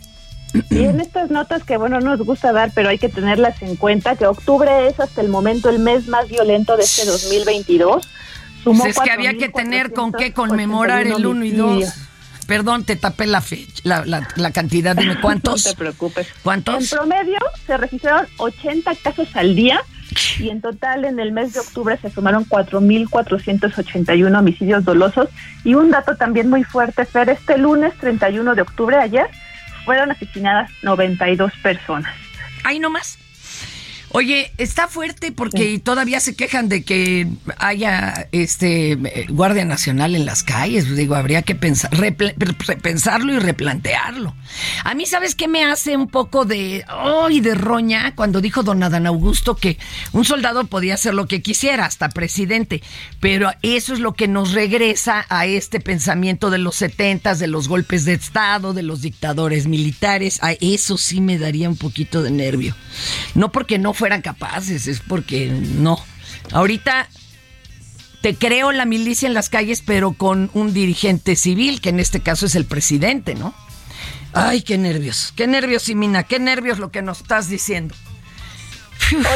Y 0.69 0.85
en 0.85 1.01
estas 1.01 1.31
notas 1.31 1.65
que, 1.65 1.79
bueno, 1.79 2.01
no 2.01 2.17
nos 2.17 2.27
gusta 2.27 2.53
dar, 2.53 2.73
pero 2.75 2.91
hay 2.91 2.99
que 2.99 3.09
tenerlas 3.09 3.63
en 3.63 3.77
cuenta, 3.77 4.17
que 4.17 4.27
octubre 4.27 4.89
es 4.89 5.01
hasta 5.01 5.23
el 5.23 5.29
momento 5.29 5.71
el 5.71 5.79
mes 5.79 6.09
más 6.09 6.29
violento 6.29 6.77
de 6.77 6.83
este 6.83 7.07
2022. 7.07 8.07
Sumó 8.63 8.85
Pues 8.85 8.97
es 8.97 9.03
que 9.03 9.11
había 9.11 9.37
que 9.37 9.49
tener 9.49 9.93
con 9.93 10.13
qué 10.13 10.33
conmemorar 10.33 11.07
el 11.07 11.25
1 11.27 11.45
y 11.45 11.51
2. 11.53 11.67
homicidios. 11.71 11.95
Perdón, 12.47 12.83
te 12.85 12.97
tapé 12.97 13.27
la 13.27 13.41
fecha, 13.41 13.81
la, 13.85 14.05
la- 14.05 14.27
la 14.35 14.51
cantidad. 14.51 14.97
Dime 14.97 15.21
cuántos. 15.23 15.65
No 15.65 15.71
te 15.73 15.77
preocupes. 15.77 16.27
¿Cuántos? 16.43 16.83
En 16.93 16.99
promedio 16.99 17.39
se 17.67 17.77
registraron 17.77 18.27
80 18.39 18.93
casos 18.97 19.29
al 19.35 19.55
día 19.55 19.81
y 20.41 20.49
en 20.51 20.61
total 20.61 21.05
en 21.05 21.21
el 21.21 21.31
mes 21.31 21.53
de 21.55 21.61
octubre 21.61 21.97
se 22.03 22.11
sumaron 22.11 22.45
4.481 22.47 24.37
homicidios 24.39 24.85
dolosos. 24.85 25.29
Y 25.65 25.75
un 25.75 25.91
dato 25.91 26.17
también 26.17 26.51
muy 26.51 26.65
fuerte, 26.65 27.05
Fer, 27.05 27.31
este 27.31 27.57
lunes 27.57 27.95
31 28.01 28.55
de 28.57 28.63
octubre, 28.63 28.97
ayer, 28.97 29.29
fueron 29.85 30.11
asesinadas 30.11 30.71
92 30.83 31.53
personas. 31.63 32.13
Ahí 32.65 32.79
nomás. 32.81 33.17
Oye, 34.13 34.51
está 34.59 34.89
fuerte 34.89 35.31
porque 35.31 35.79
todavía 35.79 36.19
se 36.19 36.35
quejan 36.35 36.69
de 36.69 36.83
que 36.83 37.29
haya 37.59 38.29
este 38.33 38.99
Guardia 39.29 39.65
Nacional 39.65 40.17
en 40.17 40.27
las 40.27 40.43
calles. 40.43 40.97
Digo, 40.97 41.15
habría 41.15 41.43
que 41.43 41.55
pensar, 41.55 41.91
repensarlo 41.93 43.33
y 43.33 43.39
replantearlo. 43.39 44.35
A 44.83 44.95
mí, 44.95 45.07
¿sabes 45.07 45.37
qué 45.37 45.47
me 45.47 45.65
hace 45.65 45.97
un 45.97 46.09
poco 46.09 46.45
de 46.45 46.85
de 47.41 47.55
roña 47.55 48.15
cuando 48.17 48.41
dijo 48.41 48.65
don 48.65 48.83
Adán 48.83 49.07
Augusto 49.07 49.55
que 49.55 49.79
un 50.13 50.25
soldado 50.25 50.65
podía 50.65 50.95
hacer 50.95 51.15
lo 51.15 51.27
que 51.29 51.41
quisiera, 51.41 51.87
hasta 51.87 52.09
presidente? 52.09 52.83
Pero 53.21 53.53
eso 53.63 53.95
es 53.95 54.01
lo 54.01 54.15
que 54.15 54.27
nos 54.27 54.53
regresa 54.53 55.25
a 55.29 55.47
este 55.47 55.79
pensamiento 55.79 56.51
de 56.51 56.59
los 56.59 56.75
setentas, 56.75 57.39
de 57.39 57.47
los 57.47 57.69
golpes 57.69 58.05
de 58.05 58.15
Estado, 58.15 58.73
de 58.73 58.83
los 58.83 59.03
dictadores 59.03 59.69
militares. 59.69 60.41
A 60.43 60.53
eso 60.53 60.99
sí 60.99 61.21
me 61.21 61.39
daría 61.39 61.69
un 61.69 61.77
poquito 61.77 62.23
de 62.23 62.33
nervio. 62.33 62.75
No 63.35 63.53
porque 63.53 63.79
no 63.79 63.95
fueran 64.01 64.23
capaces, 64.23 64.89
es 64.89 64.99
porque 65.01 65.47
no. 65.49 65.97
Ahorita 66.53 67.07
te 68.23 68.35
creo 68.35 68.73
la 68.73 68.85
milicia 68.87 69.29
en 69.29 69.35
las 69.35 69.49
calles, 69.49 69.83
pero 69.87 70.13
con 70.15 70.51
un 70.55 70.75
dirigente 70.75 71.37
civil, 71.37 71.81
que 71.81 71.91
en 71.91 72.01
este 72.01 72.21
caso 72.21 72.47
es 72.47 72.55
el 72.57 72.65
presidente, 72.65 73.35
¿no? 73.35 73.55
Ay, 74.33 74.63
qué 74.63 74.79
nervios, 74.79 75.33
qué 75.37 75.47
nervios, 75.47 75.85
Simina, 75.85 76.23
qué 76.25 76.39
nervios 76.39 76.79
lo 76.79 76.91
que 76.91 77.03
nos 77.03 77.21
estás 77.21 77.49
diciendo. 77.49 77.95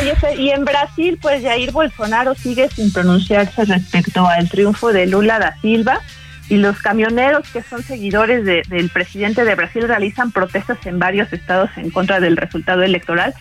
Oye, 0.01 0.15
y 0.41 0.51
en 0.51 0.65
Brasil, 0.65 1.19
pues 1.21 1.43
Jair 1.43 1.73
Bolsonaro 1.73 2.35
sigue 2.35 2.69
sin 2.71 2.93
pronunciarse 2.93 3.65
respecto 3.65 4.27
al 4.27 4.49
triunfo 4.49 4.93
de 4.93 5.07
Lula 5.07 5.39
da 5.39 5.57
Silva 5.61 6.01
y 6.49 6.57
los 6.59 6.79
camioneros 6.79 7.49
que 7.49 7.62
son 7.62 7.83
seguidores 7.83 8.45
de- 8.45 8.62
del 8.69 8.91
presidente 8.91 9.45
de 9.45 9.55
Brasil 9.55 9.89
realizan 9.89 10.31
protestas 10.31 10.79
en 10.87 10.99
varios 10.99 11.33
estados 11.33 11.71
en 11.77 11.91
contra 11.91 12.21
del 12.21 12.37
resultado 12.37 12.83
electoral. 12.83 13.35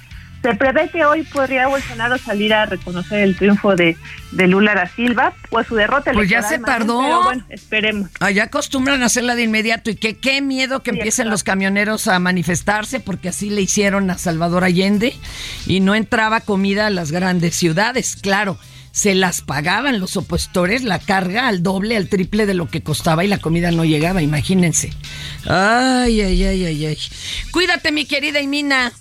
Se 0.44 0.54
prevé 0.56 0.90
que 0.90 1.06
hoy 1.06 1.24
podría 1.24 1.70
Bolsonaro 1.70 2.18
salir 2.18 2.54
a 2.54 2.66
reconocer 2.66 3.20
el 3.20 3.38
triunfo 3.38 3.78
de, 3.78 3.96
de 4.34 4.48
Lula 4.48 4.76
da 4.76 4.88
Silva 4.94 5.34
o 5.52 5.64
su 5.64 5.76
derrota 5.76 6.12
Pues 6.12 6.28
ya 6.30 6.42
se 6.42 6.60
tardó. 6.60 7.00
pero 7.02 7.24
bueno, 7.24 7.46
esperemos. 7.48 8.10
Allá 8.20 8.44
acostumbran 8.44 9.02
a 9.04 9.06
hacerla 9.06 9.36
de 9.36 9.44
inmediato 9.44 9.90
y 9.90 9.96
que 9.96 10.18
qué 10.18 10.42
miedo 10.42 10.84
que 10.84 10.92
empiecen 10.92 11.30
los 11.30 11.46
camioneros 11.46 12.10
a 12.10 12.20
manifestarse 12.20 13.00
porque 13.00 13.30
así 13.30 13.50
le 13.50 13.62
hicieron 13.62 14.10
a 14.10 14.18
Salvador 14.18 14.66
Allende 14.66 15.16
y 15.66 15.80
no 15.80 15.96
entraba 15.96 16.42
comida 16.42 16.88
a 16.88 16.90
las 16.90 17.14
grandes 17.14 17.56
ciudades. 17.56 18.18
Claro, 18.18 18.60
se 18.92 19.16
las 19.16 19.40
pagaban 19.40 20.02
los 20.02 20.18
opositores 20.18 20.84
la 20.84 21.00
carga 21.00 21.48
al 21.48 21.64
doble, 21.64 21.96
al 21.96 22.10
triple 22.10 22.46
de 22.46 22.54
lo 22.54 22.68
que 22.68 22.84
costaba 22.84 23.24
y 23.24 23.30
la 23.30 23.38
comida 23.38 23.72
no 23.72 23.86
llegaba, 23.86 24.22
imagínense. 24.22 24.92
Ay, 25.46 26.20
ay, 26.20 26.44
ay, 26.44 26.66
ay, 26.66 26.86
ay. 26.86 26.98
Cuídate, 27.52 27.94
mi 27.94 28.06
querida 28.06 28.42
Imina. 28.42 28.92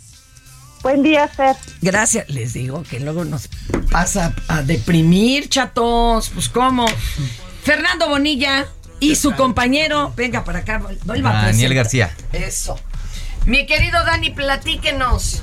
Buen 0.82 1.02
día, 1.02 1.28
Fer. 1.28 1.56
Gracias. 1.80 2.28
Les 2.28 2.52
digo 2.52 2.82
que 2.82 2.98
luego 2.98 3.24
nos 3.24 3.48
pasa 3.90 4.34
a 4.48 4.62
deprimir, 4.62 5.48
chatos. 5.48 6.30
Pues 6.30 6.48
cómo. 6.48 6.86
Fernando 7.62 8.08
Bonilla 8.08 8.66
y 8.98 9.14
su 9.14 9.32
compañero. 9.32 10.12
Venga 10.16 10.44
para 10.44 10.60
acá. 10.60 10.82
vuelva 11.04 11.40
a 11.40 11.46
Daniel. 11.46 11.74
García. 11.74 12.14
Eso. 12.32 12.78
Mi 13.46 13.66
querido 13.66 14.04
Dani, 14.04 14.30
platíquenos. 14.30 15.42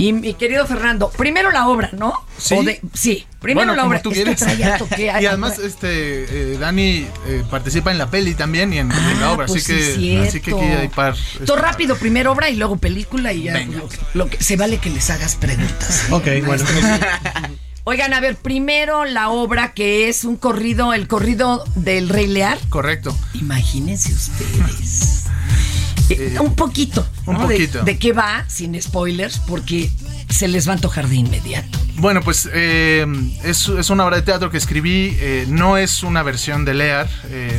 Y 0.00 0.12
mi 0.14 0.34
querido 0.34 0.66
Fernando, 0.66 1.10
primero 1.10 1.50
la 1.50 1.68
obra, 1.68 1.90
¿no? 1.92 2.14
Sí. 2.38 2.54
O 2.54 2.62
de- 2.62 2.80
sí, 2.94 3.26
primero 3.40 3.66
Bueno, 3.68 3.74
la 3.82 3.86
obra. 3.86 4.00
tú 4.02 4.10
Es 4.10 4.24
que 4.24 4.34
traía 4.34 4.78
y 5.20 5.26
además, 5.26 5.58
este, 5.58 6.54
eh, 6.54 6.58
Dani 6.58 7.06
eh, 7.26 7.44
participa 7.50 7.90
en 7.90 7.98
la 7.98 8.10
peli 8.10 8.34
también 8.34 8.72
y 8.72 8.78
en, 8.78 8.90
en 8.90 9.20
la 9.20 9.32
obra, 9.32 9.46
pues 9.46 9.62
así 9.62 9.72
que, 9.74 9.94
sí, 9.94 10.16
así 10.16 10.40
que 10.40 10.52
aquí 10.52 10.64
hay 10.64 10.88
par. 10.88 11.14
este, 11.14 11.44
Todo 11.44 11.56
rápido, 11.58 11.96
primero 11.96 12.32
obra 12.32 12.48
y 12.48 12.56
luego 12.56 12.78
película 12.78 13.32
y 13.32 13.42
ya. 13.44 13.58
Lo, 13.60 13.88
que- 13.88 13.98
lo 14.14 14.26
que, 14.30 14.42
se 14.42 14.56
vale 14.56 14.78
que 14.78 14.88
les 14.90 15.10
hagas 15.10 15.36
preguntas. 15.36 16.04
¿eh? 16.08 16.12
Ok, 16.12 16.46
bueno. 16.46 16.64
Oigan, 17.84 18.12
a 18.14 18.20
ver, 18.20 18.36
primero 18.36 19.04
la 19.06 19.30
obra 19.30 19.72
que 19.72 20.08
es 20.08 20.24
un 20.24 20.36
corrido, 20.36 20.92
el 20.92 21.08
corrido 21.08 21.64
del 21.74 22.08
Rey 22.08 22.26
Lear. 22.26 22.58
Correcto. 22.68 23.16
Imagínense 23.34 24.12
ustedes. 24.12 25.24
Eh, 26.14 26.36
un 26.40 26.54
poquito. 26.54 27.06
un 27.26 27.36
poquito. 27.38 27.82
De, 27.82 27.98
qué 27.98 28.12
va? 28.12 28.44
Sin 28.48 28.80
spoilers, 28.80 29.38
porque 29.40 29.90
se 30.28 30.48
les 30.48 30.66
va 30.66 30.72
a 30.72 30.74
antojar 30.76 31.08
de 31.08 31.16
inmediato. 31.16 31.78
Bueno, 31.96 32.22
pues 32.22 32.48
eh, 32.52 33.06
es, 33.44 33.68
es 33.68 33.90
una 33.90 34.06
obra 34.06 34.16
de 34.16 34.22
teatro 34.22 34.50
que 34.50 34.56
escribí, 34.56 35.16
eh, 35.20 35.44
no 35.48 35.76
es 35.76 36.02
una 36.02 36.22
versión 36.22 36.64
de 36.64 36.74
Lear, 36.74 37.10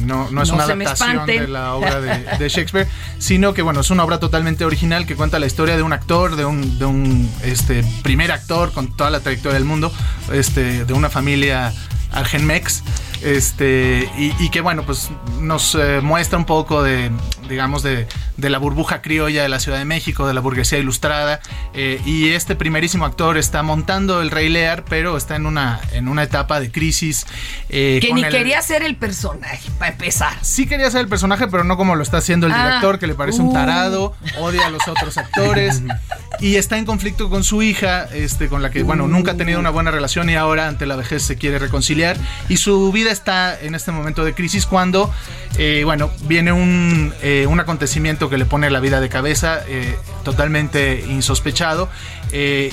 no, 0.03 0.31
no 0.31 0.41
es 0.41 0.49
No 0.49 0.55
una 0.55 0.63
adaptación 0.63 1.25
de 1.27 1.47
la 1.47 1.75
obra 1.75 2.01
de, 2.01 2.25
de 2.39 2.49
Shakespeare, 2.49 2.87
sino 3.19 3.53
que 3.53 3.61
bueno, 3.61 3.81
es 3.81 3.91
una 3.91 4.03
obra 4.03 4.19
totalmente 4.19 4.65
original 4.65 5.05
que 5.05 5.15
cuenta 5.15 5.37
la 5.37 5.45
historia 5.45 5.77
de 5.77 5.83
un 5.83 5.93
actor, 5.93 6.35
de 6.35 6.45
un, 6.45 6.79
de 6.79 6.85
un 6.85 7.29
este, 7.43 7.83
primer 8.01 8.31
actor 8.31 8.71
con 8.71 8.95
toda 8.95 9.11
la 9.11 9.19
trayectoria 9.19 9.55
del 9.55 9.65
mundo, 9.65 9.93
este, 10.33 10.85
de 10.85 10.93
una 10.93 11.09
familia 11.09 11.73
Argenmex, 12.11 12.83
este, 13.23 14.09
y, 14.17 14.33
y 14.43 14.49
que 14.49 14.61
bueno, 14.61 14.83
pues 14.83 15.09
nos 15.39 15.75
eh, 15.75 15.99
muestra 16.01 16.37
un 16.37 16.45
poco 16.45 16.83
de, 16.83 17.11
digamos, 17.49 17.83
de, 17.83 18.07
de 18.37 18.49
la 18.49 18.57
burbuja 18.57 19.01
criolla 19.01 19.43
de 19.43 19.49
la 19.49 19.59
Ciudad 19.59 19.77
de 19.77 19.85
México, 19.85 20.27
de 20.27 20.33
la 20.33 20.41
burguesía 20.41 20.79
ilustrada, 20.79 21.39
eh, 21.73 22.01
y 22.05 22.29
este 22.29 22.55
primerísimo 22.55 23.05
actor 23.05 23.37
está 23.37 23.63
montando 23.63 24.21
el 24.21 24.31
Rey 24.31 24.49
Lear, 24.49 24.83
pero 24.87 25.17
está 25.17 25.35
en 25.35 25.45
una, 25.45 25.79
en 25.93 26.07
una 26.07 26.23
etapa 26.23 26.59
de 26.59 26.71
crisis. 26.71 27.25
eh, 27.69 27.99
que 28.01 28.13
ni 28.13 28.23
el- 28.23 28.29
quería 28.31 28.61
ser 28.61 28.83
el 28.83 28.95
personaje, 28.95 29.69
para 29.79 29.91
empezar. 29.91 30.33
Sí 30.41 30.67
quería 30.67 30.89
ser 30.91 31.01
el 31.01 31.07
personaje, 31.07 31.47
pero 31.47 31.63
no 31.63 31.77
como 31.77 31.95
lo 31.95 32.03
está 32.03 32.17
haciendo 32.17 32.47
el 32.47 32.53
Ah, 32.53 32.65
director, 32.65 32.99
que 32.99 33.07
le 33.07 33.15
parece 33.15 33.41
uh. 33.41 33.47
un 33.47 33.53
tarado, 33.53 34.13
odia 34.39 34.67
a 34.67 34.69
los 34.69 34.87
otros 34.87 35.17
actores 35.17 35.81
y 36.39 36.55
está 36.55 36.77
en 36.77 36.85
conflicto 36.85 37.29
con 37.29 37.43
su 37.43 37.61
hija, 37.63 38.05
este, 38.13 38.47
con 38.49 38.61
la 38.61 38.71
que, 38.71 38.83
bueno, 38.83 39.07
nunca 39.07 39.31
ha 39.31 39.37
tenido 39.37 39.59
una 39.59 39.69
buena 39.69 39.91
relación 39.91 40.29
y 40.29 40.35
ahora 40.35 40.67
ante 40.67 40.85
la 40.85 40.95
vejez 40.95 41.23
se 41.23 41.37
quiere 41.37 41.59
reconciliar 41.59 42.17
y 42.49 42.57
su 42.57 42.91
vida 42.91 43.10
está 43.11 43.59
en 43.59 43.75
este 43.75 43.91
momento 43.91 44.23
de 44.25 44.33
crisis 44.33 44.65
cuando, 44.65 45.13
eh, 45.57 45.81
bueno, 45.85 46.09
viene 46.23 46.51
un, 46.51 47.13
eh, 47.21 47.45
un 47.47 47.59
acontecimiento 47.59 48.29
que 48.29 48.37
le 48.37 48.45
pone 48.45 48.69
la 48.69 48.79
vida 48.79 48.99
de 49.01 49.09
cabeza 49.09 49.61
eh, 49.67 49.95
totalmente 50.23 51.03
insospechado 51.07 51.89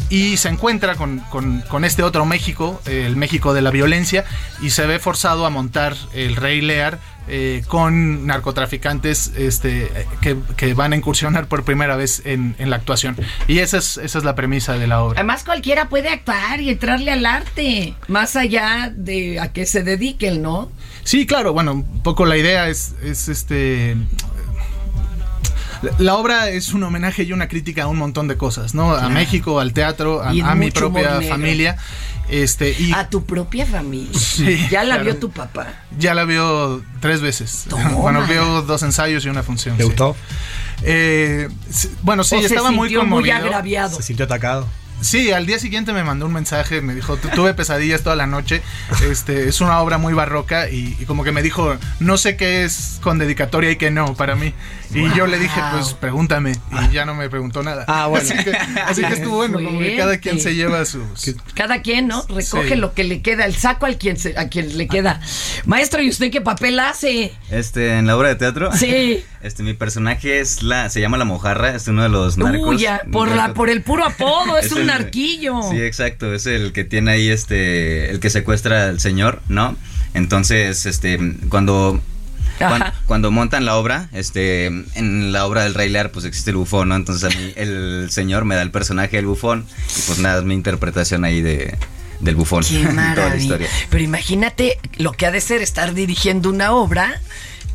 y 0.09 0.37
se 0.37 0.49
encuentra 0.49 0.95
con, 0.95 1.19
con- 1.69 1.85
este 1.85 2.03
otro 2.05 2.25
México, 2.25 2.81
el 2.87 3.17
México 3.17 3.55
de 3.55 3.63
la 3.63 3.71
violencia, 3.71 4.25
y 4.63 4.71
se 4.71 4.87
ve 4.87 4.99
forzado 5.01 5.47
a 5.47 5.51
montar 5.51 5.97
el 6.15 6.37
Rey 6.37 6.61
Lear 6.61 6.99
eh, 7.29 7.63
con 7.67 8.27
narcotraficantes 8.27 9.33
este, 9.37 9.91
que, 10.21 10.37
que 10.57 10.75
van 10.75 10.93
a 10.93 10.97
incursionar 10.97 11.47
por 11.47 11.65
primera 11.65 11.97
vez 11.97 12.23
en, 12.25 12.55
en 12.59 12.71
la 12.71 12.77
actuación. 12.77 13.17
Y 13.47 13.59
esa 13.59 13.79
es, 13.79 13.97
esa 13.99 14.19
es 14.19 14.25
la 14.25 14.35
premisa 14.35 14.79
de 14.79 14.87
la 14.87 15.03
obra. 15.03 15.19
Además, 15.19 15.45
cualquiera 15.45 15.89
puede 15.89 16.09
actuar 16.09 16.61
y 16.61 16.71
entrarle 16.71 17.13
al 17.13 17.27
arte, 17.27 17.95
más 18.09 18.37
allá 18.37 18.93
de 18.95 19.41
a 19.41 19.53
qué 19.53 19.67
se 19.67 19.83
dediquen, 19.83 20.43
¿no? 20.43 20.71
Sí, 21.05 21.27
claro, 21.27 21.53
bueno, 21.53 21.73
un 21.73 22.03
poco 22.03 22.27
la 22.27 22.37
idea 22.37 22.69
es, 22.69 22.95
es 23.03 23.29
este... 23.29 23.97
la- 25.99 26.15
obra 26.17 26.51
es 26.51 26.73
un 26.73 26.83
homenaje 26.83 27.23
y 27.25 27.33
una 27.33 27.49
crítica 27.49 27.85
a 27.85 27.87
un 27.87 27.99
montón 27.99 28.29
de 28.29 28.37
cosas, 28.37 28.75
¿no? 28.75 28.95
A. 28.95 29.09
México, 29.09 29.61
al 29.61 29.73
teatro, 29.73 30.23
a, 30.23 30.33
mi 30.55 30.71
propia 30.71 31.21
familia. 31.23 31.77
Este, 32.29 32.77
y 32.79 32.93
A 32.93 33.09
tu 33.09 33.25
propia 33.25 33.65
familia. 33.65 34.19
Sí, 34.19 34.67
ya 34.71 34.83
la 34.85 34.97
claro. 34.97 35.05
vio 35.05 35.17
tu 35.17 35.31
papá. 35.31 35.67
Ya 35.99 36.13
la 36.13 36.25
vio 36.25 36.83
tres 37.01 37.21
veces. 37.23 37.65
Bueno, 37.97 38.27
vio 38.27 38.63
dos 38.63 38.83
ensayos 38.83 39.25
y 39.25 39.29
una 39.29 39.43
función. 39.43 39.77
¿Le 39.79 39.85
sí. 39.85 39.89
gustó? 39.89 40.15
Eh, 40.83 41.49
bueno, 42.03 42.25
sí, 42.25 42.37
O 42.37 42.41
se 42.41 42.47
estaba 42.47 42.71
muy 42.71 42.89
sintió 42.89 43.05
muy 43.07 43.23
conmovido. 43.23 43.37
agraviado. 43.37 43.97
Se 43.97 44.03
sintió 44.03 44.27
atacado. 44.27 44.67
Sí, 45.01 45.31
al 45.33 45.47
día 45.47 45.59
siguiente 45.59 45.93
me 45.93 46.03
mandó 46.05 46.27
un 46.27 46.33
mensaje, 46.33 46.81
me 46.83 46.95
dijo, 46.95 47.17
"Tu- 47.17 47.29
tuve 47.29 47.55
pesadillas 47.55 48.03
toda 48.03 48.17
la 48.17 48.27
noche, 48.27 48.63
este, 49.11 49.49
es 49.49 49.61
una 49.61 49.81
obra 49.81 49.97
muy 49.99 50.13
barroca 50.13 50.69
y, 50.69 50.97
y 50.99 51.05
como 51.05 51.23
que 51.25 51.33
me 51.33 51.43
dijo, 51.43 51.77
no 52.01 52.17
sé 52.19 52.37
qué 52.37 52.65
es 52.65 52.99
con 53.01 53.19
dedicatoria 53.19 53.71
y 53.71 53.77
qué 53.77 53.91
no 53.91 54.15
para 54.15 54.35
mí. 54.35 54.53
Y 54.95 55.15
yo 55.15 55.27
le 55.27 55.39
dije, 55.39 55.61
pues 55.73 55.93
pregúntame, 55.95 56.53
y 56.89 56.93
ya 56.95 57.05
no 57.05 57.15
me 57.15 57.29
preguntó 57.29 57.63
nada. 57.63 57.85
Ah, 57.89 58.07
bueno. 58.07 58.27
Así 58.29 58.43
que, 58.45 58.51
así 58.57 59.03
que 59.03 59.13
estuvo 59.13 59.37
bueno, 59.37 59.59
como 59.63 59.79
que 59.79 59.97
cada 59.97 60.17
quien 60.19 60.41
se 60.41 60.55
lleva 60.55 60.85
sus... 60.87 61.03
Cada 61.55 61.83
quien, 61.83 62.09
¿no? 62.09 62.25
Recoge 62.29 62.71
Sí. 62.71 62.75
lo 62.77 62.95
que 62.95 63.05
le 63.05 63.21
queda, 63.23 63.45
el 63.45 63.55
saco 63.55 63.85
al 63.87 63.99
quien 63.99 64.17
se- 64.17 64.37
a 64.39 64.49
quien 64.49 64.77
le 64.79 64.89
queda. 64.89 65.21
Maestro, 65.67 66.03
¿y 66.03 66.09
usted 66.09 66.31
qué 66.31 66.41
papel 66.41 66.81
hace? 66.81 67.33
Este, 67.51 67.99
en 67.99 68.07
la 68.07 68.17
obra 68.17 68.29
de 68.31 68.37
teatro. 68.37 68.71
Sí. 68.73 69.25
Este, 69.43 69.63
mi 69.63 69.73
personaje 69.75 70.41
es 70.41 70.63
la, 70.63 70.91
se 70.91 71.01
llama 71.01 71.17
La 71.17 71.25
Mojarra, 71.25 71.75
es 71.75 71.87
uno 71.89 72.03
de 72.03 72.09
los 72.09 72.39
narcos. 72.39 72.69
Uy, 72.69 72.79
ya, 72.79 73.03
por, 73.13 73.31
la, 73.31 73.55
por 73.55 73.71
el 73.71 73.83
puro 73.83 74.05
apodo, 74.05 74.59
es, 74.59 74.67
Es 74.67 74.73
un 74.73 74.81
el- 74.81 74.87
narquillo. 74.89 75.61
Sí, 75.71 75.81
exacto, 75.81 76.35
es 76.35 76.47
el 76.47 76.73
que 76.73 76.85
tiene 76.85 77.13
ahí 77.13 77.29
este, 77.29 78.11
el 78.11 78.19
que 78.21 78.31
secuestra 78.31 78.89
al 78.89 79.01
señor, 79.01 79.41
¿no? 79.49 79.77
Entonces, 80.15 80.87
este, 80.87 81.19
cuando 81.49 82.01
cuando, 83.07 83.31
montan 83.31 83.65
la 83.65 83.77
obra, 83.77 84.09
este, 84.13 84.67
en 84.67 85.31
la 85.33 85.47
obra 85.47 85.63
del 85.63 85.75
Rey 85.75 85.89
Lear, 85.89 86.11
pues 86.11 86.25
existe 86.25 86.51
el 86.51 86.57
bufón, 86.57 86.89
¿no? 86.89 86.97
Entonces 86.97 87.33
a 87.33 87.39
mí 87.39 87.53
el 87.55 88.09
señor 88.11 88.45
me 88.45 88.57
da 88.57 88.63
el 88.63 88.73
personaje 88.73 89.17
del 89.17 89.27
bufón 89.27 89.65
y 89.97 90.01
pues 90.07 90.19
nada, 90.19 90.41
es 90.41 90.45
mi 90.45 90.55
interpretación 90.55 91.25
ahí 91.25 91.41
de, 91.41 91.77
del 92.19 92.35
bufón. 92.35 92.65
Qué 92.65 92.77
en 92.81 92.83
toda 92.89 92.95
la 92.95 93.03
maravilla. 93.15 93.37
historia. 93.43 93.69
Pero 93.91 94.03
imagínate 94.03 94.79
lo 94.97 95.13
que 95.13 95.27
ha 95.27 95.31
de 95.31 95.41
ser 95.41 95.63
estar 95.63 95.95
dirigiendo 95.95 96.51
una 96.51 96.73
obra 96.73 97.21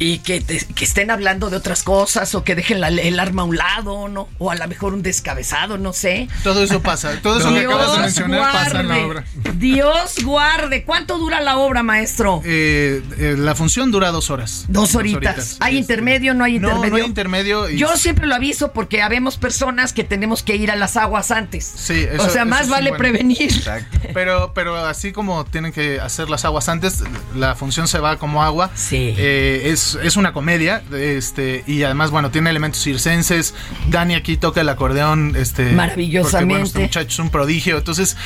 y 0.03 0.19
que, 0.19 0.41
te- 0.41 0.65
que 0.65 0.83
estén 0.85 1.11
hablando 1.11 1.49
de 1.49 1.57
otras 1.57 1.83
cosas 1.83 2.35
o 2.35 2.43
que 2.43 2.55
dejen 2.55 2.81
la- 2.81 2.89
el 2.89 3.19
arma 3.19 3.43
a 3.43 3.45
un 3.45 3.55
lado, 3.55 4.07
¿no? 4.09 4.27
O 4.37 4.51
a 4.51 4.55
lo 4.55 4.67
mejor 4.67 4.93
un 4.93 5.01
descabezado, 5.01 5.77
no 5.77 5.93
sé. 5.93 6.27
Todo 6.43 6.63
eso 6.63 6.81
pasa, 6.81 7.19
todo 7.21 7.39
eso 7.39 7.53
que 7.53 7.61
acabas 7.61 7.93
de 7.93 7.99
mencionar 7.99 8.51
pasa 8.51 8.81
en 8.81 8.87
la 8.89 8.95
guarde, 8.95 9.05
obra. 9.05 9.25
Dios 9.55 10.15
guarde. 10.23 10.83
¿Cuánto 10.83 11.17
dura 11.17 11.39
la 11.41 11.57
obra, 11.57 11.83
maestro? 11.83 12.41
Eh, 12.43 13.01
eh, 13.17 13.35
la 13.37 13.55
función 13.55 13.91
dura 13.91 14.11
dos 14.11 14.29
horas. 14.29 14.65
Dos 14.67 14.95
horitas. 14.95 15.57
¿Hay 15.61 15.77
intermedio? 15.77 16.33
¿No 16.33 16.43
hay 16.43 16.59
No, 16.59 16.67
intermedio? 16.69 16.89
no 16.91 16.95
hay 16.97 17.03
intermedio. 17.07 17.69
y- 17.69 17.77
Yo 17.77 17.95
siempre 17.97 18.27
lo 18.27 18.35
aviso 18.35 18.71
porque 18.73 19.01
habemos 19.01 19.37
personas 19.37 19.93
que 19.93 20.03
tenemos 20.03 20.43
que 20.43 20.55
ir 20.55 20.69
a 20.71 20.75
las 20.75 20.97
aguas 20.97 21.31
antes. 21.31 21.63
Sí, 21.75 22.05
eso- 22.11 22.23
o 22.23 22.29
sea, 22.29 22.45
más 22.45 22.67
vale 22.69 22.89
buen- 22.89 22.97
prevenir. 22.99 23.63
Pero, 24.13 24.51
pero 24.53 24.75
así 24.85 25.11
como 25.11 25.45
tienen 25.45 25.71
que 25.71 25.99
hacer 25.99 26.29
las 26.29 26.45
aguas 26.45 26.67
antes, 26.69 27.03
la 27.35 27.55
función 27.55 27.87
se 27.87 27.99
va 27.99 28.17
como 28.17 28.43
agua. 28.43 28.69
Sí. 28.75 29.13
Eh, 29.17 29.69
es, 29.71 29.92
es 29.95 30.17
una 30.17 30.33
comedia, 30.33 30.83
este, 30.93 31.63
y 31.67 31.83
además, 31.83 32.11
bueno, 32.11 32.31
tiene 32.31 32.49
elementos 32.49 32.81
circenses. 32.81 33.53
Dani 33.89 34.15
aquí 34.15 34.37
toca 34.37 34.61
el 34.61 34.69
acordeón, 34.69 35.35
este. 35.35 35.71
Maravillosamente. 35.71 36.31
Porque, 36.31 36.45
bueno, 36.45 36.65
este 36.65 36.79
muchacho 36.79 37.07
es 37.07 37.19
un 37.19 37.29
prodigio. 37.29 37.77
Entonces, 37.77 38.17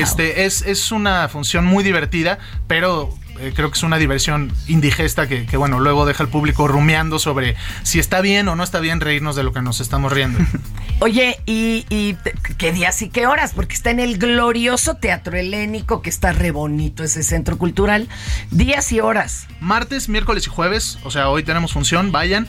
este, 0.00 0.44
es, 0.44 0.62
es 0.62 0.92
una 0.92 1.28
función 1.28 1.64
muy 1.64 1.84
divertida, 1.84 2.38
pero. 2.66 3.12
Eh, 3.40 3.52
creo 3.54 3.70
que 3.70 3.76
es 3.76 3.82
una 3.82 3.98
diversión 3.98 4.52
indigesta 4.66 5.28
que, 5.28 5.46
que, 5.46 5.56
bueno, 5.56 5.80
luego 5.80 6.06
deja 6.06 6.22
al 6.22 6.28
público 6.28 6.68
rumiando 6.68 7.18
sobre 7.18 7.56
si 7.82 7.98
está 7.98 8.20
bien 8.20 8.48
o 8.48 8.56
no 8.56 8.64
está 8.64 8.80
bien 8.80 9.00
reírnos 9.00 9.36
de 9.36 9.42
lo 9.42 9.52
que 9.52 9.62
nos 9.62 9.80
estamos 9.80 10.12
riendo. 10.12 10.38
Oye, 11.00 11.38
¿y, 11.46 11.84
y 11.90 12.16
qué 12.58 12.72
días 12.72 13.00
y 13.02 13.10
qué 13.10 13.26
horas? 13.26 13.52
Porque 13.54 13.74
está 13.74 13.90
en 13.90 14.00
el 14.00 14.18
glorioso 14.18 14.96
Teatro 14.96 15.36
Helénico, 15.36 16.02
que 16.02 16.10
está 16.10 16.32
re 16.32 16.50
bonito 16.50 17.04
ese 17.04 17.22
centro 17.22 17.58
cultural. 17.58 18.08
Días 18.50 18.92
y 18.92 19.00
horas. 19.00 19.46
martes, 19.60 20.08
miércoles 20.08 20.46
y 20.46 20.50
jueves, 20.50 20.98
o 21.04 21.10
sea, 21.10 21.28
hoy 21.28 21.42
tenemos 21.42 21.72
función, 21.72 22.12
vayan. 22.12 22.46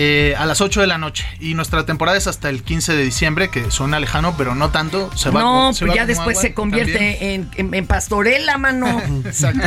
Eh, 0.00 0.34
a 0.38 0.46
las 0.46 0.60
8 0.60 0.80
de 0.80 0.86
la 0.86 0.96
noche. 0.96 1.26
Y 1.40 1.54
nuestra 1.54 1.84
temporada 1.84 2.16
es 2.16 2.28
hasta 2.28 2.48
el 2.50 2.62
15 2.62 2.94
de 2.94 3.02
diciembre, 3.02 3.48
que 3.50 3.70
suena 3.72 3.98
lejano, 3.98 4.36
pero 4.38 4.54
no 4.54 4.70
tanto. 4.70 5.10
Se 5.16 5.30
va, 5.30 5.40
no, 5.40 5.70
pues 5.76 5.92
ya 5.92 6.06
después 6.06 6.36
agua 6.36 6.42
se 6.42 6.54
convierte 6.54 7.34
en, 7.34 7.50
en- 7.56 7.74
en 7.74 7.86
pastorela, 7.86 8.58
mano. 8.58 9.02
Exacto. 9.24 9.66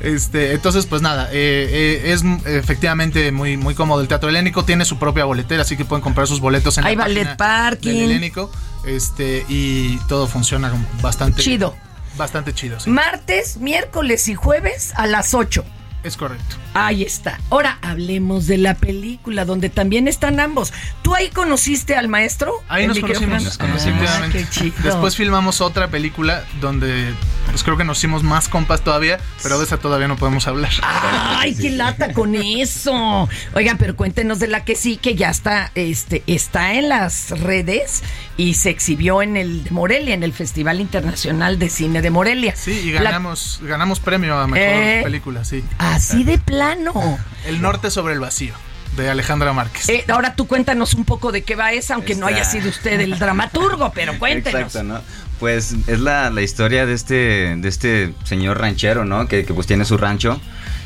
Este, 0.00 0.52
entonces, 0.52 0.86
pues 0.86 1.00
nada, 1.00 1.28
eh, 1.32 2.00
eh, 2.04 2.12
es 2.12 2.24
efectivamente 2.46 3.30
muy, 3.30 3.56
muy 3.56 3.74
cómodo 3.76 4.00
el 4.00 4.08
Teatro 4.08 4.28
Helénico, 4.30 4.64
tiene 4.64 4.84
su 4.84 4.98
propia 4.98 5.24
boletera, 5.26 5.62
así 5.62 5.76
que 5.76 5.84
pueden 5.84 6.02
comprar 6.02 6.26
sus 6.26 6.40
boletos 6.40 6.76
en 6.78 6.84
Hay 6.86 6.96
la 6.96 7.04
ballet 7.04 7.36
parking. 7.36 7.90
del 7.92 8.02
Helénico, 8.10 8.50
este, 8.84 9.44
y 9.48 9.96
todo 10.08 10.26
funciona 10.26 10.72
bastante 11.00 11.40
Chido. 11.40 11.76
Bastante 12.16 12.52
chido, 12.52 12.78
sí. 12.78 12.90
Martes, 12.90 13.56
miércoles 13.58 14.28
y 14.28 14.34
jueves 14.34 14.92
a 14.96 15.06
las 15.06 15.32
8. 15.32 15.64
Es 16.02 16.16
correcto. 16.16 16.56
Ahí 16.74 17.02
está. 17.02 17.38
Ahora 17.50 17.78
hablemos 17.80 18.46
de 18.46 18.58
la 18.58 18.74
película, 18.74 19.44
donde 19.44 19.68
también 19.68 20.08
están 20.08 20.40
ambos. 20.40 20.72
¿Tú 21.02 21.14
ahí 21.14 21.28
conociste 21.28 21.94
al 21.94 22.08
maestro? 22.08 22.52
Ahí 22.68 22.82
¿El 22.84 22.88
nos 22.88 22.98
conocimos, 23.00 23.58
Ah, 23.60 23.66
efectivamente. 23.76 24.38
qué 24.38 24.50
chido. 24.50 24.74
Después 24.82 25.16
filmamos 25.16 25.60
otra 25.60 25.88
película 25.88 26.44
donde 26.60 27.12
pues 27.52 27.62
creo 27.62 27.76
que 27.76 27.84
nos 27.84 27.98
hicimos 27.98 28.22
más 28.24 28.48
compas 28.48 28.80
todavía, 28.82 29.20
pero 29.42 29.58
de 29.58 29.64
esa 29.64 29.76
todavía 29.76 30.08
no 30.08 30.16
podemos 30.16 30.46
hablar. 30.48 30.70
Ay, 30.82 31.54
qué 31.54 31.70
lata 31.70 32.12
con 32.12 32.34
eso. 32.34 33.28
Oigan, 33.54 33.78
pero 33.78 33.94
cuéntenos 33.94 34.38
de 34.40 34.48
la 34.48 34.64
que 34.64 34.74
sí, 34.74 34.96
que 34.96 35.14
ya 35.14 35.30
está, 35.30 35.70
este, 35.74 36.22
está 36.26 36.74
en 36.74 36.88
las 36.88 37.30
redes 37.40 38.02
y 38.36 38.54
se 38.54 38.70
exhibió 38.70 39.22
en 39.22 39.36
el 39.36 39.64
de 39.64 39.70
Morelia, 39.70 40.14
en 40.14 40.22
el 40.22 40.32
Festival 40.32 40.80
Internacional 40.80 41.58
de 41.58 41.68
Cine 41.68 42.00
de 42.02 42.10
Morelia. 42.10 42.56
Sí, 42.56 42.72
y 42.72 42.92
La- 42.92 43.02
ganamos, 43.02 43.60
ganamos 43.62 44.00
premio 44.00 44.36
a 44.38 44.46
mejor 44.46 44.58
Eh, 44.66 45.00
película, 45.04 45.44
sí. 45.44 45.62
Así 45.78 46.24
de 46.24 46.38
plano. 46.38 47.18
El 47.46 47.60
norte 47.60 47.90
sobre 47.90 48.14
el 48.14 48.20
vacío, 48.20 48.54
de 48.96 49.10
Alejandra 49.10 49.52
Márquez. 49.52 49.88
Eh, 49.88 50.04
ahora 50.08 50.34
tú 50.34 50.46
cuéntanos 50.46 50.94
un 50.94 51.04
poco 51.04 51.32
de 51.32 51.42
qué 51.42 51.54
va 51.56 51.72
esa, 51.72 51.94
aunque 51.94 52.14
no 52.14 52.26
haya 52.26 52.44
sido 52.44 52.68
usted 52.70 53.00
el 53.00 53.18
dramaturgo, 53.18 53.92
pero 53.94 54.18
cuéntenos. 54.18 54.60
Exacto, 54.74 54.82
¿no? 54.82 55.00
Pues 55.42 55.74
es 55.88 55.98
la, 55.98 56.30
la 56.30 56.40
historia 56.40 56.86
de 56.86 56.92
este, 56.92 57.56
de 57.56 57.68
este 57.68 58.14
señor 58.22 58.60
ranchero, 58.60 59.04
¿no? 59.04 59.26
Que, 59.26 59.44
que, 59.44 59.52
pues 59.52 59.66
tiene 59.66 59.84
su 59.84 59.98
rancho 59.98 60.40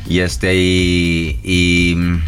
y 0.09 0.21
este 0.21 0.55
y, 0.57 1.39
y, 1.45 1.95
mm, 1.95 2.23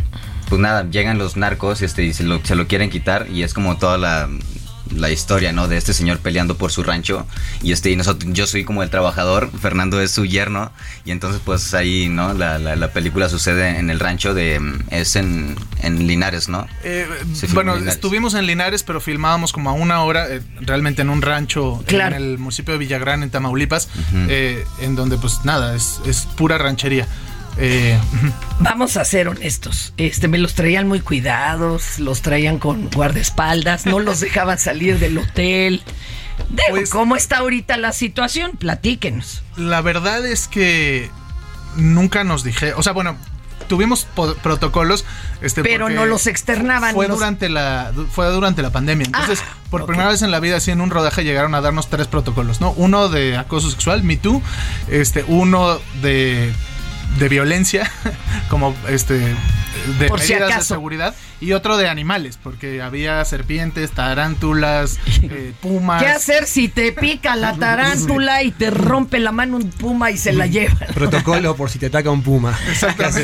pues 0.51 0.61
nada, 0.61 0.87
llegan 0.91 1.17
los 1.17 1.39
narcos 1.39 1.81
este, 1.81 2.05
y 2.05 2.13
se 2.13 2.25
lo, 2.25 2.45
se 2.45 2.55
lo 2.55 2.67
quieren 2.67 2.91
quitar 2.91 3.29
y 3.33 3.45
es 3.45 3.55
como 3.55 3.79
toda 3.79 3.97
la, 3.97 4.29
la 4.95 5.11
historia, 5.11 5.53
¿no? 5.53 5.69
De 5.69 5.77
este 5.77 5.93
señor 5.93 6.19
peleando 6.19 6.57
por 6.57 6.73
su 6.73 6.83
rancho 6.83 7.27
y 7.63 7.73
este 7.73 7.91
y 7.91 7.97
nosotros, 7.97 8.33
yo 8.33 8.47
soy 8.47 8.65
como 8.65 8.83
el 8.83 8.91
trabajador, 8.91 9.51
Fernando 9.61 10.01
es 10.01 10.11
su 10.11 10.25
yerno 10.25 10.73
y 11.05 11.11
entonces 11.11 11.41
pues 11.45 11.75
ahí, 11.75 12.09
¿no? 12.09 12.35
La, 12.35 12.59
la, 12.59 12.77
la 12.77 12.93
película 12.93 13.29
sucede 13.29 13.79
en 13.79 13.91
el 13.91 14.01
rancho 14.01 14.35
de, 14.35 14.61
es 14.91 15.17
en, 15.17 15.57
en 15.83 16.07
Linares, 16.07 16.49
¿no? 16.49 16.67
Eh, 16.85 17.07
bueno, 17.55 17.73
en 17.73 17.79
Linares. 17.81 17.95
estuvimos 17.95 18.35
en 18.35 18.47
Linares, 18.47 18.83
pero 18.83 19.01
filmábamos 19.01 19.53
como 19.53 19.71
a 19.71 19.73
una 19.73 20.03
hora, 20.03 20.29
eh, 20.29 20.41
realmente 20.61 21.03
en 21.03 21.11
un 21.11 21.23
rancho 21.23 21.83
Claro. 21.87 22.17
en 22.17 22.23
el 22.23 22.39
municipio 22.39 22.73
de 22.75 22.79
Villagrán, 22.79 23.23
en 23.23 23.31
Tamaulipas, 23.31 23.89
eh, 24.29 24.65
en 24.81 24.95
donde 24.97 25.17
pues 25.19 25.45
nada, 25.45 25.75
es, 25.75 26.01
es 26.07 26.27
pura 26.37 26.59
ranchería. 26.59 27.07
Eh, 27.59 27.99
Vamos 28.61 28.97
a 28.97 29.05
ser 29.05 29.29
honestos. 29.29 29.93
Este, 29.97 30.29
me 30.29 30.39
los 30.39 30.55
traían 30.55 30.87
muy 30.89 31.01
cuidados, 31.01 31.99
los 31.99 32.23
traían 32.23 32.59
con 32.59 32.89
guardaespaldas, 32.91 33.87
no 33.87 33.99
los 34.01 34.21
dejaban 34.21 34.59
salir 34.59 34.99
del 34.99 35.19
hotel. 35.19 35.83
Digo, 36.51 36.63
Pues- 36.71 36.91
¿cómo 36.91 37.17
está 37.17 37.39
ahorita 37.39 37.77
la 37.77 37.93
situación? 37.93 38.53
Platíquenos. 38.59 39.43
la 39.57 39.81
verdad 39.81 40.25
es 40.25 40.47
que 40.49 41.11
nunca 41.77 42.23
nos 42.25 42.45
dije, 42.45 42.75
o 42.75 42.83
sea, 42.83 42.93
bueno, 42.93 43.17
tuvimos 43.67 44.07
protocolos, 44.43 45.05
este, 45.43 45.63
Pero 45.63 45.89
no 45.91 46.07
los 46.07 46.27
externaban. 46.29 46.95
Fue 46.95 47.07
los- 47.09 47.19
durante 47.19 47.49
la 47.49 47.93
fue 48.13 48.27
durante 48.31 48.63
la 48.63 48.71
pandemia. 48.71 49.07
Entonces, 49.07 49.41
Ah, 49.47 49.55
por 49.69 49.85
primera 49.85 50.09
vez 50.09 50.23
en 50.23 50.31
la 50.31 50.41
vida 50.41 50.57
así 50.57 50.71
en 50.71 50.81
un 50.81 50.91
rodaje 50.91 51.23
llegaron 51.25 51.55
a 51.55 51.61
darnos 51.61 51.91
tres 51.91 52.07
protocolos, 52.07 52.61
¿no? 52.61 52.71
Uno 52.73 53.09
de 53.09 53.37
acoso 53.37 53.69
sexual, 53.71 54.03
Me 54.05 54.17
Too, 54.17 54.41
este, 54.89 55.25
uno 55.27 55.79
de 56.01 56.53
de 57.19 57.29
violencia, 57.29 57.91
como 58.49 58.75
este 58.89 59.35
de 59.99 60.09
Por 60.09 60.21
si 60.21 60.33
medidas 60.33 60.49
de 60.49 60.55
acaso. 60.55 60.75
seguridad 60.75 61.15
y 61.41 61.53
otro 61.53 61.77
de 61.77 61.89
animales, 61.89 62.39
porque 62.43 62.83
había 62.83 63.25
serpientes, 63.25 63.93
tarántulas, 63.93 64.99
eh, 65.23 65.53
pumas. 65.61 66.03
¿Qué 66.03 66.09
hacer 66.09 66.47
si 66.47 66.69
te 66.69 66.93
pica 66.93 67.37
la 67.37 67.55
tarántula 67.59 68.43
y 68.43 68.51
te 68.51 68.71
rompe 68.71 69.19
la 69.21 69.33
mano 69.33 69.57
un 69.57 69.71
puma 69.71 70.11
y 70.11 70.19
se 70.19 70.33
la 70.33 70.47
lleva? 70.47 70.75
Protocolo 70.95 71.55
por 71.57 71.71
si 71.71 71.79
te 71.79 71.87
ataca 71.87 72.11
un 72.11 72.23
puma. 72.23 72.59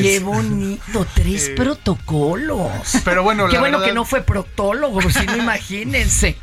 Qué 0.00 0.20
bonito, 0.20 1.06
tres 1.14 1.48
Eh, 1.48 1.54
protocolos. 1.56 2.70
Pero 3.04 3.22
bueno, 3.22 3.46
Qué 3.48 3.54
la 3.54 3.60
bueno 3.60 3.78
verdad- 3.78 3.90
que 3.90 3.94
no 3.94 4.04
fue 4.04 4.22
protólogo, 4.22 5.00
si 5.10 5.26
no 5.26 5.36
imagínense. 5.36 6.36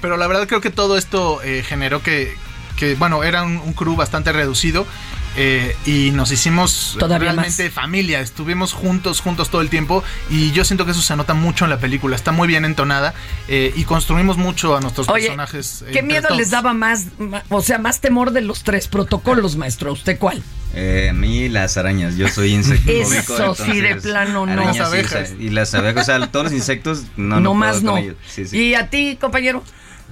Pero 0.00 0.16
la 0.16 0.26
verdad 0.26 0.46
creo 0.48 0.60
que 0.60 0.70
todo 0.70 0.98
esto 0.98 1.40
eh, 1.42 1.64
generó 1.66 2.02
que, 2.02 2.34
que, 2.76 2.94
bueno, 2.96 3.22
era 3.24 3.42
un, 3.42 3.56
un 3.58 3.72
crew 3.72 3.94
bastante 3.96 4.32
reducido 4.32 4.86
eh, 5.40 5.76
y 5.86 6.10
nos 6.10 6.32
hicimos 6.32 6.96
Todavía 6.98 7.32
realmente 7.32 7.70
familia. 7.70 8.20
Estuvimos 8.20 8.72
juntos, 8.72 9.20
juntos 9.20 9.50
todo 9.50 9.60
el 9.62 9.70
tiempo 9.70 10.02
y 10.28 10.50
yo 10.50 10.64
siento 10.64 10.84
que 10.84 10.90
eso 10.90 11.00
se 11.00 11.14
nota 11.14 11.32
mucho 11.34 11.64
en 11.64 11.70
la 11.70 11.78
película. 11.78 12.16
Está 12.16 12.32
muy 12.32 12.48
bien 12.48 12.64
entonada 12.64 13.14
eh, 13.46 13.72
y 13.76 13.84
construimos 13.84 14.36
mucho 14.36 14.76
a 14.76 14.80
nuestros 14.80 15.08
Oye, 15.08 15.26
personajes. 15.26 15.84
¿qué 15.92 16.02
miedo 16.02 16.22
todos. 16.28 16.36
les 16.38 16.50
daba 16.50 16.74
más, 16.74 17.06
o 17.50 17.62
sea, 17.62 17.78
más 17.78 18.00
temor 18.00 18.32
de 18.32 18.40
los 18.40 18.64
tres 18.64 18.88
protocolos, 18.88 19.56
maestro? 19.56 19.92
¿Usted 19.92 20.18
cuál? 20.18 20.42
Eh, 20.74 21.08
a 21.10 21.12
mí 21.14 21.48
las 21.48 21.76
arañas, 21.76 22.16
yo 22.16 22.28
soy 22.28 22.52
insectológico. 22.54 23.34
Eso 23.34 23.54
sí, 23.54 23.80
de 23.80 23.94
plano 23.96 24.44
no. 24.44 24.52
arañas, 24.52 24.76
Las 24.78 24.86
abejas. 24.88 25.32
y 25.38 25.50
las 25.50 25.72
abejas, 25.74 26.02
o 26.02 26.06
sea, 26.06 26.26
todos 26.30 26.44
los 26.46 26.52
insectos, 26.52 27.04
no, 27.16 27.36
No 27.36 27.40
no, 27.40 27.54
más 27.54 27.76
puedo 27.76 27.92
con 27.92 27.94
no. 27.94 28.04
ellos. 28.06 28.16
Sí, 28.28 28.44
sí. 28.44 28.58
¿Y 28.58 28.74
a 28.74 28.90
ti, 28.90 29.16
compañero? 29.20 29.62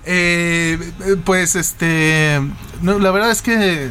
Eh, 0.09 0.79
pues 1.25 1.57
este, 1.57 2.41
no, 2.81 2.99
la 3.01 3.11
verdad 3.11 3.31
es 3.33 3.43
que 3.43 3.91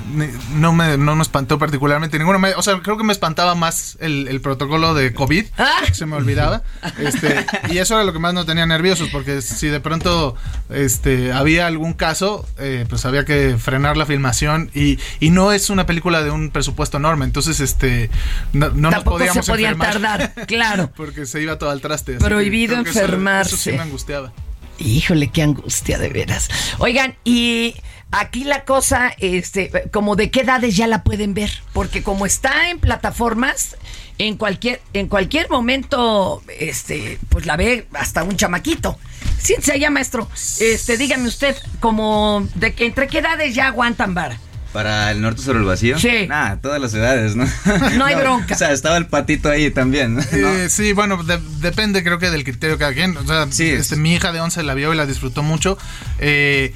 no 0.54 0.72
me, 0.72 0.98
no 0.98 1.16
me 1.16 1.22
espantó 1.22 1.60
particularmente 1.60 2.18
ninguno. 2.18 2.40
Me- 2.40 2.56
o 2.56 2.62
sea, 2.62 2.80
creo 2.82 2.98
que 2.98 3.04
me 3.04 3.12
espantaba 3.12 3.54
más 3.54 3.98
el, 4.00 4.28
el 4.30 4.40
protocolo 4.40 4.94
de 4.94 5.14
COVID, 5.14 5.46
Ah. 5.58 5.82
se 5.92 6.06
me 6.06 6.16
olvidaba. 6.16 6.64
Este, 7.00 7.46
y 7.70 7.80
eso 7.80 7.96
era 7.96 8.06
lo 8.06 8.14
que 8.14 8.20
más 8.20 8.34
nos 8.34 8.46
tenía 8.46 8.66
nerviosos, 8.66 9.10
porque 9.12 9.42
si 9.42 9.68
de 9.68 9.80
pronto 9.82 10.36
este, 10.70 11.34
había 11.34 11.68
algún 11.68 11.94
caso, 11.94 12.48
eh, 12.60 12.86
pues 12.88 13.06
había 13.06 13.26
que 13.26 13.58
frenar 13.60 13.98
la 13.98 14.06
filmación. 14.06 14.72
Y, 14.74 14.98
y 15.20 15.32
no 15.32 15.52
es 15.52 15.70
una 15.70 15.86
película 15.86 16.24
de 16.24 16.32
un 16.32 16.50
presupuesto 16.50 16.96
enorme, 16.98 17.26
entonces 17.26 17.60
este, 17.60 18.10
no, 18.54 18.70
no 18.70 18.76
nos 18.90 18.92
Tampoco 18.92 19.18
se 19.18 19.26
podíamos 19.26 19.46
podían 19.48 19.74
enfermar. 19.74 20.20
tardar, 20.34 20.48
claro. 20.48 20.92
Porque 20.96 21.26
se 21.26 21.42
iba 21.42 21.58
todo 21.58 21.72
al 21.72 21.82
traste. 21.82 22.14
Prohibido 22.16 22.82
que 22.84 22.90
eso- 22.90 23.00
enfermarse. 23.02 23.56
Eso 23.56 23.64
sí 23.72 23.72
me 23.74 23.82
angustiaba. 23.84 24.32
Híjole, 24.80 25.30
qué 25.30 25.42
angustia 25.42 25.98
de 25.98 26.10
veras. 26.10 26.50
Oigan, 26.80 27.16
y 27.24 27.76
aquí 28.12 28.44
la 28.44 28.66
cosa, 28.66 29.14
este, 29.20 29.72
como 29.92 30.16
de 30.16 30.32
qué 30.32 30.42
edades 30.42 30.76
ya 30.76 30.88
la 30.88 31.04
pueden 31.04 31.34
ver, 31.34 31.52
porque 31.74 32.04
como 32.04 32.26
está 32.26 32.70
en 32.70 32.80
plataformas, 32.80 33.78
en 34.18 34.38
cualquier, 34.38 34.82
en 34.94 35.08
cualquier 35.08 35.50
momento, 35.50 36.42
este, 36.60 37.20
pues 37.30 37.46
la 37.46 37.56
ve 37.58 37.88
hasta 37.94 38.24
un 38.24 38.36
chamaquito. 38.36 38.98
Siéntese 39.40 39.74
allá, 39.74 39.90
maestro. 39.90 40.28
Este, 40.60 40.98
dígame 40.98 41.28
usted, 41.28 41.56
como 41.80 42.48
de 42.56 42.74
que 42.74 42.86
entre 42.86 43.08
qué 43.08 43.20
edades 43.20 43.54
ya 43.56 43.68
aguantan 43.68 44.14
vara. 44.14 44.40
Para 44.76 45.10
el 45.12 45.22
norte 45.22 45.42
sobre 45.42 45.60
el 45.60 45.64
vacío. 45.66 45.98
Sí. 45.98 46.28
Nah, 46.28 46.58
todas 46.58 46.82
las 46.82 46.94
edades, 46.94 47.38
¿no? 47.38 47.48
No 47.98 48.04
hay 48.04 48.16
bronca. 48.20 48.56
O 48.56 48.58
sea, 48.58 48.74
estaba 48.74 48.98
el 48.98 49.08
patito 49.08 49.50
ahí 49.50 49.72
también. 49.72 50.16
¿no? 50.16 50.22
Eh, 50.22 50.68
sí, 50.70 50.92
bueno, 50.92 51.24
de- 51.24 51.40
depende 51.62 52.04
creo 52.04 52.20
que 52.20 52.30
del 52.30 52.44
criterio 52.44 52.76
de 52.76 52.80
cada 52.80 52.94
quien. 52.94 53.16
O 53.16 53.26
sea, 53.26 53.48
este, 53.50 53.96
mi 53.96 54.14
hija 54.16 54.34
de 54.34 54.42
11 54.42 54.64
la 54.64 54.74
vio 54.74 54.94
y 54.94 54.98
la 54.98 55.06
disfrutó 55.06 55.44
mucho. 55.44 55.78
Eh, 56.20 56.74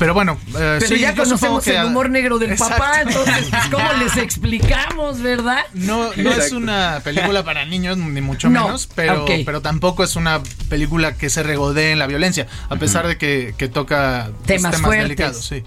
pero 0.00 0.12
bueno, 0.14 0.38
eh, 0.58 0.78
Pero 0.80 0.86
sí, 0.96 0.98
ya 0.98 1.14
conocemos 1.14 1.62
que 1.62 1.70
el 1.72 1.76
a- 1.76 1.86
humor 1.86 2.10
negro 2.10 2.38
del 2.38 2.50
Exacto. 2.52 2.74
papá, 2.78 3.02
entonces, 3.02 3.46
pues, 3.50 3.66
¿cómo 3.70 3.92
les 4.02 4.16
explicamos, 4.16 5.20
verdad? 5.20 5.60
No, 5.74 6.10
no 6.16 6.32
es 6.32 6.50
una 6.52 7.00
película 7.04 7.44
para 7.44 7.64
niños, 7.66 7.96
ni 7.98 8.20
mucho 8.22 8.48
No, 8.48 8.64
menos, 8.64 8.88
pero, 8.94 9.24
pero 9.44 9.60
tampoco 9.60 10.02
es 10.02 10.16
una 10.16 10.40
película 10.68 11.14
que 11.16 11.28
se 11.30 11.42
regodee 11.42 11.92
en 11.92 11.98
la 11.98 12.06
violencia, 12.06 12.46
a 12.70 12.76
pesar 12.76 13.06
de 13.06 13.18
que, 13.18 13.54
que 13.58 13.68
toca 13.68 14.30
Temas 14.46 14.72
temas, 14.72 14.80
fuertes. 14.80 15.02
delicados. 15.04 15.44
Sí. 15.46 15.62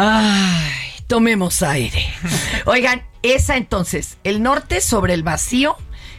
Ay, 0.00 0.92
tomemos 1.08 1.60
aire. 1.64 2.06
Oigan, 2.66 3.02
esa 3.24 3.56
entonces, 3.56 4.18
el 4.22 4.44
norte 4.44 4.80
sobre 4.80 5.12
el 5.12 5.24
vacío, 5.24 5.76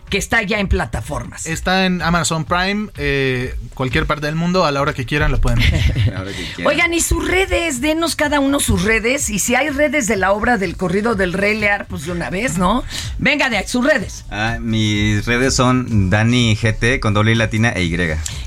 que 0.09 0.17
está 0.17 0.41
ya 0.41 0.59
en 0.59 0.67
plataformas. 0.67 1.45
Está 1.45 1.85
en 1.85 2.01
Amazon 2.01 2.45
Prime, 2.45 2.89
eh, 2.97 3.55
cualquier 3.73 4.05
parte 4.05 4.25
del 4.25 4.35
mundo, 4.35 4.65
a 4.65 4.71
la 4.71 4.81
hora 4.81 4.93
que 4.93 5.05
quieran 5.05 5.31
lo 5.31 5.39
pueden 5.39 5.59
ver. 5.59 6.13
Oigan, 6.65 6.93
y 6.93 7.01
sus 7.01 7.27
redes, 7.27 7.81
denos 7.81 8.15
cada 8.15 8.39
uno 8.39 8.59
sus 8.59 8.83
redes. 8.83 9.29
Y 9.29 9.39
si 9.39 9.55
hay 9.55 9.69
redes 9.69 10.07
de 10.07 10.15
la 10.17 10.31
obra 10.31 10.57
del 10.57 10.75
corrido 10.77 11.15
del 11.15 11.33
Rey 11.33 11.57
Lear, 11.57 11.85
pues 11.87 12.05
de 12.05 12.11
una 12.11 12.29
vez, 12.29 12.57
¿no? 12.57 12.83
Venga, 13.17 13.49
de 13.49 13.65
sus 13.67 13.85
redes. 13.85 14.25
Ah, 14.31 14.57
mis 14.59 15.25
redes 15.25 15.55
son 15.55 16.09
Dani 16.09 16.55
GT 16.55 16.99
con 16.99 17.13
doble 17.13 17.31
I 17.31 17.35
latina 17.35 17.69
e 17.71 17.83
Y. 17.83 17.99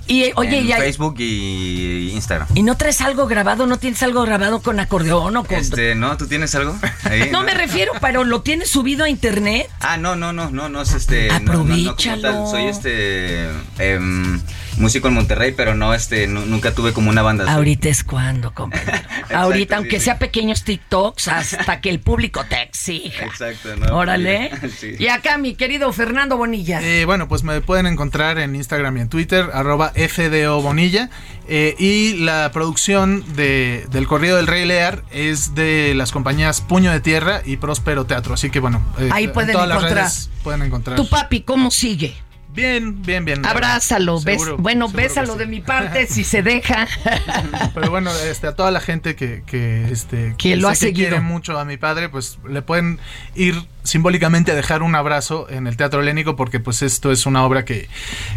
Y 0.06 0.24
eh, 0.24 0.32
oye, 0.36 0.58
en 0.58 0.66
y, 0.66 0.72
hay- 0.72 0.80
Facebook 0.80 1.16
y 1.18 2.10
Instagram. 2.12 2.48
¿y 2.54 2.62
no 2.62 2.76
traes 2.76 3.00
algo 3.00 3.26
grabado? 3.26 3.66
¿No 3.66 3.78
tienes 3.78 4.02
algo 4.02 4.22
grabado 4.22 4.60
con 4.60 4.80
acordeón 4.80 5.36
o 5.36 5.44
con.? 5.44 5.56
Este, 5.56 5.94
¿no? 5.94 6.16
¿Tú 6.16 6.26
tienes 6.26 6.54
algo? 6.54 6.76
Ahí, 7.04 7.28
no 7.30 7.42
me 7.42 7.54
refiero, 7.54 7.92
pero 8.00 8.24
¿lo 8.24 8.42
tienes 8.42 8.68
subido 8.70 9.04
a 9.04 9.08
internet? 9.08 9.68
Ah, 9.80 9.96
no, 9.96 10.16
no, 10.16 10.32
no, 10.32 10.50
no, 10.50 10.68
no 10.68 10.82
es 10.82 10.92
este. 10.92 11.28
no, 11.40 11.51
no, 11.52 11.64
no, 11.64 11.74
Aprovechalo. 11.74 12.22
tal. 12.22 12.46
Soy 12.48 12.64
este. 12.64 13.48
em, 13.78 14.40
músico 14.78 15.08
en 15.08 15.14
Monterrey, 15.14 15.52
pero 15.56 15.74
no, 15.74 15.94
este. 15.94 16.26
nu- 16.26 16.46
nunca 16.46 16.74
tuve 16.74 16.92
como 16.92 17.10
una 17.10 17.22
banda. 17.22 17.50
Ahorita 17.52 17.88
es 17.88 18.04
cuando, 18.04 18.52
compañero. 18.54 18.98
Ahorita, 19.34 19.76
aunque 19.76 20.00
sea 20.00 20.18
pequeños 20.18 20.64
TikToks, 20.64 21.28
hasta 21.28 21.80
que 21.80 21.90
el 21.90 22.00
público 22.00 22.44
te 22.48 22.62
exija. 22.62 23.24
Exacto, 23.24 23.76
¿no? 23.76 23.96
Órale. 23.96 24.50
Sí. 24.78 24.94
Y 24.98 25.08
acá 25.08 25.38
mi 25.38 25.54
querido 25.54 25.92
Fernando 25.92 26.36
Bonilla. 26.36 26.80
Eh, 26.82 27.04
bueno, 27.04 27.28
pues 27.28 27.42
me 27.44 27.60
pueden 27.60 27.86
encontrar 27.86 28.38
en 28.38 28.54
Instagram 28.56 28.96
y 28.96 29.00
en 29.02 29.08
Twitter, 29.08 29.50
arroba 29.52 29.92
FDO 29.94 30.60
Bonilla. 30.62 31.10
Eh, 31.48 31.74
y 31.78 32.14
la 32.24 32.50
producción 32.52 33.24
de, 33.36 33.86
del 33.90 34.06
Corrido 34.06 34.36
del 34.36 34.46
Rey 34.46 34.64
Lear 34.64 35.02
es 35.10 35.54
de 35.54 35.92
las 35.94 36.10
compañías 36.12 36.60
Puño 36.60 36.90
de 36.92 37.00
Tierra 37.00 37.42
y 37.44 37.56
Próspero 37.58 38.06
Teatro. 38.06 38.34
Así 38.34 38.50
que 38.50 38.60
bueno, 38.60 38.80
eh, 38.98 39.10
Ahí 39.12 39.24
en 39.24 39.32
pueden 39.32 39.52
todas 39.52 39.68
las 39.68 39.78
encontrar. 39.78 40.04
redes 40.04 40.30
pueden 40.42 40.62
encontrar. 40.62 40.96
Tu 40.96 41.08
papi, 41.08 41.42
¿cómo 41.42 41.70
sigue? 41.70 42.14
Bien, 42.54 43.00
bien, 43.02 43.24
bien. 43.24 43.46
Abrázalo, 43.46 44.20
bes- 44.20 44.56
bueno, 44.58 44.86
seguro 44.88 45.02
bésalo 45.02 45.32
sí. 45.34 45.38
de 45.38 45.46
mi 45.46 45.60
parte 45.60 46.06
si 46.06 46.22
se 46.22 46.42
deja. 46.42 46.86
Pero 47.74 47.90
bueno, 47.90 48.10
este, 48.26 48.46
a 48.46 48.54
toda 48.54 48.70
la 48.70 48.80
gente 48.80 49.16
que, 49.16 49.42
que, 49.46 49.90
este, 49.90 50.34
Que 50.36 50.56
lo 50.56 50.68
ha 50.68 50.74
seguido. 50.74 51.08
quiere 51.08 51.20
mucho 51.22 51.58
a 51.58 51.64
mi 51.64 51.78
padre, 51.78 52.08
pues 52.10 52.38
le 52.48 52.60
pueden 52.62 52.98
ir 53.34 53.54
simbólicamente 53.84 54.52
a 54.52 54.54
dejar 54.54 54.82
un 54.82 54.94
abrazo 54.94 55.46
en 55.50 55.66
el 55.66 55.76
Teatro 55.76 56.00
Helénico 56.00 56.36
porque 56.36 56.60
pues 56.60 56.82
esto 56.82 57.10
es 57.12 57.26
una 57.26 57.44
obra 57.44 57.64
que 57.64 57.88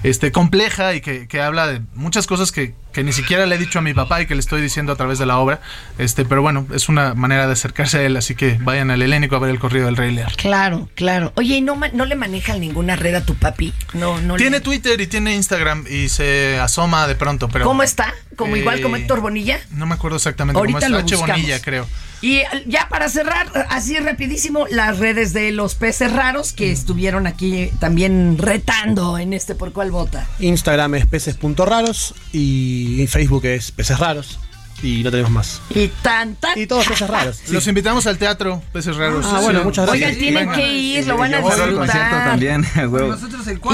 este, 0.04 0.32
compleja 0.32 0.94
y 0.96 1.02
que, 1.02 1.28
que 1.28 1.42
habla 1.42 1.68
de 1.68 1.82
muchas 1.94 2.28
cosas 2.28 2.52
que, 2.52 2.74
que 2.94 3.04
ni 3.04 3.14
siquiera 3.14 3.46
le 3.46 3.56
he 3.56 3.58
dicho 3.58 3.80
a 3.80 3.82
mi 3.82 3.94
papá 3.94 4.22
y 4.22 4.26
que 4.26 4.34
le 4.36 4.40
estoy 4.40 4.62
diciendo 4.62 4.92
a 4.94 4.96
través 4.96 5.20
de 5.20 5.26
la 5.26 5.38
obra. 5.38 5.62
Este, 5.98 6.26
pero 6.26 6.42
bueno, 6.42 6.66
es 6.74 6.90
una 6.90 7.14
manera 7.14 7.46
de 7.48 7.54
acercarse 7.54 8.00
a 8.00 8.02
él, 8.04 8.18
así 8.18 8.36
que 8.36 8.58
vayan 8.62 8.90
al 8.92 9.02
Helénico 9.02 9.36
a 9.36 9.40
ver 9.40 9.50
el 9.52 9.60
corrido 9.60 9.86
del 9.86 9.98
Rey 9.98 10.12
Lear. 10.14 10.34
Claro, 10.36 10.90
claro. 10.96 11.32
Oye, 11.36 11.58
¿y 11.58 11.62
no, 11.62 11.80
no 11.94 12.06
le 12.06 12.16
manejan 12.16 12.60
ninguna 12.60 12.96
red 12.96 13.16
a 13.16 13.26
tu 13.26 13.36
papi? 13.36 13.74
No, 13.94 14.20
no. 14.22 14.36
Tiene 14.38 14.58
le- 14.58 14.62
Twitter 14.62 15.00
y 15.00 15.08
tiene 15.08 15.36
Instagram 15.36 15.86
y 15.90 16.10
se 16.10 16.58
asoma 16.60 17.08
de 17.08 17.16
pronto, 17.16 17.50
pero... 17.50 17.66
¿Cómo 17.66 17.84
está? 17.84 18.14
¿Como 18.36 18.56
Eh, 18.56 18.60
igual 18.60 18.82
como 18.82 18.96
Héctor 18.96 19.22
Bonilla? 19.22 19.60
No 19.72 19.86
me 19.86 19.96
acuerdo 19.96 20.18
exactamente 20.18 20.58
Ahorita 20.60 20.80
cómo 20.82 20.90
lo 20.92 20.98
es. 21.00 21.04
H. 21.06 21.16
buscamos. 21.16 21.42
Bonilla, 21.42 21.62
creo. 21.62 21.88
Y 22.22 22.38
eh, 22.38 22.48
ya 22.66 22.88
para 22.90 23.10
cerrar, 23.10 23.48
así 23.70 23.98
rapidísimo, 24.00 24.66
las 24.70 25.00
redes 25.00 25.34
de 25.34 25.52
los 25.52 25.76
peces 25.76 26.12
raros 26.12 26.54
que 26.54 26.72
estuvieron 26.72 27.28
aquí 27.28 27.70
también 27.80 28.38
retando 28.38 29.18
en 29.18 29.34
este 29.34 29.54
por 29.56 29.74
cuál 29.74 29.92
vota. 29.92 30.28
Instagram 30.40 30.96
es 30.96 31.06
peces.raros 31.06 32.16
y 32.34 33.06
Facebook 33.08 33.46
es 33.46 33.72
peces 33.72 34.00
raros. 34.00 34.40
Y 34.86 35.04
no 35.04 35.10
tenemos 35.10 35.32
más. 35.32 35.62
Y 35.72 35.88
tanta. 35.88 36.50
Y 36.58 36.68
todos 36.68 36.88
peces 36.88 37.10
raros. 37.10 37.40
Los 37.50 37.66
invitamos 37.68 38.06
al 38.06 38.20
teatro, 38.20 38.62
Peces 38.72 38.96
Raros. 38.96 39.26
Ah, 39.28 39.40
bueno, 39.42 39.64
muchas 39.64 39.88
gracias. 39.88 40.12
Oigan, 40.12 40.20
tienen 40.20 40.52
que 40.52 40.74
ir, 40.74 41.08
lo 41.08 41.18
van 41.18 41.34
a 41.34 41.38
Yo 41.38 41.44
voy 41.44 41.52
al 41.54 41.58
concierto 41.58 41.82
disfrutar. 41.82 42.26
también, 42.30 42.66
huevo. 42.92 43.16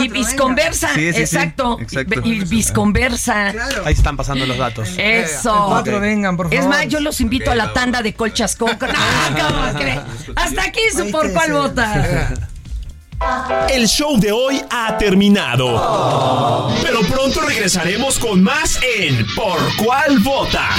Y 0.02 0.08
Visconversa, 0.08 0.94
Sí, 0.94 1.08
sí, 1.08 1.14
sí, 1.14 1.20
exacto. 1.22 1.78
exacto. 1.82 2.22
Y 2.24 2.40
Visconversa. 2.46 3.54
Ahí 3.86 3.94
están 3.94 4.16
pasando 4.16 4.46
los 4.46 4.58
datos. 4.58 4.90
Eso. 4.98 5.54
El 5.54 5.70
cuatro 5.70 6.00
vengan, 6.00 6.38
por 6.38 6.48
Es 6.54 6.62
favor. 6.62 6.70
más, 6.78 6.88
yo 6.88 7.00
los 7.02 7.20
invito 7.20 7.52
a 7.52 7.56
la 7.56 7.74
tanda 7.74 8.02
de 8.02 8.14
colchas 8.14 8.56
con. 8.56 8.70
No, 8.82 9.48
¿cómo? 9.48 9.62
Hasta 10.36 10.64
aquí 10.64 10.80
su 10.96 11.12
por 11.12 11.32
cuál 11.34 11.52
vota. 11.54 12.34
El 13.70 13.88
show 13.88 14.20
de 14.20 14.32
hoy 14.32 14.62
ha 14.70 14.98
terminado. 14.98 16.70
Pero 16.82 17.02
pronto 17.02 17.42
regresaremos 17.42 18.18
con 18.20 18.42
más 18.42 18.80
en 18.98 19.26
Por 19.36 19.60
cuál 19.78 20.20
vota. 20.20 20.70